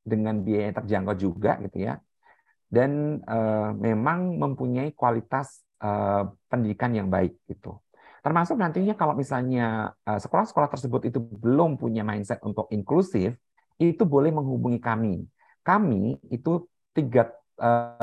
dengan 0.00 0.40
biaya 0.40 0.72
terjangkau 0.76 1.16
juga 1.16 1.60
gitu 1.64 1.84
ya. 1.86 2.00
Dan 2.70 3.18
uh, 3.26 3.74
memang 3.74 4.38
mempunyai 4.38 4.94
kualitas 4.94 5.66
uh, 5.82 6.30
pendidikan 6.46 6.94
yang 6.94 7.10
baik 7.10 7.34
gitu. 7.50 7.78
Termasuk 8.20 8.60
nantinya 8.60 8.92
kalau 9.00 9.16
misalnya 9.16 9.96
eh, 10.04 10.20
sekolah-sekolah 10.20 10.68
tersebut 10.68 11.08
itu 11.08 11.24
belum 11.24 11.80
punya 11.80 12.04
mindset 12.04 12.36
untuk 12.44 12.68
inklusif, 12.68 13.32
itu 13.80 14.02
boleh 14.04 14.28
menghubungi 14.28 14.76
kami. 14.76 15.24
Kami 15.64 16.20
itu 16.28 16.68
tiga, 16.92 17.32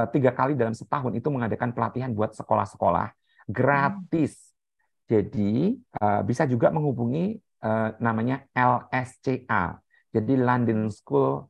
tiga 0.09 0.31
kali 0.33 0.57
dalam 0.57 0.73
setahun 0.73 1.13
itu 1.13 1.29
mengadakan 1.29 1.69
pelatihan 1.69 2.09
buat 2.17 2.33
sekolah-sekolah 2.33 3.13
gratis. 3.45 4.57
Jadi 5.05 5.77
bisa 6.25 6.49
juga 6.49 6.73
menghubungi 6.73 7.37
namanya 8.01 8.41
LSCA. 8.57 9.77
Jadi 10.09 10.33
London 10.33 10.89
School 10.89 11.45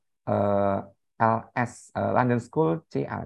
LS 1.17 1.95
London 1.95 2.39
School 2.43 2.83
CA 2.91 3.23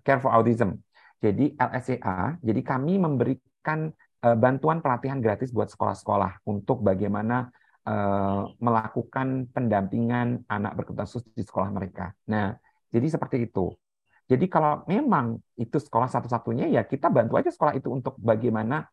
Care 0.00 0.20
for 0.22 0.30
Autism. 0.30 0.78
Jadi 1.18 1.58
LSCA. 1.58 2.38
Jadi 2.38 2.60
kami 2.62 3.02
memberikan 3.02 3.90
Eh, 4.24 4.36
bantuan 4.40 4.80
pelatihan 4.80 5.20
gratis 5.20 5.52
buat 5.52 5.68
sekolah-sekolah 5.68 6.48
untuk 6.48 6.80
bagaimana 6.80 7.52
eh, 7.84 8.42
melakukan 8.56 9.52
pendampingan 9.52 10.48
anak 10.48 10.72
berkebutuhan 10.80 11.04
khusus 11.04 11.28
di 11.36 11.44
sekolah 11.44 11.68
mereka. 11.68 12.16
Nah, 12.32 12.56
jadi 12.88 13.04
seperti 13.04 13.44
itu. 13.44 13.76
Jadi 14.24 14.48
kalau 14.48 14.80
memang 14.88 15.36
itu 15.60 15.76
sekolah 15.76 16.08
satu-satunya 16.08 16.72
ya 16.72 16.88
kita 16.88 17.12
bantu 17.12 17.36
aja 17.36 17.52
sekolah 17.52 17.76
itu 17.76 17.92
untuk 17.92 18.16
bagaimana 18.16 18.88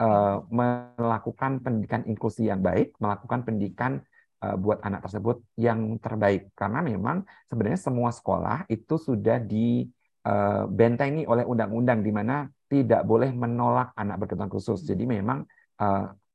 uh, 0.00 0.40
melakukan 0.48 1.60
pendidikan 1.60 2.00
inklusi 2.08 2.48
yang 2.48 2.64
baik, 2.64 2.96
melakukan 2.96 3.44
pendidikan 3.44 4.00
uh, 4.00 4.08
buat 4.40 4.80
anak 4.80 5.04
tersebut 5.04 5.44
yang 5.60 6.00
terbaik. 6.00 6.48
Karena 6.56 6.80
memang 6.80 7.28
sebenarnya 7.44 7.76
semua 7.76 8.08
sekolah 8.08 8.64
itu 8.72 8.96
sudah 8.96 9.36
dibentengi 9.36 11.28
oleh 11.28 11.44
undang-undang 11.44 12.00
di 12.00 12.08
mana 12.08 12.48
tidak 12.64 13.04
boleh 13.04 13.28
menolak 13.36 13.92
anak 14.00 14.16
berkebutuhan 14.24 14.48
khusus. 14.48 14.80
Jadi 14.88 15.04
memang 15.04 15.44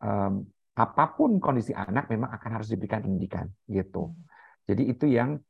um, 0.06 0.34
apa 0.76 1.06
pun 1.18 1.42
kondisi 1.42 1.74
anak 1.74 2.06
memang 2.14 2.30
akan 2.30 2.50
harus 2.62 2.70
diberikan 2.70 3.02
pendidikan 3.02 3.50
gitu. 3.66 4.14
Jadi 4.70 4.86
itu 4.86 5.10
yang 5.10 5.42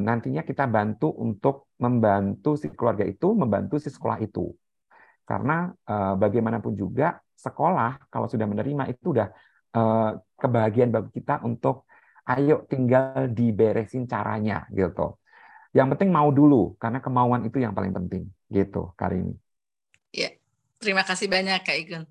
nantinya 0.00 0.46
kita 0.46 0.70
bantu 0.70 1.12
untuk 1.18 1.74
membantu 1.82 2.56
si 2.56 2.70
keluarga 2.72 3.04
itu, 3.04 3.34
membantu 3.36 3.76
si 3.82 3.90
sekolah 3.90 4.22
itu. 4.22 4.48
Karena 5.26 5.68
bagaimanapun 6.16 6.72
juga 6.72 7.20
sekolah 7.36 8.08
kalau 8.08 8.26
sudah 8.26 8.48
menerima 8.48 8.88
itu 8.90 9.12
udah 9.12 9.28
uh, 9.28 9.47
kebahagiaan 10.38 10.94
bagi 10.94 11.20
kita 11.20 11.42
untuk 11.42 11.88
ayo 12.28 12.64
tinggal 12.68 13.26
diberesin 13.32 14.04
caranya 14.04 14.68
gitu. 14.70 15.16
Yang 15.72 15.96
penting 15.96 16.10
mau 16.12 16.28
dulu 16.28 16.76
karena 16.76 17.00
kemauan 17.00 17.44
itu 17.44 17.60
yang 17.60 17.72
paling 17.72 17.92
penting 17.92 18.28
gitu 18.48 18.92
kali 18.96 19.24
ini. 19.24 19.34
Ya, 20.12 20.32
terima 20.80 21.04
kasih 21.04 21.28
banyak 21.28 21.60
Kak 21.64 21.76
Igun. 21.76 22.04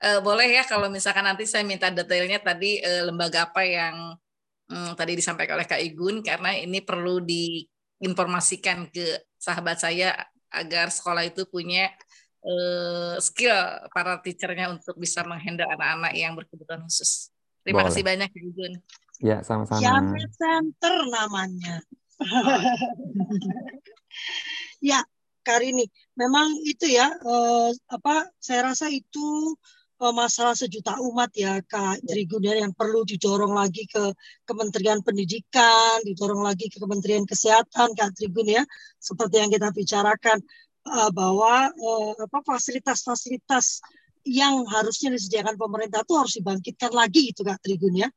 Uh, 0.00 0.20
boleh 0.24 0.48
ya 0.48 0.64
kalau 0.64 0.88
misalkan 0.88 1.26
nanti 1.26 1.44
saya 1.44 1.60
minta 1.60 1.92
detailnya 1.92 2.40
tadi 2.40 2.80
uh, 2.80 3.12
lembaga 3.12 3.52
apa 3.52 3.60
yang 3.68 4.16
um, 4.70 4.90
tadi 4.96 5.18
disampaikan 5.18 5.60
oleh 5.60 5.68
Kak 5.68 5.82
Igun 5.82 6.24
karena 6.24 6.56
ini 6.56 6.80
perlu 6.80 7.20
diinformasikan 7.20 8.88
ke 8.88 9.28
sahabat 9.36 9.82
saya 9.82 10.16
agar 10.50 10.88
sekolah 10.88 11.26
itu 11.28 11.44
punya 11.46 11.92
uh, 12.44 13.16
skill 13.20 13.56
para 13.92 14.20
teachernya 14.20 14.72
untuk 14.72 14.96
bisa 14.96 15.24
menghandle 15.24 15.68
anak-anak 15.68 16.12
yang 16.16 16.32
berkebutuhan 16.36 16.84
khusus. 16.84 17.32
Terima 17.60 17.84
Boleh. 17.84 17.92
kasih 17.92 18.02
banyak 18.04 18.28
Kak 18.32 18.44
Igun. 18.44 18.72
Ya, 19.20 19.44
sama-sama. 19.44 19.80
Jamet 19.84 20.32
Center 20.32 20.94
namanya. 21.12 21.76
ya, 24.80 25.04
Karini. 25.44 25.84
Memang 26.16 26.56
itu 26.64 26.88
ya 26.88 27.12
eh, 27.12 27.70
apa 27.92 28.28
saya 28.40 28.72
rasa 28.72 28.88
itu 28.88 29.56
eh, 30.00 30.14
masalah 30.16 30.56
sejuta 30.56 30.96
umat 31.04 31.32
ya 31.36 31.60
Kak 31.64 32.00
Trigun 32.04 32.44
ya 32.44 32.60
yang 32.60 32.72
perlu 32.72 33.04
didorong 33.04 33.52
lagi 33.52 33.84
ke 33.84 34.12
Kementerian 34.48 35.04
Pendidikan, 35.04 36.00
didorong 36.04 36.44
lagi 36.44 36.72
ke 36.72 36.80
Kementerian 36.80 37.28
Kesehatan 37.28 37.92
Kak 37.92 38.16
Trigun 38.16 38.48
ya. 38.48 38.64
Seperti 38.96 39.40
yang 39.40 39.52
kita 39.52 39.68
bicarakan 39.72 40.40
eh, 40.86 41.10
bahwa 41.12 41.68
eh, 41.68 42.12
apa 42.20 42.38
fasilitas-fasilitas 42.44 43.82
yang 44.28 44.68
harusnya 44.68 45.12
disediakan 45.16 45.56
pemerintah 45.56 46.04
itu 46.04 46.14
harus 46.16 46.34
dibangkitkan 46.36 46.92
lagi 46.92 47.32
itu 47.32 47.40
Kak 47.40 47.60
Trigun 47.64 47.96
ya. 47.96 48.08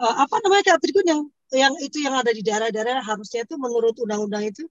Eh, 0.00 0.14
apa 0.24 0.36
namanya 0.44 0.76
Kak 0.76 0.80
Trigun 0.84 1.06
yang 1.06 1.22
yang 1.54 1.74
itu 1.78 2.02
yang 2.02 2.18
ada 2.18 2.34
di 2.34 2.42
daerah-daerah 2.42 3.06
harusnya 3.06 3.46
itu 3.46 3.54
menurut 3.54 3.94
undang-undang 4.02 4.50
itu 4.50 4.66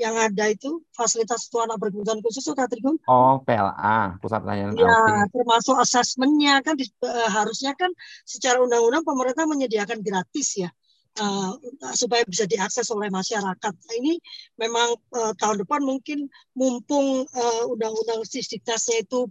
yang 0.00 0.16
ada 0.16 0.48
itu 0.48 0.80
fasilitas 0.96 1.52
untuk 1.52 1.68
anak 1.68 1.76
berkebutuhan 1.76 2.24
khusus 2.24 2.40
itu 2.40 2.56
Katrigun? 2.56 2.96
Oh, 3.04 3.44
PLA, 3.44 4.16
pusat 4.16 4.40
layanan 4.48 4.72
Ya, 4.72 5.28
termasuk 5.28 5.76
asesmennya 5.76 6.64
kan 6.64 6.72
di, 6.80 6.88
uh, 7.04 7.28
harusnya 7.28 7.76
kan 7.76 7.92
secara 8.24 8.64
undang-undang 8.64 9.04
pemerintah 9.04 9.44
menyediakan 9.44 10.00
gratis 10.00 10.56
ya. 10.56 10.72
Uh, 11.20 11.52
supaya 11.92 12.24
bisa 12.24 12.48
diakses 12.48 12.88
oleh 12.88 13.12
masyarakat. 13.12 13.74
Nah, 13.76 13.94
ini 14.00 14.16
memang 14.56 14.96
uh, 15.12 15.36
tahun 15.36 15.60
depan 15.68 15.84
mungkin 15.84 16.32
mumpung 16.56 17.28
uh, 17.28 17.64
undang-undang 17.68 18.24
sisdiktasnya 18.24 19.04
itu 19.04 19.28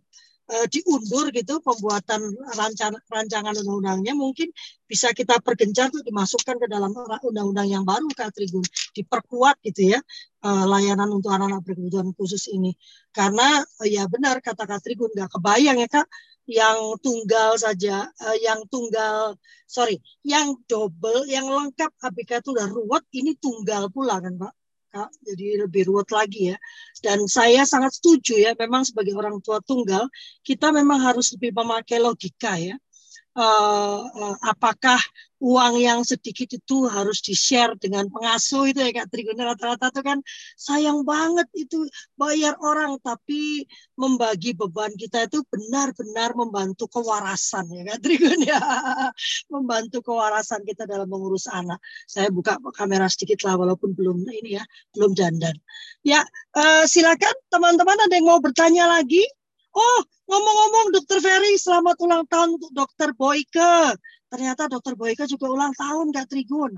diundur 0.50 1.30
gitu 1.30 1.62
pembuatan 1.62 2.34
rancangan 2.58 2.98
rancangan 3.06 3.54
undang-undangnya 3.54 4.18
mungkin 4.18 4.50
bisa 4.90 5.14
kita 5.14 5.38
pergencar 5.46 5.94
tuh 5.94 6.02
dimasukkan 6.02 6.58
ke 6.58 6.66
dalam 6.66 6.90
undang-undang 7.22 7.70
yang 7.70 7.86
baru 7.86 8.10
Kak 8.18 8.34
Trigun 8.34 8.66
diperkuat 8.98 9.62
gitu 9.62 9.94
ya 9.94 10.02
layanan 10.42 11.14
untuk 11.14 11.30
anak-anak 11.38 11.62
berkebutuhan 11.62 12.10
khusus 12.18 12.50
ini 12.50 12.74
karena 13.14 13.62
ya 13.86 14.10
benar 14.10 14.42
kata 14.42 14.66
Kak 14.66 14.82
Trigun 14.82 15.14
nggak 15.14 15.38
kebayang 15.38 15.86
ya 15.86 15.90
Kak 16.02 16.10
yang 16.50 16.98
tunggal 17.06 17.54
saja 17.62 18.10
uh, 18.10 18.38
yang 18.42 18.66
tunggal 18.74 19.38
sorry 19.70 20.02
yang 20.26 20.58
double 20.66 21.30
yang 21.30 21.46
lengkap 21.46 21.94
ABK 22.02 22.42
itu 22.42 22.58
udah 22.58 22.68
ruwet 22.74 23.06
ini 23.14 23.38
tunggal 23.38 23.94
pula 23.94 24.18
kan 24.18 24.34
Pak 24.34 24.54
Kak. 24.90 25.10
Jadi 25.22 25.62
lebih 25.62 25.86
ruwet 25.86 26.10
lagi 26.10 26.50
ya. 26.50 26.58
Dan 27.06 27.30
saya 27.30 27.62
sangat 27.62 27.94
setuju 28.02 28.42
ya, 28.42 28.52
memang 28.58 28.82
sebagai 28.82 29.14
orang 29.14 29.38
tua 29.38 29.62
tunggal, 29.62 30.10
kita 30.42 30.74
memang 30.74 30.98
harus 30.98 31.30
lebih 31.38 31.54
memakai 31.54 32.02
logika 32.02 32.58
ya. 32.58 32.74
Uh, 33.40 34.00
uh, 34.04 34.36
apakah 34.44 35.00
uang 35.40 35.80
yang 35.80 36.04
sedikit 36.04 36.52
itu 36.52 36.92
harus 36.92 37.24
di-share 37.24 37.72
dengan 37.80 38.12
pengasuh 38.12 38.68
itu 38.68 38.84
ya 38.84 38.92
Kak 38.92 39.08
Triguna 39.08 39.56
rata-rata 39.56 39.88
itu 39.88 40.02
kan 40.04 40.20
sayang 40.60 41.08
banget 41.08 41.48
itu 41.56 41.88
bayar 42.20 42.60
orang 42.60 43.00
tapi 43.00 43.64
membagi 43.96 44.52
beban 44.52 44.92
kita 45.00 45.32
itu 45.32 45.40
benar-benar 45.48 46.36
membantu 46.36 46.92
kewarasan 46.92 47.72
ya 47.72 47.96
Kak 47.96 48.00
Triguna 48.04 48.44
ya. 48.44 48.60
membantu 49.54 50.04
kewarasan 50.04 50.68
kita 50.68 50.84
dalam 50.84 51.08
mengurus 51.08 51.48
anak. 51.48 51.80
Saya 52.04 52.28
buka 52.28 52.60
kamera 52.76 53.08
sedikit 53.08 53.48
lah 53.48 53.56
walaupun 53.56 53.96
belum 53.96 54.28
ini 54.28 54.60
ya, 54.60 54.64
belum 54.92 55.16
dandan. 55.16 55.56
Ya, 56.04 56.24
uh, 56.60 56.84
silakan 56.84 57.36
teman-teman 57.48 57.96
ada 57.96 58.12
yang 58.12 58.28
mau 58.28 58.44
bertanya 58.44 58.92
lagi? 58.92 59.24
Oh, 59.80 60.00
ngomong-ngomong 60.28 60.88
Dokter 60.92 61.24
Ferry, 61.24 61.56
selamat 61.56 61.96
ulang 62.04 62.24
tahun 62.28 62.60
untuk 62.60 62.72
Dokter 62.76 63.16
Boyke. 63.16 63.96
Ternyata 64.28 64.68
Dokter 64.68 65.00
Boyke 65.00 65.24
juga 65.24 65.48
ulang 65.48 65.72
tahun, 65.72 66.12
Kak 66.12 66.28
Trigun. 66.28 66.76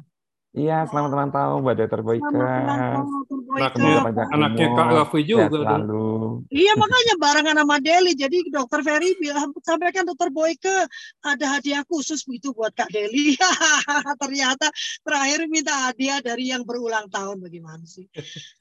Iya, 0.52 0.84
selamat 0.84 1.10
ulang 1.16 1.32
tahun 1.32 1.58
buat 1.64 1.78
Dokter 1.80 2.02
Boyke. 2.04 2.28
Selamat 2.28 3.08
Anaknya, 3.52 3.94
anaknya 4.32 4.68
Kak 4.76 4.88
Raffi 4.92 5.22
juga. 5.24 5.80
Lalu. 5.80 6.44
Iya, 6.52 6.76
makanya 6.82 7.16
barengan 7.18 7.58
sama 7.58 7.78
Deli. 7.80 8.14
Jadi 8.14 8.38
Dokter 8.52 8.84
Ferry 8.84 9.16
bilang, 9.18 9.50
sampaikan 9.64 10.04
Dokter 10.06 10.30
Boyke 10.30 10.86
ada 11.24 11.46
hadiah 11.58 11.88
khusus 11.88 12.22
begitu 12.28 12.54
buat 12.54 12.76
Kak 12.76 12.92
Deli. 12.92 13.34
Ternyata 14.22 14.70
terakhir 15.02 15.48
minta 15.48 15.90
hadiah 15.90 16.20
dari 16.22 16.52
yang 16.54 16.68
berulang 16.68 17.08
tahun. 17.10 17.40
Bagaimana 17.42 17.82
sih? 17.88 18.06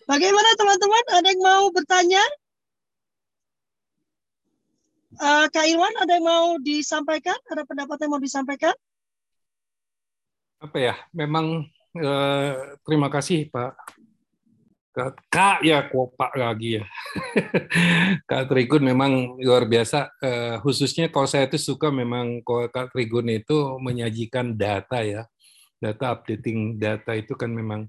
Bagaimana 0.09 0.49
teman-teman? 0.57 1.05
Ada 1.11 1.29
yang 1.29 1.43
mau 1.43 1.65
bertanya? 1.75 2.23
Uh, 5.19 5.51
Kak 5.51 5.67
Irwan 5.67 5.95
ada 5.99 6.13
yang 6.15 6.27
mau 6.27 6.47
disampaikan? 6.63 7.39
Ada 7.51 7.67
pendapat 7.67 7.97
yang 8.05 8.11
mau 8.15 8.23
disampaikan? 8.23 8.75
Apa 10.63 10.77
ya? 10.79 10.95
Memang 11.11 11.67
uh, 11.99 12.53
terima 12.87 13.11
kasih 13.11 13.51
Pak 13.51 13.75
Kak 15.31 15.63
ya 15.63 15.87
kok 15.87 16.19
Pak 16.19 16.35
lagi 16.35 16.83
ya. 16.83 16.85
Kak 18.29 18.51
Trigun 18.51 18.83
memang 18.91 19.39
luar 19.39 19.63
biasa. 19.63 20.11
Uh, 20.19 20.57
khususnya 20.67 21.07
kalau 21.07 21.31
saya 21.31 21.47
itu 21.47 21.63
suka 21.63 21.95
memang 21.95 22.43
kalau 22.43 22.67
Kak 22.67 22.91
Trigun 22.91 23.31
itu 23.31 23.55
menyajikan 23.79 24.59
data 24.59 24.99
ya. 25.07 25.31
Data 25.79 26.13
updating 26.13 26.77
data 26.77 27.15
itu 27.15 27.39
kan 27.39 27.55
memang 27.55 27.87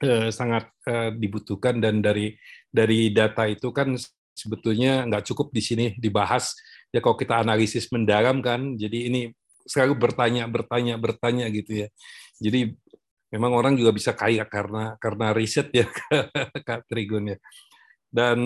uh, 0.00 0.28
sangat 0.32 0.72
uh, 0.88 1.12
dibutuhkan 1.12 1.78
dan 1.78 2.00
dari 2.00 2.34
dari 2.72 3.12
data 3.12 3.44
itu 3.44 3.68
kan 3.70 3.92
sebetulnya 4.34 5.06
nggak 5.06 5.24
cukup 5.30 5.54
di 5.54 5.62
sini 5.62 5.86
dibahas. 5.96 6.52
Ya 6.90 6.98
kalau 7.02 7.14
kita 7.18 7.40
analisis 7.40 7.88
mendalam 7.90 8.42
kan 8.42 8.74
jadi 8.74 9.08
ini 9.08 9.30
selalu 9.64 9.96
bertanya 9.96 10.44
bertanya 10.50 10.94
bertanya 11.00 11.46
gitu 11.48 11.86
ya. 11.86 11.88
Jadi 12.42 12.74
memang 13.32 13.54
orang 13.54 13.74
juga 13.74 13.90
bisa 13.90 14.14
kaya 14.14 14.44
karena 14.46 14.94
karena 15.00 15.34
riset 15.34 15.70
ya 15.74 15.86
Kak 16.68 16.86
Trigun 16.90 17.34
ya. 17.34 17.38
Dan 18.14 18.38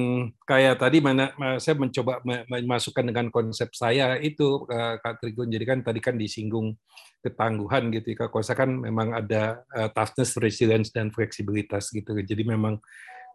kayak 0.49 0.81
tadi 0.81 1.05
mana 1.05 1.29
saya 1.61 1.77
mencoba 1.77 2.25
memasukkan 2.25 3.05
dengan 3.05 3.29
konsep 3.29 3.69
saya 3.77 4.17
itu 4.17 4.65
Kak 5.05 5.21
Trigun. 5.21 5.53
Jadi 5.53 5.65
kan 5.69 5.79
tadi 5.85 6.01
kan 6.01 6.17
disinggung 6.17 6.73
ketangguhan 7.19 7.91
gitu 7.91 8.15
ya 8.15 8.31
kalau 8.31 8.45
saya 8.47 8.63
kan 8.63 8.71
memang 8.79 9.11
ada 9.11 9.67
uh, 9.75 9.91
toughness 9.91 10.39
resilience 10.39 10.95
dan 10.95 11.11
fleksibilitas 11.11 11.91
gitu. 11.91 12.15
Jadi 12.15 12.47
memang 12.47 12.79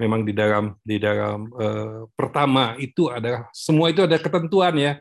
memang 0.02 0.26
di 0.26 0.34
dalam 0.34 0.74
di 0.82 0.98
dalam 0.98 1.50
uh, 1.54 2.10
pertama 2.18 2.74
itu 2.82 3.10
ada 3.10 3.48
semua 3.54 3.90
itu 3.94 4.06
ada 4.06 4.18
ketentuan 4.18 4.76
ya. 4.78 4.94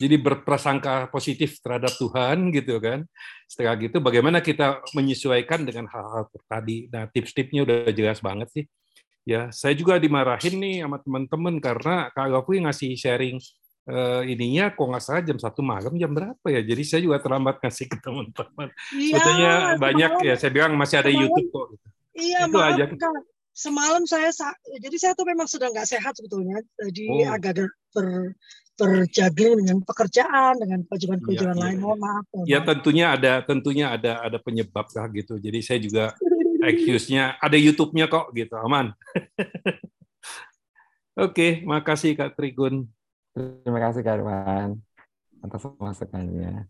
Jadi 0.00 0.16
berprasangka 0.16 1.12
positif 1.12 1.60
terhadap 1.60 1.92
Tuhan 1.92 2.48
gitu 2.56 2.80
kan. 2.80 3.04
Setelah 3.44 3.76
gitu 3.76 4.00
bagaimana 4.00 4.40
kita 4.40 4.80
menyesuaikan 4.96 5.60
dengan 5.60 5.84
hal-hal 5.92 6.24
tadi. 6.48 6.88
Nah, 6.88 7.04
tips-tipsnya 7.12 7.68
udah 7.68 7.92
jelas 7.92 8.24
banget 8.24 8.48
sih. 8.48 8.64
Ya, 9.28 9.52
saya 9.52 9.76
juga 9.76 10.00
dimarahin 10.00 10.56
nih 10.56 10.76
sama 10.80 10.96
teman-teman 11.04 11.60
karena 11.60 12.08
kalau 12.16 12.40
aku 12.40 12.56
ngasih 12.56 12.96
sharing 12.96 13.36
uh, 13.88 14.22
ininya 14.24 14.72
kok 14.72 14.86
nggak 14.86 15.02
salah 15.04 15.22
jam 15.24 15.38
satu 15.38 15.60
malam 15.60 15.92
jam 15.98 16.10
berapa 16.10 16.46
ya 16.50 16.60
jadi 16.60 16.82
saya 16.86 17.00
juga 17.04 17.18
terlambat 17.22 17.58
ngasih 17.62 17.86
ke 17.90 17.96
teman-teman 18.00 18.68
ya, 18.96 19.08
sebetulnya 19.14 19.52
banyak 19.76 20.12
ya 20.26 20.34
saya 20.36 20.50
bilang 20.52 20.72
masih 20.78 20.96
ada 21.00 21.10
YouTube 21.10 21.48
kok 21.50 21.66
iya 22.16 22.46
itu 22.46 22.58
maaf, 22.58 22.70
aja 22.74 22.84
semalam 23.60 24.08
saya 24.08 24.32
jadi 24.80 24.96
saya 24.96 25.12
tuh 25.12 25.28
memang 25.28 25.44
sedang 25.44 25.76
nggak 25.76 25.84
sehat 25.84 26.16
sebetulnya 26.16 26.64
jadi 26.80 27.04
oh. 27.28 27.36
agak-agak 27.36 27.68
ber 27.92 28.32
dengan 28.80 29.84
pekerjaan 29.84 30.56
dengan 30.56 30.80
kewajiban-kewajiban 30.88 31.52
ya, 31.52 31.62
lain 31.68 31.76
ya. 31.76 31.82
mohon 31.84 31.98
maaf 32.00 32.24
ya 32.48 32.58
tentunya 32.64 33.06
ada 33.12 33.44
tentunya 33.44 33.92
ada 33.92 34.24
ada 34.24 34.40
penyebab 34.40 34.88
lah 34.88 35.06
gitu 35.12 35.36
jadi 35.36 35.60
saya 35.60 35.78
juga 35.84 36.04
excuse-nya 36.72 37.36
ada 37.36 37.60
YouTube-nya 37.60 38.08
kok 38.08 38.32
gitu 38.32 38.56
aman 38.56 38.96
Oke, 41.20 41.60
makasih 41.68 42.16
Kak 42.16 42.32
Trigun. 42.32 42.88
Terima 43.36 43.76
kasih 43.76 44.00
Kak 44.00 44.24
Irwan 44.24 44.80
atas 45.44 45.68
masukannya. 45.76 46.64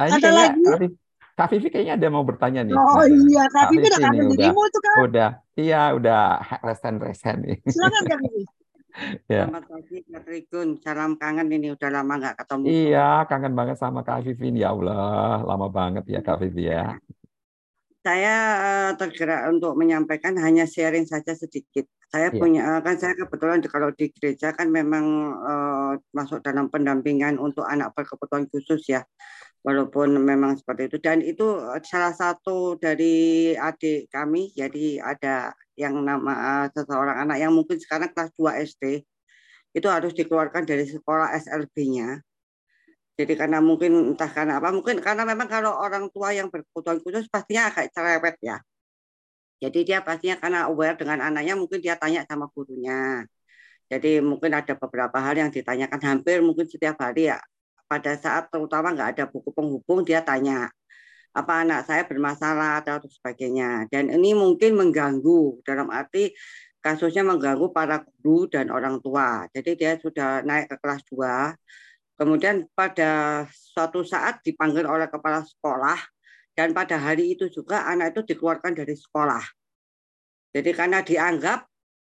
Ah, 0.00 0.08
ada 0.08 0.30
lagi? 0.32 0.96
Kak 1.36 1.52
Vivi 1.52 1.68
kayaknya 1.68 2.00
ada 2.00 2.08
mau 2.08 2.24
bertanya 2.24 2.64
nih. 2.64 2.72
Oh 2.72 3.04
iya, 3.04 3.44
Kak, 3.52 3.68
Vivi 3.68 3.92
udah 3.92 4.00
kangen 4.00 4.26
dirimu 4.32 4.62
itu 4.64 4.78
kan? 4.80 4.96
Udah, 5.04 5.30
iya 5.60 5.82
udah 5.92 6.40
resen-resen 6.64 7.36
nih. 7.44 7.56
Silakan 7.68 8.02
Kak 8.08 8.18
Vivi. 8.24 8.42
ya. 9.28 9.44
Selamat 9.44 9.64
pagi 9.68 9.96
Kak 10.08 10.22
Trigun, 10.24 10.68
salam 10.80 11.20
kangen 11.20 11.52
ini 11.52 11.76
udah 11.76 11.90
lama 11.92 12.12
nggak 12.16 12.36
ketemu. 12.40 12.64
Iya, 12.64 13.28
kangen 13.28 13.52
banget 13.52 13.76
sama 13.76 14.00
Kak 14.00 14.24
Vivi. 14.24 14.64
Ya 14.64 14.72
Allah, 14.72 15.44
lama 15.44 15.68
banget 15.68 16.08
ya 16.08 16.24
Kak 16.24 16.40
Vivi 16.40 16.72
ya. 16.72 16.96
Saya 18.00 18.34
uh, 18.56 18.90
tergerak 18.96 19.52
untuk 19.52 19.76
menyampaikan 19.76 20.40
hanya 20.40 20.64
sharing 20.64 21.04
saja 21.04 21.36
sedikit. 21.36 21.84
Saya 22.08 22.32
iya. 22.32 22.38
punya 22.38 22.62
uh, 22.64 22.80
kan 22.80 22.96
saya 22.96 23.12
kebetulan 23.12 23.60
kalau 23.66 23.92
di 23.92 24.08
gereja 24.08 24.56
kan 24.56 24.72
memang 24.72 25.04
uh, 25.36 25.92
masuk 26.16 26.40
dalam 26.40 26.72
pendampingan 26.72 27.36
untuk 27.36 27.68
anak 27.68 27.92
berkebutuhan 27.92 28.48
khusus 28.48 28.88
ya 28.88 29.04
walaupun 29.66 30.14
memang 30.22 30.54
seperti 30.54 30.82
itu. 30.88 30.96
Dan 31.02 31.18
itu 31.26 31.58
eh, 31.74 31.82
salah 31.82 32.14
satu 32.14 32.78
dari 32.78 33.52
adik 33.58 34.06
kami 34.14 34.54
jadi 34.54 35.02
ada 35.02 35.50
yang 35.74 35.98
nama 36.06 36.32
uh, 36.32 36.66
seseorang 36.72 37.26
anak 37.26 37.36
yang 37.42 37.52
mungkin 37.52 37.76
sekarang 37.76 38.08
kelas 38.14 38.32
2 38.38 38.64
SD 38.64 38.84
itu 39.76 39.88
harus 39.92 40.16
dikeluarkan 40.16 40.64
dari 40.64 40.88
sekolah 40.88 41.36
SLB-nya 41.36 42.24
jadi 43.16 43.32
karena 43.40 43.58
mungkin 43.64 44.12
entah 44.12 44.28
karena 44.28 44.60
apa 44.60 44.68
mungkin 44.76 45.00
karena 45.00 45.24
memang 45.24 45.48
kalau 45.48 45.72
orang 45.72 46.12
tua 46.12 46.36
yang 46.36 46.52
berkebutuhan 46.52 47.00
khusus 47.00 47.24
pastinya 47.32 47.72
agak 47.72 47.88
cerewet 47.96 48.36
ya. 48.44 48.60
Jadi 49.56 49.88
dia 49.88 50.04
pastinya 50.04 50.36
karena 50.36 50.68
aware 50.68 51.00
dengan 51.00 51.24
anaknya 51.24 51.56
mungkin 51.56 51.80
dia 51.80 51.96
tanya 51.96 52.28
sama 52.28 52.52
gurunya. 52.52 53.24
Jadi 53.88 54.20
mungkin 54.20 54.52
ada 54.52 54.76
beberapa 54.76 55.16
hal 55.16 55.34
yang 55.40 55.48
ditanyakan 55.48 56.00
hampir 56.04 56.44
mungkin 56.44 56.68
setiap 56.68 57.00
hari 57.00 57.32
ya 57.32 57.40
pada 57.86 58.18
saat 58.18 58.50
terutama 58.50 58.92
nggak 58.92 59.10
ada 59.18 59.24
buku 59.30 59.50
penghubung 59.54 60.02
dia 60.02 60.20
tanya 60.22 60.70
apa 61.36 61.52
anak 61.62 61.84
saya 61.84 62.08
bermasalah 62.08 62.80
atau 62.80 63.04
sebagainya? 63.04 63.84
Dan 63.92 64.08
ini 64.08 64.32
mungkin 64.32 64.72
mengganggu 64.72 65.60
dalam 65.68 65.92
arti 65.92 66.32
kasusnya 66.80 67.20
mengganggu 67.28 67.76
para 67.76 68.00
guru 68.24 68.48
dan 68.48 68.72
orang 68.72 69.04
tua. 69.04 69.44
Jadi 69.52 69.76
dia 69.76 70.00
sudah 70.00 70.40
naik 70.40 70.72
ke 70.72 70.76
kelas 70.80 71.04
2 71.12 71.52
kemudian 72.16 72.64
pada 72.72 73.44
suatu 73.52 74.00
saat 74.00 74.40
dipanggil 74.40 74.88
oleh 74.88 75.04
kepala 75.12 75.44
sekolah 75.44 76.00
dan 76.56 76.72
pada 76.72 76.96
hari 76.96 77.36
itu 77.36 77.52
juga 77.52 77.84
anak 77.84 78.16
itu 78.16 78.32
dikeluarkan 78.32 78.72
dari 78.72 78.96
sekolah. 78.96 79.44
Jadi 80.56 80.70
karena 80.72 81.04
dianggap 81.04 81.68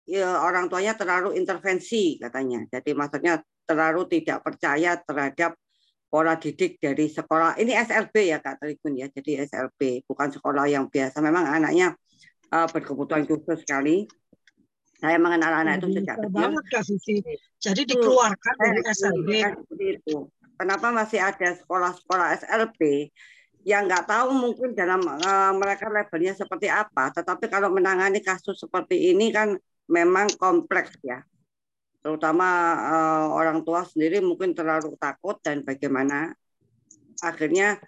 ya, 0.05 0.45
orang 0.45 0.69
tuanya 0.69 0.93
terlalu 0.93 1.33
intervensi 1.33 2.21
katanya. 2.21 2.69
Jadi 2.69 2.93
maksudnya 2.93 3.41
terlalu 3.67 4.07
tidak 4.07 4.41
percaya 4.47 4.95
terhadap 4.95 5.59
pola 6.07 6.39
didik 6.39 6.79
dari 6.79 7.11
sekolah. 7.11 7.59
Ini 7.59 7.83
SLB 7.83 8.15
ya 8.31 8.39
Kak 8.39 8.63
Trigun 8.63 8.95
ya, 8.95 9.11
jadi 9.11 9.43
SLB 9.43 10.07
bukan 10.07 10.31
sekolah 10.31 10.65
yang 10.71 10.87
biasa. 10.87 11.19
Memang 11.19 11.43
anaknya 11.43 11.93
uh, 12.55 12.67
berkebutuhan 12.71 13.27
khusus 13.27 13.67
sekali. 13.67 14.07
Saya 14.97 15.21
mengenal 15.21 15.61
anak 15.61 15.77
itu 15.83 16.01
sejak 16.01 16.17
kecil. 16.17 16.33
Banget 16.33 16.65
Kak 16.73 16.83
Jadi 17.61 17.81
dikeluarkan 17.85 18.53
dari 18.57 18.79
SLB. 18.87 19.29
Itu. 19.77 20.31
Kenapa 20.57 20.89
masih 20.89 21.21
ada 21.21 21.53
sekolah-sekolah 21.53 22.33
SLB 22.41 23.11
yang 23.67 23.85
nggak 23.85 24.09
tahu 24.09 24.31
mungkin 24.33 24.73
dalam 24.73 25.03
uh, 25.05 25.53
mereka 25.53 25.91
labelnya 25.91 26.33
seperti 26.33 26.71
apa, 26.71 27.13
tetapi 27.13 27.51
kalau 27.51 27.69
menangani 27.69 28.23
kasus 28.23 28.57
seperti 28.57 29.11
ini 29.11 29.29
kan 29.29 29.53
memang 29.91 30.31
kompleks 30.39 30.97
ya 31.03 31.21
terutama 32.01 32.47
uh, 32.77 33.25
orang 33.35 33.61
tua 33.67 33.83
sendiri 33.83 34.23
mungkin 34.23 34.53
terlalu 34.53 34.95
takut 34.97 35.37
dan 35.43 35.65
bagaimana 35.65 36.31
akhirnya 37.19 37.81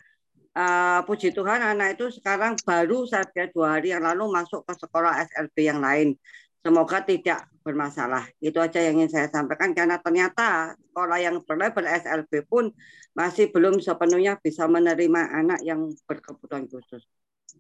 uh, 0.57 1.05
puji 1.05 1.31
Tuhan 1.31 1.61
anak 1.61 1.95
itu 1.95 2.09
sekarang 2.19 2.57
baru 2.65 3.05
saja 3.05 3.47
dua 3.53 3.77
hari 3.79 3.93
yang 3.93 4.03
lalu 4.03 4.27
masuk 4.27 4.65
ke 4.65 4.73
sekolah 4.75 5.23
SLB 5.29 5.55
yang 5.69 5.79
lain 5.79 6.17
Semoga 6.59 6.99
tidak 7.07 7.47
bermasalah. 7.63 8.27
Itu 8.43 8.59
aja 8.59 8.83
yang 8.83 8.99
ingin 8.99 9.11
saya 9.15 9.27
sampaikan 9.31 9.71
karena 9.71 9.95
ternyata 10.03 10.75
sekolah 10.75 11.19
yang 11.23 11.39
berlabel 11.47 11.87
SLB 11.87 12.43
pun 12.51 12.75
masih 13.15 13.47
belum 13.47 13.79
sepenuhnya 13.79 14.35
bisa 14.43 14.67
menerima 14.67 15.21
anak 15.39 15.63
yang 15.63 15.87
berkebutuhan 16.03 16.67
khusus. 16.67 17.07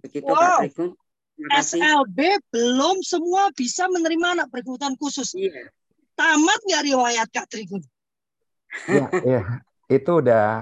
Begitu 0.03 0.27
wow. 0.27 0.35
Pak 0.35 0.51
Trigun. 0.67 0.91
SLB 1.39 2.43
belum 2.51 2.99
semua 2.99 3.47
bisa 3.55 3.87
menerima 3.87 4.35
anak 4.35 4.47
berkebutuhan 4.51 4.99
khusus. 4.99 5.31
Iya. 5.31 5.71
Tamat 6.19 6.59
nggak 6.67 6.83
riwayat 6.83 7.27
Kak 7.31 7.47
Trigun? 7.47 7.79
Ya, 8.91 9.07
ya, 9.23 9.41
itu 9.87 10.11
udah 10.19 10.61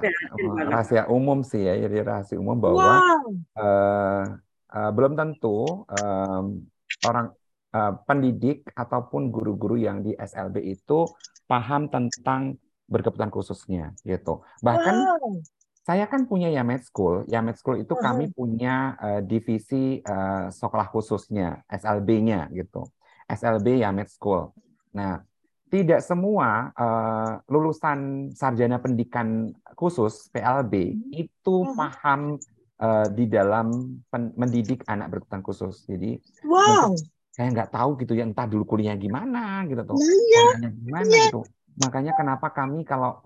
rahasia 0.69 1.09
umum 1.09 1.41
sih 1.41 1.65
ya, 1.65 1.73
jadi 1.81 2.05
rahasia 2.05 2.37
umum 2.37 2.55
bahwa 2.61 3.01
wow. 3.01 3.25
uh, 3.57 4.23
uh, 4.71 4.91
belum 4.93 5.17
tentu 5.17 5.83
um, 5.89 6.63
orang 7.03 7.33
uh, 7.73 7.93
pendidik 8.05 8.69
ataupun 8.77 9.33
guru-guru 9.33 9.81
yang 9.81 10.05
di 10.05 10.13
SLB 10.13 10.61
itu 10.61 11.09
paham 11.49 11.89
tentang 11.89 12.55
berkebutuhan 12.87 13.33
khususnya 13.33 13.91
gitu. 14.07 14.45
Bahkan 14.63 14.95
wow. 14.95 15.41
saya 15.83 16.07
kan 16.07 16.23
punya 16.29 16.47
Yamed 16.53 16.87
School. 16.87 17.27
Yamed 17.27 17.59
School 17.59 17.83
itu 17.83 17.97
kami 17.97 18.31
punya 18.31 18.95
uh, 19.01 19.21
divisi 19.25 19.99
uh, 20.05 20.47
sekolah 20.53 20.87
khususnya, 20.87 21.65
SLB-nya 21.67 22.47
gitu. 22.55 22.87
SLB 23.27 23.83
Yamed 23.83 24.07
School. 24.07 24.55
Nah, 24.95 25.19
tidak 25.67 25.99
semua 25.99 26.71
uh, 26.75 27.43
lulusan 27.51 28.31
sarjana 28.31 28.79
pendidikan 28.79 29.51
khusus 29.75 30.31
PLB 30.31 30.95
itu 31.11 31.55
paham 31.75 32.39
uh, 32.79 33.07
di 33.11 33.27
dalam 33.27 33.99
mendidik 34.11 34.87
anak 34.87 35.11
berkebutuhan 35.11 35.43
khusus. 35.43 35.83
Jadi 35.83 36.15
wow. 36.47 36.95
saya 37.35 37.51
nggak 37.51 37.75
tahu 37.75 37.99
gitu 37.99 38.15
ya 38.15 38.23
entah 38.23 38.47
dulu 38.47 38.63
kuliah 38.63 38.95
gimana 38.95 39.67
gitu 39.67 39.83
tuh 39.83 39.99
iya, 39.99 40.71
gimana 40.71 41.11
iya. 41.11 41.27
gitu. 41.29 41.43
Makanya 41.77 42.17
kenapa 42.17 42.49
kami 42.49 42.81
kalau 42.87 43.21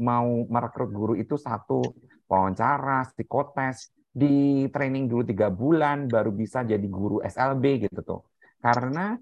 mau 0.00 0.48
merekrut 0.48 0.90
guru 0.94 1.14
itu 1.18 1.36
satu 1.36 1.84
wawancara 2.24 3.04
psikotes 3.12 3.92
di 4.12 4.64
training 4.72 5.08
dulu 5.08 5.24
tiga 5.24 5.52
bulan 5.52 6.08
baru 6.08 6.32
bisa 6.32 6.64
jadi 6.64 6.84
guru 6.88 7.20
SLB 7.20 7.90
gitu 7.90 8.00
tuh. 8.00 8.20
Karena 8.62 9.18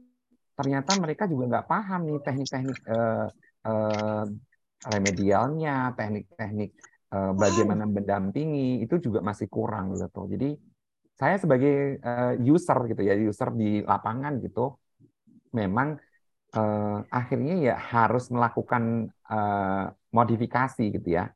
ternyata 0.61 0.93
mereka 1.01 1.25
juga 1.25 1.49
nggak 1.57 1.67
paham 1.73 2.01
nih 2.05 2.21
teknik-teknik 2.21 2.79
uh, 2.85 3.27
uh, 3.65 4.25
remedialnya 4.93 5.97
teknik-teknik 5.97 6.77
uh, 7.17 7.33
bagaimana 7.33 7.89
mendampingi 7.89 8.85
itu 8.85 9.01
juga 9.01 9.25
masih 9.25 9.49
kurang 9.49 9.97
gitu 9.97 10.29
jadi 10.29 10.53
saya 11.17 11.37
sebagai 11.41 12.01
uh, 12.05 12.37
user 12.37 12.79
gitu 12.93 13.01
ya 13.01 13.17
user 13.17 13.49
di 13.57 13.81
lapangan 13.81 14.37
gitu 14.45 14.77
memang 15.57 15.97
uh, 16.55 16.99
akhirnya 17.11 17.55
ya 17.59 17.75
harus 17.79 18.31
melakukan 18.31 19.11
uh, 19.27 19.91
modifikasi 20.11 20.85
gitu 20.91 21.09
ya. 21.09 21.31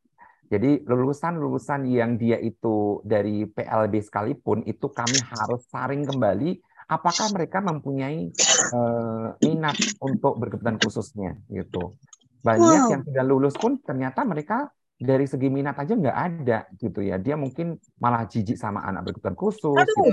Jadi 0.44 0.86
lulusan-lulusan 0.86 1.88
yang 1.88 2.20
dia 2.20 2.38
itu 2.38 3.00
dari 3.02 3.48
PLB 3.48 3.94
sekalipun 4.04 4.62
itu 4.68 4.86
kami 4.92 5.16
harus 5.34 5.66
saring 5.72 6.04
kembali 6.04 6.60
apakah 6.88 7.32
mereka 7.32 7.58
mempunyai 7.64 8.32
uh, 8.72 9.36
minat 9.40 9.76
untuk 10.00 10.36
berkebutuhan 10.40 10.76
khususnya 10.80 11.38
gitu 11.48 11.96
banyak 12.44 12.80
wow. 12.84 12.92
yang 12.92 13.02
sudah 13.08 13.24
lulus 13.24 13.56
pun 13.56 13.80
ternyata 13.80 14.20
mereka 14.28 14.68
dari 15.00 15.26
segi 15.26 15.48
minat 15.50 15.74
aja 15.80 15.96
nggak 15.96 16.18
ada 16.18 16.58
gitu 16.76 17.00
ya. 17.00 17.16
Dia 17.16 17.34
mungkin 17.34 17.80
malah 17.98 18.28
jijik 18.28 18.60
sama 18.60 18.84
anak 18.84 19.10
berkebutuhan 19.10 19.34
khusus. 19.34 19.74
Gitu. 19.80 20.04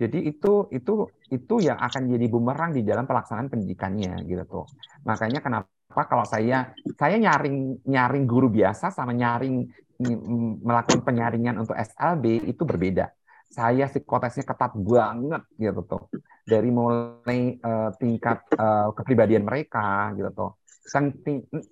Jadi 0.00 0.18
itu 0.30 0.52
itu 0.72 0.94
itu 1.28 1.54
yang 1.60 1.76
akan 1.76 2.08
jadi 2.08 2.26
bumerang 2.30 2.70
di 2.72 2.86
dalam 2.86 3.04
pelaksanaan 3.04 3.50
pendidikannya 3.52 4.24
gitu 4.24 4.42
tuh. 4.46 4.66
Makanya 5.04 5.42
kenapa 5.42 6.02
kalau 6.06 6.24
saya 6.24 6.72
saya 6.96 7.16
nyaring 7.18 7.84
nyaring 7.84 8.24
guru 8.24 8.48
biasa 8.48 8.94
sama 8.94 9.12
nyaring 9.12 9.66
melakukan 10.64 11.04
penyaringan 11.04 11.60
untuk 11.60 11.76
SLB 11.76 12.48
itu 12.48 12.62
berbeda. 12.64 13.12
Saya 13.50 13.90
psikotesnya 13.90 14.46
ketat 14.46 14.72
banget 14.78 15.42
gitu 15.58 15.82
tuh. 15.82 16.02
Dari 16.46 16.70
mulai 16.70 17.58
uh, 17.58 17.90
tingkat 17.98 18.46
uh, 18.54 18.94
kepribadian 18.94 19.42
mereka 19.42 20.14
gitu 20.14 20.30
tuh. 20.30 20.50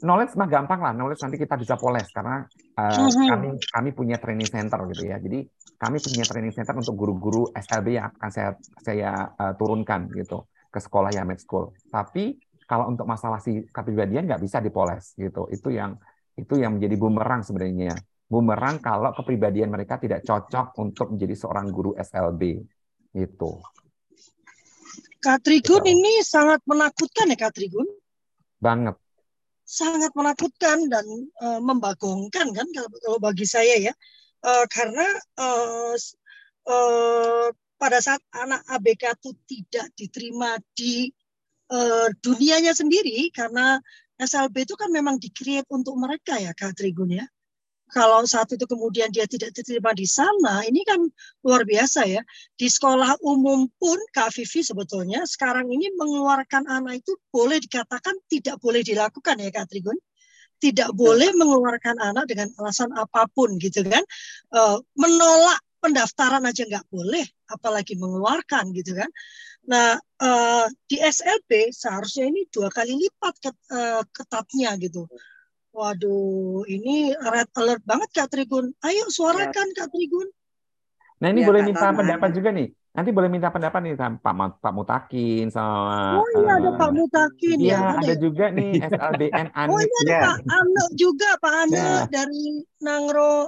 Knowledge 0.03 0.39
mah 0.39 0.47
gampang 0.47 0.79
lah 0.79 0.95
knowledge 0.95 1.22
nanti 1.26 1.39
kita 1.43 1.59
bisa 1.59 1.74
poles 1.74 2.07
karena 2.14 2.47
uh, 2.79 3.11
kami 3.11 3.59
kami 3.59 3.91
punya 3.95 4.18
training 4.18 4.47
center 4.47 4.79
gitu 4.95 5.07
ya. 5.07 5.22
Jadi 5.22 5.47
kami 5.79 6.03
punya 6.03 6.26
training 6.26 6.55
center 6.55 6.74
untuk 6.74 6.95
guru-guru 6.99 7.51
SLB 7.55 7.99
yang 7.99 8.11
akan 8.14 8.31
saya 8.31 8.51
saya 8.83 9.11
uh, 9.39 9.55
turunkan 9.55 10.11
gitu 10.14 10.47
ke 10.70 10.79
sekolah 10.79 11.14
ya 11.14 11.22
med 11.22 11.39
school. 11.39 11.74
Tapi 11.91 12.39
kalau 12.68 12.91
untuk 12.91 13.09
masalah 13.09 13.41
si 13.41 13.64
kepribadian 13.70 14.26
nggak 14.29 14.43
bisa 14.43 14.59
dipoles 14.59 15.14
gitu. 15.14 15.47
Itu 15.51 15.70
yang 15.70 15.99
itu 16.39 16.55
yang 16.55 16.79
menjadi 16.79 16.95
bumerang 16.95 17.43
sebenarnya 17.43 17.99
bumerang 18.29 18.76
kalau 18.85 19.16
kepribadian 19.16 19.72
mereka 19.72 19.97
tidak 19.97 20.20
cocok 20.20 20.76
untuk 20.76 21.16
menjadi 21.16 21.35
seorang 21.35 21.72
guru 21.72 21.97
SLB 21.97 22.61
gitu. 23.16 23.57
Kak 25.18 25.43
Trigun 25.43 25.83
gitu. 25.83 25.93
ini 25.97 26.20
sangat 26.22 26.61
menakutkan 26.68 27.33
ya 27.33 27.37
Kak 27.41 27.57
Trigun? 27.57 27.89
Banget. 28.61 28.95
Sangat 29.64 30.12
menakutkan 30.12 30.87
dan 30.93 31.05
uh, 31.41 31.61
membagongkan 31.64 32.53
kan 32.53 32.68
kalau, 32.70 33.18
bagi 33.18 33.49
saya 33.49 33.81
ya. 33.81 33.95
Uh, 34.39 34.64
karena 34.70 35.09
uh, 35.41 35.97
uh, 36.70 37.49
pada 37.81 37.99
saat 37.99 38.22
anak 38.37 38.62
ABK 38.70 39.18
itu 39.18 39.31
tidak 39.51 39.87
diterima 39.99 40.61
di 40.76 41.11
uh, 41.74 42.07
dunianya 42.22 42.76
sendiri 42.76 43.33
karena 43.35 43.83
SLB 44.20 44.68
itu 44.68 44.74
kan 44.79 44.95
memang 44.95 45.18
di 45.18 45.31
untuk 45.70 45.95
mereka 45.99 46.39
ya 46.39 46.55
Kak 46.55 46.79
Trigun 46.79 47.18
ya 47.18 47.26
kalau 47.89 48.20
saat 48.28 48.53
itu 48.53 48.68
kemudian 48.68 49.09
dia 49.09 49.24
tidak 49.24 49.57
diterima 49.57 49.97
di 49.97 50.05
sana, 50.05 50.61
ini 50.68 50.84
kan 50.84 51.01
luar 51.41 51.64
biasa 51.64 52.05
ya. 52.05 52.20
Di 52.55 52.68
sekolah 52.68 53.20
umum 53.24 53.64
pun 53.80 53.97
Kak 54.12 54.36
Vivi 54.36 54.61
sebetulnya 54.61 55.24
sekarang 55.24 55.72
ini 55.72 55.89
mengeluarkan 55.97 56.68
anak 56.68 57.01
itu 57.01 57.16
boleh 57.32 57.57
dikatakan 57.57 58.12
tidak 58.28 58.61
boleh 58.61 58.84
dilakukan 58.84 59.41
ya 59.41 59.49
Kak 59.49 59.72
Trigun. 59.72 59.97
Tidak 60.59 60.91
boleh 60.91 61.32
mengeluarkan 61.39 62.03
anak 62.03 62.26
dengan 62.26 62.51
alasan 62.59 62.91
apa 62.93 63.30
pun 63.30 63.57
gitu 63.62 63.86
kan. 63.86 64.03
E, 64.51 64.61
menolak 64.99 65.62
pendaftaran 65.78 66.43
aja 66.43 66.66
nggak 66.66 66.86
boleh, 66.91 67.22
apalagi 67.47 67.95
mengeluarkan 67.95 68.74
gitu 68.74 68.99
kan. 68.99 69.07
Nah 69.70 69.97
e, 69.97 70.30
di 70.91 70.99
SLB 70.99 71.70
seharusnya 71.70 72.26
ini 72.26 72.51
dua 72.51 72.74
kali 72.74 72.91
lipat 72.91 73.55
e, 73.70 73.78
ketatnya 74.11 74.74
gitu 74.82 75.07
Waduh, 75.79 76.66
ini 76.66 77.14
red 77.14 77.47
alert 77.55 77.83
banget 77.87 78.11
Kak 78.11 78.35
Trigun. 78.35 78.74
Ayo 78.83 79.07
suarakan 79.14 79.66
ya. 79.70 79.76
Kak 79.79 79.95
Trigun. 79.95 80.26
Nah 81.22 81.31
ini 81.31 81.43
ya, 81.43 81.47
boleh 81.47 81.61
minta 81.62 81.95
pendapat 81.95 82.31
juga 82.35 82.51
nih. 82.51 82.74
Nanti 82.99 83.14
boleh 83.14 83.31
minta 83.31 83.47
pendapat 83.55 83.79
nih 83.87 83.95
sama 83.95 84.18
Pak 84.18 84.59
Pak 84.59 84.72
Mutakin 84.74 85.47
sama. 85.55 86.18
Oh 86.18 86.26
iya 86.43 86.59
ada 86.59 86.74
Pak 86.74 86.91
Mutakin 86.91 87.59
ya. 87.62 87.62
Iya 87.62 87.83
ada 87.95 88.14
juga 88.18 88.45
nih 88.51 88.72
SLBN 88.91 89.47
Ane. 89.55 89.70
Oh 89.70 89.79
iya 89.79 89.99
ada 90.03 90.11
ya. 90.11 90.22
Pak 90.26 90.39
Ane 90.51 90.85
juga 90.99 91.31
Pak 91.39 91.55
Ane 91.62 91.79
ya. 91.79 91.99
dari 92.11 92.43
Nangro 92.83 93.47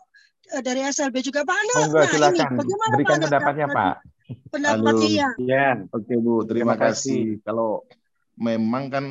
eh, 0.55 0.63
dari 0.63 0.81
SLB 0.87 1.17
juga 1.27 1.43
Pak 1.43 1.57
Ane. 1.59 1.75
Oh, 1.83 1.87
nah 1.99 2.07
silakan. 2.15 2.47
ini 2.47 2.59
bagaimana 2.63 2.93
Berikan 2.95 3.19
Pak 3.19 3.25
pendapatnya 3.27 3.67
Pak. 3.75 3.95
Pendapatnya 4.55 5.09
ya. 5.11 5.31
Iya. 5.35 5.69
Oke 5.91 6.15
Bu, 6.15 6.47
terima, 6.47 6.47
terima 6.47 6.75
kasih. 6.79 7.43
kasih. 7.43 7.43
Kalau 7.43 7.83
memang 8.39 8.87
kan 8.87 9.05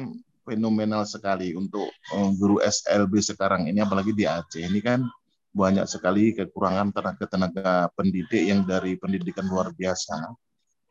fenomenal 0.45 1.03
sekali 1.05 1.53
untuk 1.53 1.89
eh, 1.89 2.31
guru 2.37 2.59
SLB 2.63 3.19
sekarang 3.21 3.67
ini 3.67 3.79
apalagi 3.83 4.11
di 4.15 4.25
Aceh 4.25 4.63
ini 4.63 4.79
kan 4.79 5.03
banyak 5.49 5.85
sekali 5.89 6.31
kekurangan 6.37 6.93
tenaga-tenaga 6.93 7.89
pendidik 7.97 8.45
yang 8.45 8.63
dari 8.63 8.95
pendidikan 8.95 9.49
luar 9.49 9.73
biasa. 9.73 10.29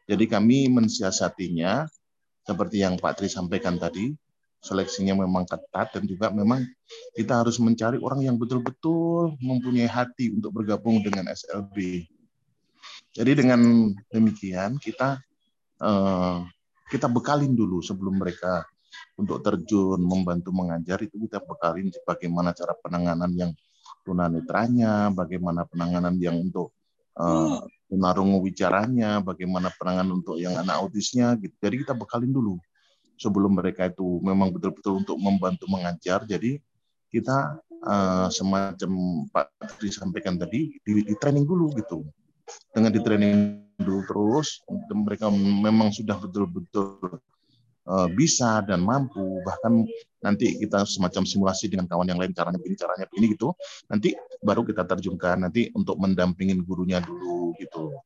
Jadi 0.08 0.24
kami 0.26 0.66
mensiasatinya 0.72 1.86
seperti 2.42 2.80
yang 2.80 2.96
Pak 2.96 3.20
Tri 3.20 3.28
sampaikan 3.28 3.76
tadi, 3.76 4.08
seleksinya 4.58 5.14
memang 5.14 5.46
ketat 5.46 5.94
dan 5.94 6.04
juga 6.08 6.32
memang 6.32 6.64
kita 7.14 7.44
harus 7.44 7.60
mencari 7.62 8.00
orang 8.02 8.24
yang 8.24 8.36
betul-betul 8.40 9.38
mempunyai 9.38 9.86
hati 9.86 10.34
untuk 10.34 10.56
bergabung 10.56 10.98
dengan 11.04 11.30
SLB. 11.30 12.08
Jadi 13.14 13.32
dengan 13.36 13.92
demikian 14.10 14.80
kita 14.80 15.20
uh, 15.84 16.42
kita 16.88 17.06
bekalin 17.06 17.52
dulu 17.52 17.84
sebelum 17.84 18.18
mereka 18.18 18.64
untuk 19.18 19.42
terjun 19.42 20.00
membantu 20.00 20.50
mengajar 20.54 21.02
itu 21.02 21.18
kita 21.18 21.42
bekalin 21.42 21.90
bagaimana 22.06 22.54
cara 22.54 22.74
penanganan 22.78 23.30
yang 23.34 23.50
tunanetranya, 24.06 25.12
bagaimana 25.12 25.68
penanganan 25.68 26.16
yang 26.16 26.38
untuk 26.40 26.72
uh, 27.18 27.60
tunarungu 27.90 28.40
wicaranya, 28.40 29.20
bagaimana 29.20 29.68
penanganan 29.76 30.22
untuk 30.22 30.40
yang 30.40 30.56
anak 30.56 30.80
autisnya 30.80 31.36
gitu. 31.36 31.52
Jadi 31.60 31.84
kita 31.84 31.92
bekalin 31.92 32.32
dulu 32.32 32.56
sebelum 33.18 33.58
mereka 33.58 33.90
itu 33.90 34.22
memang 34.22 34.54
betul-betul 34.54 35.04
untuk 35.04 35.16
membantu 35.18 35.66
mengajar. 35.68 36.24
Jadi 36.24 36.62
kita 37.10 37.58
uh, 37.84 38.28
semacam 38.30 38.90
Pak 39.28 39.76
disampaikan 39.82 40.38
tadi 40.38 40.78
di, 40.80 40.92
di 41.04 41.14
training 41.18 41.44
dulu 41.44 41.74
gitu. 41.76 42.06
Dengan 42.72 42.94
di 42.94 43.00
training 43.04 43.36
dulu 43.76 44.00
terus 44.08 44.64
mereka 44.90 45.28
memang 45.36 45.92
sudah 45.92 46.16
betul-betul 46.16 47.20
bisa 48.12 48.60
dan 48.64 48.84
mampu. 48.84 49.40
Bahkan 49.44 49.72
nanti 50.20 50.58
kita 50.58 50.84
semacam 50.84 51.22
simulasi 51.24 51.70
dengan 51.70 51.86
kawan 51.86 52.08
yang 52.10 52.20
lain 52.20 52.34
caranya 52.34 52.58
begini 52.60 52.76
caranya 52.76 53.06
begini 53.08 53.26
gitu. 53.32 53.54
Nanti 53.88 54.14
baru 54.42 54.62
kita 54.66 54.84
terjunkan 54.84 55.48
nanti 55.48 55.70
untuk 55.72 55.96
mendampingin 55.96 56.60
gurunya 56.66 57.00
dulu 57.00 57.54
gitu. 57.56 57.96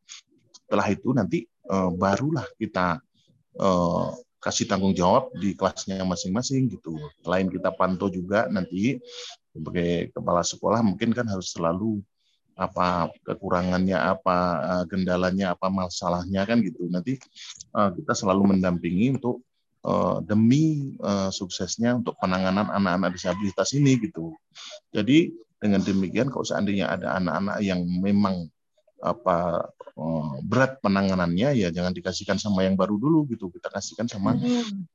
Setelah 0.68 0.86
itu 0.88 1.08
nanti 1.12 1.38
uh, 1.68 1.90
barulah 1.92 2.46
kita 2.56 3.00
uh, 3.58 4.08
kasih 4.42 4.66
tanggung 4.66 4.94
jawab 4.94 5.30
di 5.38 5.54
kelasnya 5.54 6.02
masing-masing 6.02 6.70
gitu. 6.72 6.98
Selain 7.22 7.46
kita 7.46 7.70
pantau 7.74 8.10
juga 8.10 8.50
nanti 8.50 8.98
sebagai 9.52 10.10
kepala 10.10 10.42
sekolah 10.42 10.80
mungkin 10.82 11.12
kan 11.12 11.28
harus 11.28 11.52
selalu 11.52 12.00
apa 12.52 13.08
kekurangannya 13.24 13.96
apa 13.96 14.38
kendalanya 14.84 15.56
apa 15.56 15.72
masalahnya 15.72 16.44
kan 16.44 16.60
gitu. 16.60 16.86
Nanti 16.90 17.16
uh, 17.72 17.90
kita 17.94 18.12
selalu 18.12 18.56
mendampingi 18.56 19.16
untuk 19.16 19.40
uh, 19.86 20.18
demi 20.24 20.94
uh, 21.02 21.30
suksesnya 21.30 21.98
untuk 21.98 22.18
penanganan 22.18 22.70
anak-anak 22.70 23.14
disabilitas 23.14 23.74
ini 23.74 23.98
gitu. 24.00 24.34
Jadi 24.90 25.32
dengan 25.62 25.82
demikian 25.82 26.30
kalau 26.30 26.42
seandainya 26.42 26.90
ada 26.90 27.18
anak-anak 27.18 27.62
yang 27.62 27.82
memang 27.86 28.50
apa 29.02 29.66
berat 30.46 30.78
penanganannya 30.80 31.58
ya 31.58 31.68
jangan 31.68 31.92
dikasihkan 31.92 32.38
sama 32.40 32.64
yang 32.64 32.74
baru 32.78 32.96
dulu 32.96 33.28
gitu. 33.28 33.50
Kita 33.50 33.68
kasihkan 33.68 34.08
sama 34.08 34.34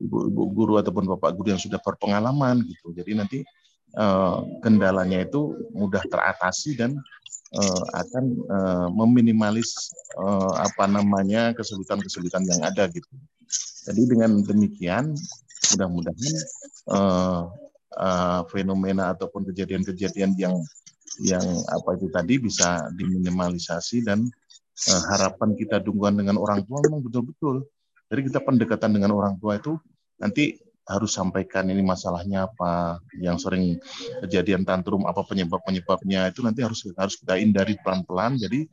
ibu-ibu 0.00 0.42
guru 0.52 0.74
ataupun 0.80 1.06
bapak 1.16 1.36
guru 1.38 1.54
yang 1.54 1.62
sudah 1.62 1.78
berpengalaman 1.80 2.66
gitu. 2.66 2.92
Jadi 2.92 3.12
nanti 3.16 3.38
kendalanya 4.60 5.24
itu 5.24 5.56
mudah 5.72 6.04
teratasi 6.08 6.76
dan 6.76 6.98
uh, 7.56 7.82
akan 7.96 8.24
uh, 8.48 8.88
meminimalis 8.92 9.92
uh, 10.18 10.52
apa 10.60 10.84
namanya 10.88 11.56
kesulitan-kesulitan 11.56 12.44
yang 12.44 12.60
ada 12.64 12.88
gitu. 12.92 13.08
Jadi 13.88 14.02
dengan 14.04 14.44
demikian 14.44 15.16
mudah-mudahan 15.74 16.34
uh, 16.92 17.42
uh, 17.96 18.40
fenomena 18.52 19.16
ataupun 19.16 19.48
kejadian-kejadian 19.52 20.36
yang 20.38 20.54
yang 21.18 21.42
apa 21.66 21.98
itu 21.98 22.06
tadi 22.14 22.38
bisa 22.38 22.86
diminimalisasi 22.94 24.06
dan 24.06 24.22
uh, 24.86 25.02
harapan 25.14 25.58
kita 25.58 25.82
dukungan 25.82 26.22
dengan 26.22 26.36
orang 26.38 26.62
tua 26.62 26.78
memang 26.84 27.02
betul-betul. 27.02 27.66
Jadi 28.08 28.20
kita 28.32 28.40
pendekatan 28.40 28.90
dengan 28.94 29.12
orang 29.12 29.36
tua 29.36 29.58
itu 29.58 29.76
nanti 30.16 30.56
harus 30.88 31.12
sampaikan 31.12 31.68
ini 31.68 31.84
masalahnya 31.84 32.48
apa, 32.48 32.96
yang 33.20 33.36
sering 33.36 33.76
kejadian 34.24 34.64
tantrum 34.64 35.04
apa 35.04 35.20
penyebab-penyebabnya 35.20 36.32
itu 36.32 36.40
nanti 36.40 36.64
harus 36.64 36.80
harus 36.96 37.20
kita 37.20 37.36
hindari 37.36 37.76
pelan-pelan. 37.84 38.40
Jadi 38.40 38.64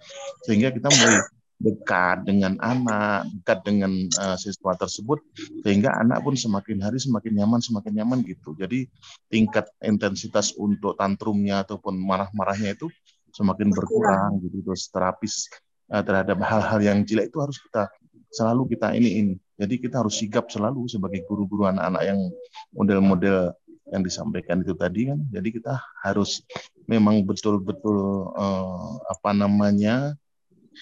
sehingga 0.47 0.71
kita 0.71 0.87
mulai 0.87 1.19
dekat 1.55 2.27
dengan 2.27 2.59
anak, 2.59 3.31
dekat 3.41 3.59
dengan 3.63 3.91
uh, 4.19 4.35
siswa 4.35 4.75
tersebut, 4.75 5.23
sehingga 5.63 5.95
anak 5.95 6.21
pun 6.21 6.35
semakin 6.35 6.83
hari 6.83 6.99
semakin 6.99 7.31
nyaman, 7.43 7.59
semakin 7.63 7.93
nyaman 8.03 8.19
gitu. 8.27 8.53
Jadi 8.59 8.85
tingkat 9.31 9.71
intensitas 9.79 10.51
untuk 10.59 10.99
tantrumnya 10.99 11.63
ataupun 11.63 11.95
marah-marahnya 11.95 12.75
itu 12.75 12.91
semakin 13.31 13.71
berkurang 13.71 14.43
gitu. 14.43 14.61
Terus 14.67 14.91
terapis 14.91 15.47
uh, 15.91 16.03
terhadap 16.03 16.39
hal-hal 16.43 16.79
yang 16.83 16.97
jelek 17.07 17.31
itu 17.31 17.39
harus 17.39 17.57
kita 17.59 17.87
selalu 18.35 18.75
kita 18.75 18.91
ini 18.91 19.09
ini 19.23 19.35
jadi 19.55 19.75
kita 19.79 20.03
harus 20.03 20.19
sigap 20.19 20.51
selalu 20.51 20.91
sebagai 20.91 21.23
guru-guru 21.23 21.67
anak-anak 21.71 22.03
yang 22.03 22.19
model-model 22.75 23.55
yang 23.87 24.03
disampaikan 24.03 24.59
itu 24.65 24.75
tadi 24.75 25.07
kan. 25.07 25.19
Jadi 25.31 25.49
kita 25.55 25.79
harus 26.03 26.43
memang 26.91 27.23
betul-betul 27.23 28.29
eh, 28.35 28.91
apa 29.07 29.31
namanya 29.31 30.19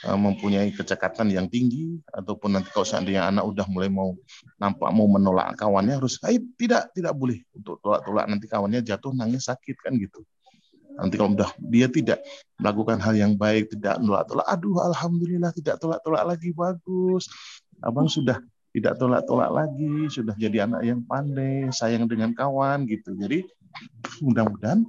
mempunyai 0.03 0.73
kecekatan 0.73 1.29
yang 1.29 1.47
tinggi 1.47 2.01
ataupun 2.09 2.57
nanti 2.57 2.73
kalau 2.73 2.87
seandainya 2.87 3.29
anak 3.29 3.45
udah 3.45 3.65
mulai 3.69 3.87
mau 3.87 4.17
nampak 4.57 4.89
mau 4.89 5.05
menolak 5.05 5.53
kawannya 5.55 6.01
harus 6.01 6.17
eh, 6.25 6.41
tidak 6.57 6.91
tidak 6.97 7.13
boleh 7.13 7.39
untuk 7.53 7.77
tolak-tolak 7.79 8.25
nanti 8.25 8.45
kawannya 8.49 8.81
jatuh 8.81 9.13
nangis 9.13 9.47
sakit 9.47 9.77
kan 9.79 9.95
gitu. 9.95 10.25
Nanti 10.93 11.17
kalau 11.17 11.33
udah 11.33 11.49
dia 11.57 11.89
tidak 11.89 12.21
melakukan 12.61 13.01
hal 13.01 13.17
yang 13.17 13.33
baik, 13.33 13.73
tidak 13.73 13.97
tolak-tolak, 13.97 14.45
aduh 14.45 14.77
alhamdulillah 14.93 15.51
tidak 15.57 15.81
tolak-tolak 15.81 16.23
lagi 16.25 16.53
bagus. 16.53 17.25
Abang 17.81 18.05
sudah 18.05 18.37
tidak 18.73 18.97
tolak-tolak 19.01 19.49
lagi, 19.49 20.09
sudah 20.09 20.37
jadi 20.37 20.69
anak 20.69 20.81
yang 20.85 21.01
pandai, 21.05 21.69
sayang 21.73 22.05
dengan 22.05 22.33
kawan 22.37 22.85
gitu. 22.85 23.13
Jadi 23.17 23.45
mudah-mudahan 24.21 24.85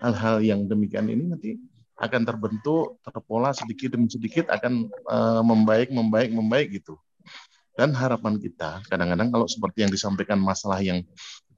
hal-hal 0.00 0.44
yang 0.44 0.68
demikian 0.68 1.08
ini 1.08 1.24
nanti 1.32 1.56
akan 1.96 2.22
terbentuk, 2.28 3.00
terpola 3.00 3.56
sedikit 3.56 3.96
demi 3.96 4.08
sedikit 4.12 4.52
akan 4.52 4.88
uh, 5.08 5.42
membaik, 5.42 5.88
membaik, 5.88 6.30
membaik 6.32 6.68
gitu. 6.80 7.00
Dan 7.76 7.92
harapan 7.92 8.40
kita, 8.40 8.80
kadang-kadang 8.88 9.28
kalau 9.28 9.44
seperti 9.44 9.84
yang 9.84 9.92
disampaikan 9.92 10.40
masalah 10.40 10.80
yang 10.80 11.04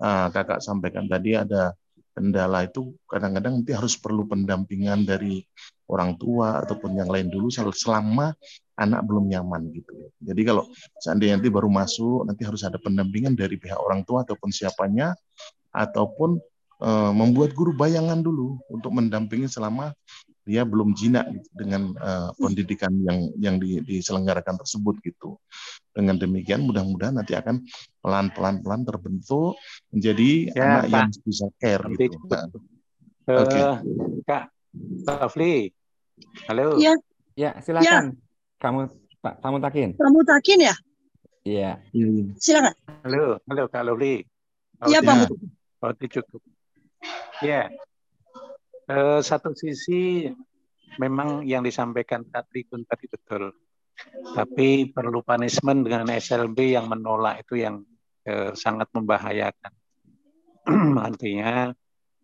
uh, 0.03 0.27
kakak 0.35 0.59
sampaikan 0.59 1.07
tadi 1.07 1.39
ada 1.39 1.75
kendala 2.19 2.67
itu 2.67 2.99
kadang-kadang 3.07 3.63
nanti 3.63 3.71
harus 3.71 3.95
perlu 3.95 4.27
pendampingan 4.27 5.07
dari 5.07 5.47
orang 5.87 6.19
tua 6.19 6.59
ataupun 6.67 6.99
yang 6.99 7.07
lain 7.07 7.31
dulu 7.31 7.47
selama 7.55 8.35
anak 8.79 9.01
belum 9.07 9.31
nyaman 9.31 9.71
gitu. 9.75 10.11
Jadi 10.23 10.43
kalau 10.43 10.67
seandainya 10.99 11.39
nanti 11.39 11.51
baru 11.51 11.71
masuk, 11.71 12.27
nanti 12.27 12.43
harus 12.43 12.63
ada 12.67 12.79
pendampingan 12.79 13.35
dari 13.35 13.55
pihak 13.59 13.79
orang 13.79 14.03
tua 14.03 14.23
ataupun 14.23 14.51
siapanya, 14.55 15.15
ataupun 15.75 16.39
e, 16.79 16.91
membuat 17.11 17.55
guru 17.59 17.75
bayangan 17.75 18.23
dulu 18.23 18.59
untuk 18.71 18.95
mendampingi 18.95 19.51
selama 19.51 19.91
dia 20.49 20.65
belum 20.65 20.97
jinak 20.97 21.29
gitu, 21.29 21.49
dengan 21.53 21.93
e, 21.93 22.11
pendidikan 22.41 22.89
yang 23.05 23.19
yang 23.37 23.57
di, 23.61 23.85
diselenggarakan 23.85 24.57
tersebut 24.57 24.97
gitu. 25.05 25.37
Dengan 25.93 26.17
demikian 26.17 26.65
mudah-mudahan 26.65 27.21
nanti 27.21 27.37
akan 27.37 27.61
pelan-pelan 28.01 28.65
pelan 28.65 28.83
terbentuk 28.89 29.61
menjadi 29.93 30.31
ya, 30.57 30.65
anak 30.65 30.85
Pak. 30.89 30.97
yang 30.97 31.09
bisa 31.29 31.47
care 31.61 31.85
gitu. 31.93 32.17
Nah, 32.33 32.49
uh, 32.49 33.45
Oke. 33.45 33.53
Okay. 33.53 33.63
Kak 34.25 34.45
Rafli. 35.05 35.55
Halo. 36.49 36.81
Ya. 36.81 36.97
Ya, 37.37 37.61
silakan. 37.61 37.85
Ya. 37.85 38.01
Kamu 38.59 38.89
Pak 39.21 39.35
kamu 39.45 39.57
takin? 39.61 39.89
Kamu 40.01 40.19
takin 40.25 40.59
ya? 40.65 40.75
Iya. 41.45 41.71
Silakan. 42.41 42.75
Halo, 43.05 43.37
halo 43.45 43.63
Kak 43.69 43.85
Lovely. 43.85 44.25
Iya, 44.89 45.05
Pak. 45.05 45.29
Oh, 45.85 45.93
cukup. 45.95 46.41
Ya. 47.45 47.71
Uh, 48.89 49.21
satu 49.21 49.53
sisi 49.53 50.25
memang 50.97 51.45
yang 51.45 51.61
disampaikan 51.61 52.25
Kak 52.25 52.49
Trikun 52.49 52.89
tadi 52.89 53.05
betul. 53.05 53.53
Tapi 54.33 54.89
perlu 54.89 55.21
punishment 55.21 55.85
dengan 55.85 56.09
SLB 56.09 56.73
yang 56.73 56.89
menolak 56.89 57.45
itu 57.45 57.61
yang 57.61 57.85
uh, 58.25 58.57
sangat 58.57 58.89
membahayakan. 58.97 59.73
Artinya 61.09 61.73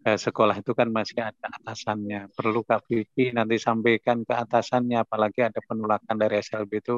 eh, 0.04 0.18
sekolah 0.20 0.60
itu 0.60 0.76
kan 0.76 0.92
masih 0.92 1.24
ada 1.24 1.48
atasannya. 1.48 2.28
Perlu 2.36 2.60
Kak 2.62 2.84
Vivi 2.86 3.32
nanti 3.32 3.56
sampaikan 3.56 4.22
ke 4.22 4.36
atasannya, 4.36 5.00
apalagi 5.00 5.48
ada 5.48 5.60
penolakan 5.64 6.16
dari 6.20 6.44
SLB 6.44 6.72
itu 6.84 6.96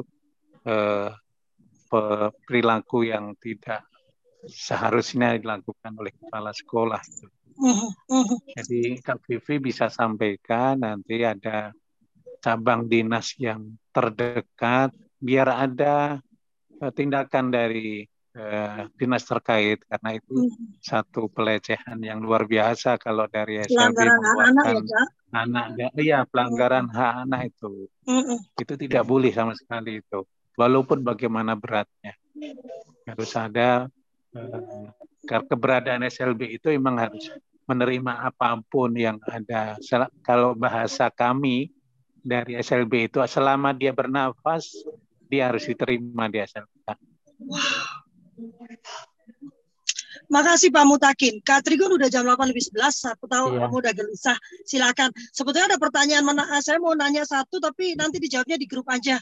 eh, 0.67 1.09
perilaku 2.43 3.07
yang 3.07 3.31
tidak 3.39 3.87
seharusnya 4.43 5.39
dilakukan 5.39 5.95
oleh 5.95 6.11
kepala 6.11 6.51
sekolah. 6.51 6.99
Jadi 8.53 9.01
Kak 9.01 9.25
Vivi 9.25 9.71
bisa 9.71 9.89
sampaikan 9.89 10.81
nanti 10.81 11.25
ada 11.25 11.73
cabang 12.39 12.85
dinas 12.85 13.33
yang 13.41 13.75
terdekat 13.89 14.93
biar 15.17 15.49
ada 15.49 16.21
eh, 16.77 16.91
tindakan 16.93 17.49
dari 17.49 18.05
eh, 18.37 18.81
dinas 18.93 19.25
terkait 19.25 19.81
karena 19.89 20.09
itu 20.13 20.45
hmm. 20.45 20.77
satu 20.77 21.33
pelecehan 21.33 21.97
yang 22.05 22.21
luar 22.21 22.45
biasa 22.45 23.01
kalau 23.01 23.25
dari 23.25 23.65
SLB 23.65 23.97
pelanggaran 23.97 24.53
anak 24.53 24.65
ya 24.85 25.03
anak 25.33 25.65
iya 25.97 26.19
pelanggaran 26.29 26.85
hmm. 26.87 26.95
hak 26.95 27.13
anak 27.25 27.41
itu 27.49 27.89
hmm. 28.05 28.39
itu 28.61 28.73
tidak 28.77 29.03
boleh 29.03 29.33
sama 29.33 29.57
sekali 29.57 29.99
itu 29.99 30.21
walaupun 30.53 31.01
bagaimana 31.01 31.57
beratnya 31.57 32.13
harus 33.09 33.31
ada 33.33 33.89
keberadaan 35.27 36.07
SLB 36.07 36.59
itu 36.59 36.71
memang 36.75 37.09
harus 37.09 37.31
menerima 37.67 38.31
apa 38.31 38.57
pun 38.71 38.95
yang 38.95 39.19
ada 39.27 39.75
kalau 40.23 40.55
bahasa 40.55 41.11
kami 41.11 41.69
dari 42.23 42.55
SLB 42.59 43.11
itu 43.11 43.19
selama 43.27 43.75
dia 43.75 43.91
bernafas 43.91 44.71
dia 45.27 45.51
harus 45.51 45.67
diterima 45.67 46.31
di 46.31 46.39
SLB. 46.39 46.71
Wow. 47.43 48.07
Makasih 50.27 50.75
Pak 50.75 50.85
Mutakin. 50.87 51.39
Kak 51.39 51.63
Trigun 51.63 51.95
udah 51.95 52.11
jam 52.11 52.27
8 52.27 52.51
lebih 52.51 52.67
11, 52.75 53.15
aku 53.15 53.25
tahu 53.31 53.45
iya. 53.55 53.59
kamu 53.63 53.75
udah 53.79 53.93
gelisah. 53.95 54.37
Silakan. 54.67 55.09
Sebetulnya 55.31 55.75
ada 55.75 55.79
pertanyaan 55.79 56.23
mana 56.27 56.43
saya 56.59 56.83
mau 56.83 56.91
nanya 56.91 57.23
satu 57.23 57.63
tapi 57.63 57.95
nanti 57.95 58.19
dijawabnya 58.19 58.59
di 58.59 58.67
grup 58.67 58.91
aja. 58.91 59.15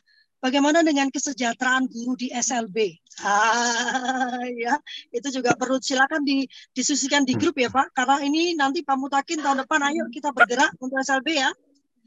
Bagaimana 0.45 0.85
dengan 0.85 1.09
kesejahteraan 1.09 1.89
guru 1.89 2.13
di 2.13 2.29
SLB? 2.29 3.01
Ah, 3.25 4.37
ya, 4.45 4.77
itu 5.09 5.41
juga 5.41 5.57
perlu 5.57 5.81
silakan 5.81 6.21
didiskusikan 6.21 7.25
di 7.25 7.33
grup 7.33 7.57
ya 7.57 7.73
Pak. 7.73 7.97
Karena 7.97 8.21
ini 8.21 8.53
nanti 8.53 8.85
Pak 8.85 8.93
Mutakin 8.93 9.41
tahun 9.41 9.65
depan 9.65 9.81
ayo 9.89 10.05
kita 10.13 10.29
bergerak 10.29 10.77
untuk 10.77 11.01
SLB 11.01 11.41
ya. 11.41 11.49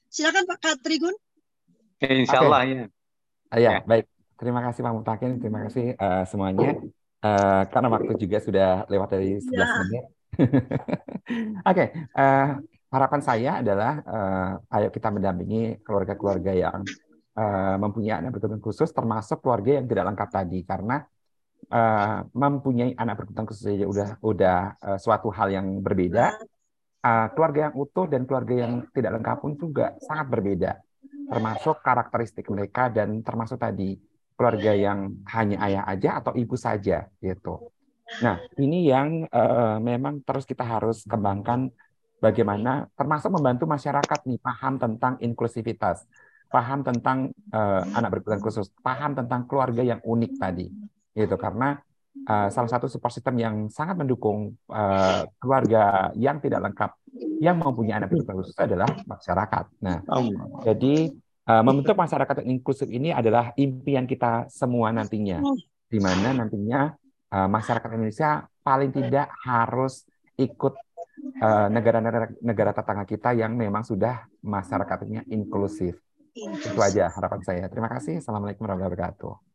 Silakan 0.07 0.47
Pak 0.47 0.59
Kak 0.62 0.78
Trigun. 0.86 1.18
Insya 1.99 2.47
Allah 2.47 2.62
okay. 2.62 2.70
ya. 2.70 2.84
Ah, 3.51 3.59
ya, 3.59 3.70
ya. 3.74 3.80
baik. 3.82 4.07
Terima 4.39 4.62
kasih 4.70 4.80
Pak 4.86 4.95
Mutakin, 4.95 5.30
terima 5.43 5.59
kasih 5.66 5.86
uh, 5.99 6.22
semuanya. 6.22 6.78
uh, 7.26 7.62
karena 7.74 7.89
waktu 7.91 8.12
juga 8.22 8.39
sudah 8.39 8.70
lewat 8.86 9.18
dari 9.18 9.43
11 9.43 9.51
ya. 9.51 9.66
menit. 9.82 10.05
Oke, 10.39 11.74
okay, 11.74 11.86
uh, 12.14 12.55
harapan 12.95 13.18
saya 13.18 13.51
adalah 13.66 13.99
uh, 14.07 14.78
ayo 14.78 14.95
kita 14.95 15.11
mendampingi 15.11 15.82
keluarga-keluarga 15.82 16.55
yang 16.55 16.86
uh, 17.39 17.78
mempunyai 17.78 18.18
anak 18.18 18.34
berkebutuhan 18.34 18.64
khusus, 18.66 18.91
termasuk 18.91 19.39
keluarga 19.39 19.78
yang 19.78 19.86
tidak 19.86 20.05
lengkap 20.11 20.28
tadi, 20.34 20.59
karena 20.66 21.07
uh, 21.70 22.26
mempunyai 22.34 22.99
anak 22.99 23.14
berkebutuhan 23.22 23.47
khusus 23.47 23.64
saja 23.70 23.86
udah 23.86 24.09
udah 24.18 24.59
uh, 24.82 24.99
suatu 24.99 25.30
hal 25.30 25.55
yang 25.55 25.78
berbeda. 25.78 26.34
Uh, 26.99 27.30
keluarga 27.30 27.70
yang 27.70 27.74
utuh 27.78 28.11
dan 28.11 28.26
keluarga 28.26 28.66
yang 28.66 28.82
tidak 28.91 29.22
lengkap 29.22 29.36
pun 29.39 29.55
juga 29.55 29.95
sangat 30.03 30.26
berbeda, 30.34 30.82
termasuk 31.30 31.78
karakteristik 31.78 32.51
mereka 32.51 32.91
dan 32.91 33.22
termasuk 33.22 33.55
tadi 33.55 33.95
keluarga 34.34 34.74
yang 34.74 35.22
hanya 35.30 35.62
ayah 35.66 35.82
aja 35.86 36.18
atau 36.18 36.34
ibu 36.34 36.59
saja 36.59 37.07
gitu. 37.22 37.70
Nah 38.18 38.43
ini 38.59 38.91
yang 38.91 39.30
uh, 39.30 39.78
memang 39.78 40.26
terus 40.26 40.43
kita 40.43 40.66
harus 40.66 41.07
kembangkan 41.07 41.70
bagaimana 42.18 42.91
termasuk 42.99 43.30
membantu 43.30 43.70
masyarakat 43.70 44.18
nih 44.26 44.43
paham 44.43 44.82
tentang 44.82 45.22
inklusivitas, 45.22 46.03
paham 46.49 46.80
tentang 46.80 47.32
uh, 47.53 47.82
anak 47.92 48.18
berkebutuhan 48.18 48.42
khusus, 48.42 48.72
paham 48.80 49.12
tentang 49.12 49.44
keluarga 49.44 49.84
yang 49.84 50.01
unik 50.01 50.32
tadi 50.40 50.66
gitu 51.12 51.36
karena 51.36 51.76
uh, 52.26 52.49
salah 52.49 52.70
satu 52.70 52.86
support 52.88 53.12
system 53.12 53.36
yang 53.38 53.55
sangat 53.68 54.01
mendukung 54.01 54.57
uh, 54.72 55.28
keluarga 55.38 56.11
yang 56.16 56.40
tidak 56.40 56.64
lengkap 56.70 56.90
yang 57.38 57.61
mempunyai 57.61 58.01
anak 58.01 58.11
berkebutuhan 58.11 58.38
khusus 58.42 58.57
adalah 58.59 58.88
masyarakat. 59.07 59.64
Nah, 59.84 59.99
jadi 60.66 61.12
uh, 61.46 61.62
membentuk 61.62 61.94
masyarakat 61.94 62.42
yang 62.42 62.59
inklusif 62.59 62.88
ini 62.90 63.14
adalah 63.14 63.53
impian 63.55 64.09
kita 64.09 64.46
semua 64.51 64.90
nantinya, 64.90 65.42
di 65.86 65.99
mana 66.01 66.34
nantinya 66.34 66.94
uh, 67.32 67.49
masyarakat 67.49 67.88
Indonesia 67.94 68.46
paling 68.64 68.90
tidak 68.92 69.28
harus 69.44 70.05
ikut 70.38 70.74
negara-negara 71.68 72.30
uh, 72.30 72.34
negara 72.42 72.70
tetangga 72.70 73.03
kita 73.03 73.34
yang 73.34 73.59
memang 73.59 73.82
sudah 73.82 74.26
masyarakatnya 74.42 75.26
inklusif. 75.26 75.99
Itu 76.39 76.80
aja 76.80 77.11
harapan 77.11 77.41
saya. 77.43 77.64
Terima 77.66 77.89
kasih. 77.91 78.22
Assalamualaikum 78.22 78.62
warahmatullahi 78.64 78.95
wabarakatuh. 78.95 79.47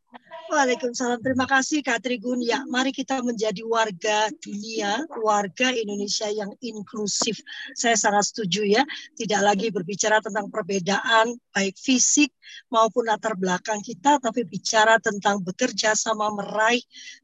Waalaikumsalam. 0.44 1.24
Terima 1.24 1.48
kasih 1.48 1.80
Kak 1.80 2.04
Trigun. 2.04 2.44
Ya, 2.44 2.60
mari 2.68 2.92
kita 2.92 3.24
menjadi 3.24 3.64
warga 3.64 4.28
dunia, 4.44 5.00
warga 5.24 5.72
Indonesia 5.72 6.28
yang 6.28 6.52
inklusif. 6.60 7.40
Saya 7.72 7.96
sangat 7.96 8.28
setuju 8.28 8.68
ya. 8.68 8.84
Tidak 9.16 9.40
lagi 9.40 9.72
berbicara 9.72 10.20
tentang 10.20 10.52
perbedaan 10.52 11.32
baik 11.48 11.80
fisik 11.80 12.28
maupun 12.68 13.08
latar 13.08 13.40
belakang 13.40 13.80
kita, 13.80 14.20
tapi 14.20 14.44
bicara 14.44 15.00
tentang 15.00 15.40
bekerja 15.40 15.96
sama 15.96 16.28
meraih 16.28 16.82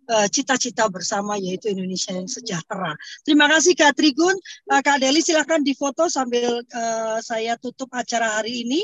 eh, 0.08 0.26
cita-cita 0.32 0.88
uh, 0.88 0.90
bersama 0.90 1.36
yaitu 1.36 1.68
Indonesia 1.68 2.16
yang 2.16 2.24
sejahtera. 2.24 2.96
Terima 3.20 3.52
kasih 3.52 3.76
Kak 3.76 4.00
Trigun. 4.00 4.32
Uh, 4.64 4.80
Kak 4.80 4.96
Deli 5.02 5.20
silahkan 5.20 5.60
difoto 5.60 6.08
sambil 6.08 6.64
uh, 6.64 7.18
saya 7.20 7.60
tutup 7.60 7.92
acara 7.92 8.40
hari 8.40 8.64
ini. 8.64 8.80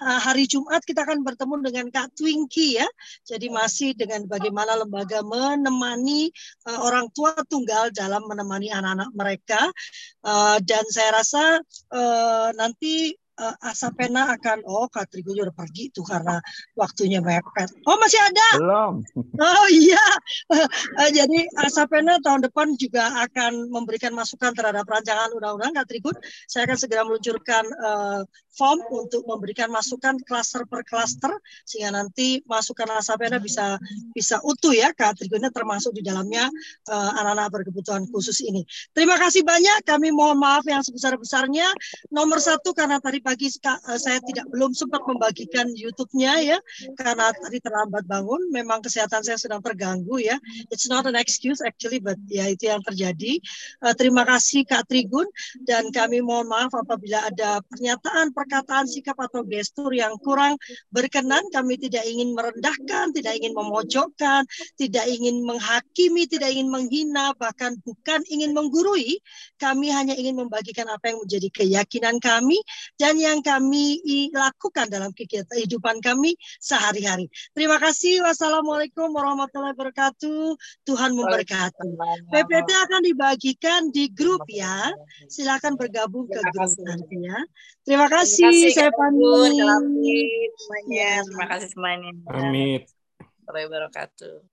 Hari 0.00 0.46
Jumat 0.46 0.86
kita 0.86 1.02
akan 1.02 1.26
bertemu 1.26 1.54
dengan 1.64 1.86
Kak 1.90 2.14
Twinky 2.14 2.78
ya. 2.78 2.86
Jadi 3.26 3.50
masih 3.50 3.79
dengan 3.96 4.28
bagaimana 4.28 4.76
lembaga 4.76 5.24
menemani 5.24 6.28
uh, 6.68 6.80
orang 6.84 7.08
tua 7.16 7.32
tunggal 7.48 7.88
dalam 7.90 8.22
menemani 8.28 8.68
anak-anak 8.68 9.10
mereka 9.16 9.60
uh, 10.28 10.60
dan 10.60 10.84
saya 10.92 11.10
rasa 11.16 11.44
uh, 11.92 12.48
nanti 12.54 13.16
uh, 13.40 13.56
Asapena 13.64 14.36
akan 14.36 14.62
oh 14.68 14.86
Katrigo 14.92 15.32
udah 15.32 15.54
pergi 15.56 15.88
tuh 15.90 16.04
karena 16.04 16.38
waktunya 16.76 17.24
mepet. 17.24 17.72
Oh 17.88 17.96
masih 17.96 18.20
ada? 18.20 18.48
Belum. 18.60 18.94
Oh 19.40 19.66
iya. 19.72 20.04
Uh, 20.52 21.10
jadi 21.10 21.48
Asapena 21.64 22.20
tahun 22.20 22.44
depan 22.44 22.76
juga 22.76 23.08
akan 23.24 23.72
memberikan 23.72 24.12
masukan 24.12 24.52
terhadap 24.52 24.84
rancangan 24.84 25.32
undang-undang 25.32 25.72
Katrigun. 25.72 26.14
Saya 26.44 26.68
akan 26.68 26.78
segera 26.78 27.02
meluncurkan 27.08 27.64
uh, 27.80 28.20
form 28.50 28.82
untuk 28.90 29.22
memberikan 29.26 29.70
masukan 29.70 30.18
klaster 30.26 30.66
per 30.66 30.82
klaster 30.82 31.30
sehingga 31.62 32.02
nanti 32.02 32.42
masukan 32.44 32.98
Asapena 32.98 33.38
bisa 33.38 33.78
bisa 34.12 34.42
utuh 34.42 34.74
ya 34.74 34.90
Katrigunnya 34.90 35.54
termasuk 35.54 35.94
di 35.94 36.02
dalamnya 36.02 36.50
uh, 36.90 37.10
anak-anak 37.16 37.48
berkebutuhan 37.50 38.04
khusus 38.10 38.42
ini. 38.42 38.66
Terima 38.90 39.16
kasih 39.16 39.46
banyak. 39.46 39.86
Kami 39.86 40.10
mohon 40.10 40.38
maaf 40.38 40.66
yang 40.66 40.82
sebesar-besarnya. 40.82 41.70
Nomor 42.10 42.42
satu 42.42 42.74
karena 42.74 42.98
tadi 42.98 43.22
pagi 43.22 43.48
eh, 43.48 43.98
saya 43.98 44.18
tidak 44.22 44.50
belum 44.50 44.74
sempat 44.74 45.02
membagikan 45.06 45.70
YouTube-nya 45.72 46.32
ya 46.42 46.58
karena 46.98 47.30
tadi 47.32 47.58
terlambat 47.62 48.04
bangun. 48.06 48.50
Memang 48.50 48.82
kesehatan 48.82 49.22
saya 49.22 49.38
sedang 49.38 49.62
terganggu 49.62 50.18
ya. 50.18 50.36
It's 50.68 50.90
not 50.90 51.06
an 51.06 51.14
excuse 51.14 51.62
actually, 51.62 52.02
but 52.02 52.18
ya 52.26 52.50
itu 52.50 52.68
yang 52.68 52.82
terjadi. 52.82 53.38
Uh, 53.80 53.94
terima 53.94 54.26
kasih 54.26 54.66
Kak 54.66 54.90
Trigun 54.90 55.26
dan 55.64 55.88
kami 55.94 56.20
mohon 56.20 56.50
maaf 56.50 56.74
apabila 56.74 57.30
ada 57.30 57.62
pernyataan, 57.66 58.32
perkataan, 58.40 58.88
sikap 58.88 59.20
atau 59.20 59.44
gestur 59.44 59.92
yang 59.92 60.16
kurang 60.24 60.56
berkenan. 60.88 61.44
Kami 61.52 61.76
tidak 61.76 62.08
ingin 62.08 62.32
merendahkan, 62.32 63.12
tidak 63.12 63.36
ingin 63.36 63.52
memojokkan, 63.52 64.48
tidak 64.80 65.04
ingin 65.12 65.44
menghakimi, 65.44 66.24
tidak 66.24 66.48
ingin 66.56 66.72
menghina, 66.72 67.36
bahkan 67.36 67.76
bukan 67.84 68.24
ingin 68.32 68.56
menggurui. 68.56 69.20
Kami 69.60 69.92
hanya 69.92 70.16
ingin 70.16 70.40
membagikan 70.40 70.88
apa 70.88 71.12
yang 71.12 71.20
menjadi 71.20 71.48
keyakinan 71.52 72.16
kami 72.16 72.56
dan 72.96 73.20
yang 73.20 73.44
kami 73.44 74.00
lakukan 74.32 74.88
dalam 74.88 75.12
kehidupan 75.12 76.00
kami 76.00 76.38
sehari-hari. 76.62 77.28
Terima 77.52 77.76
kasih. 77.76 78.24
Wassalamualaikum 78.24 79.12
warahmatullahi 79.12 79.76
wabarakatuh. 79.76 80.56
Tuhan 80.88 81.12
memberkati. 81.12 81.88
PPT 82.30 82.68
akan 82.70 83.00
dibagikan 83.04 83.90
di 83.90 84.08
grup 84.14 84.46
ya. 84.46 84.88
Silakan 85.26 85.74
bergabung 85.74 86.30
ke 86.30 86.40
grup 86.54 86.72
nanti 86.86 87.16
ya. 87.26 87.38
Terima 87.84 88.06
kasih. 88.06 88.29
Terima 88.30 88.50
kasih 88.52 88.70
saya 88.70 88.90
pamit. 88.94 90.50
Semuanya. 90.54 91.08
Terima 91.26 91.46
kasih 91.50 91.68
semuanya. 91.74 92.10
Amit. 92.30 92.82
Warahmatullahi 93.50 93.66
wabarakatuh. 93.66 94.49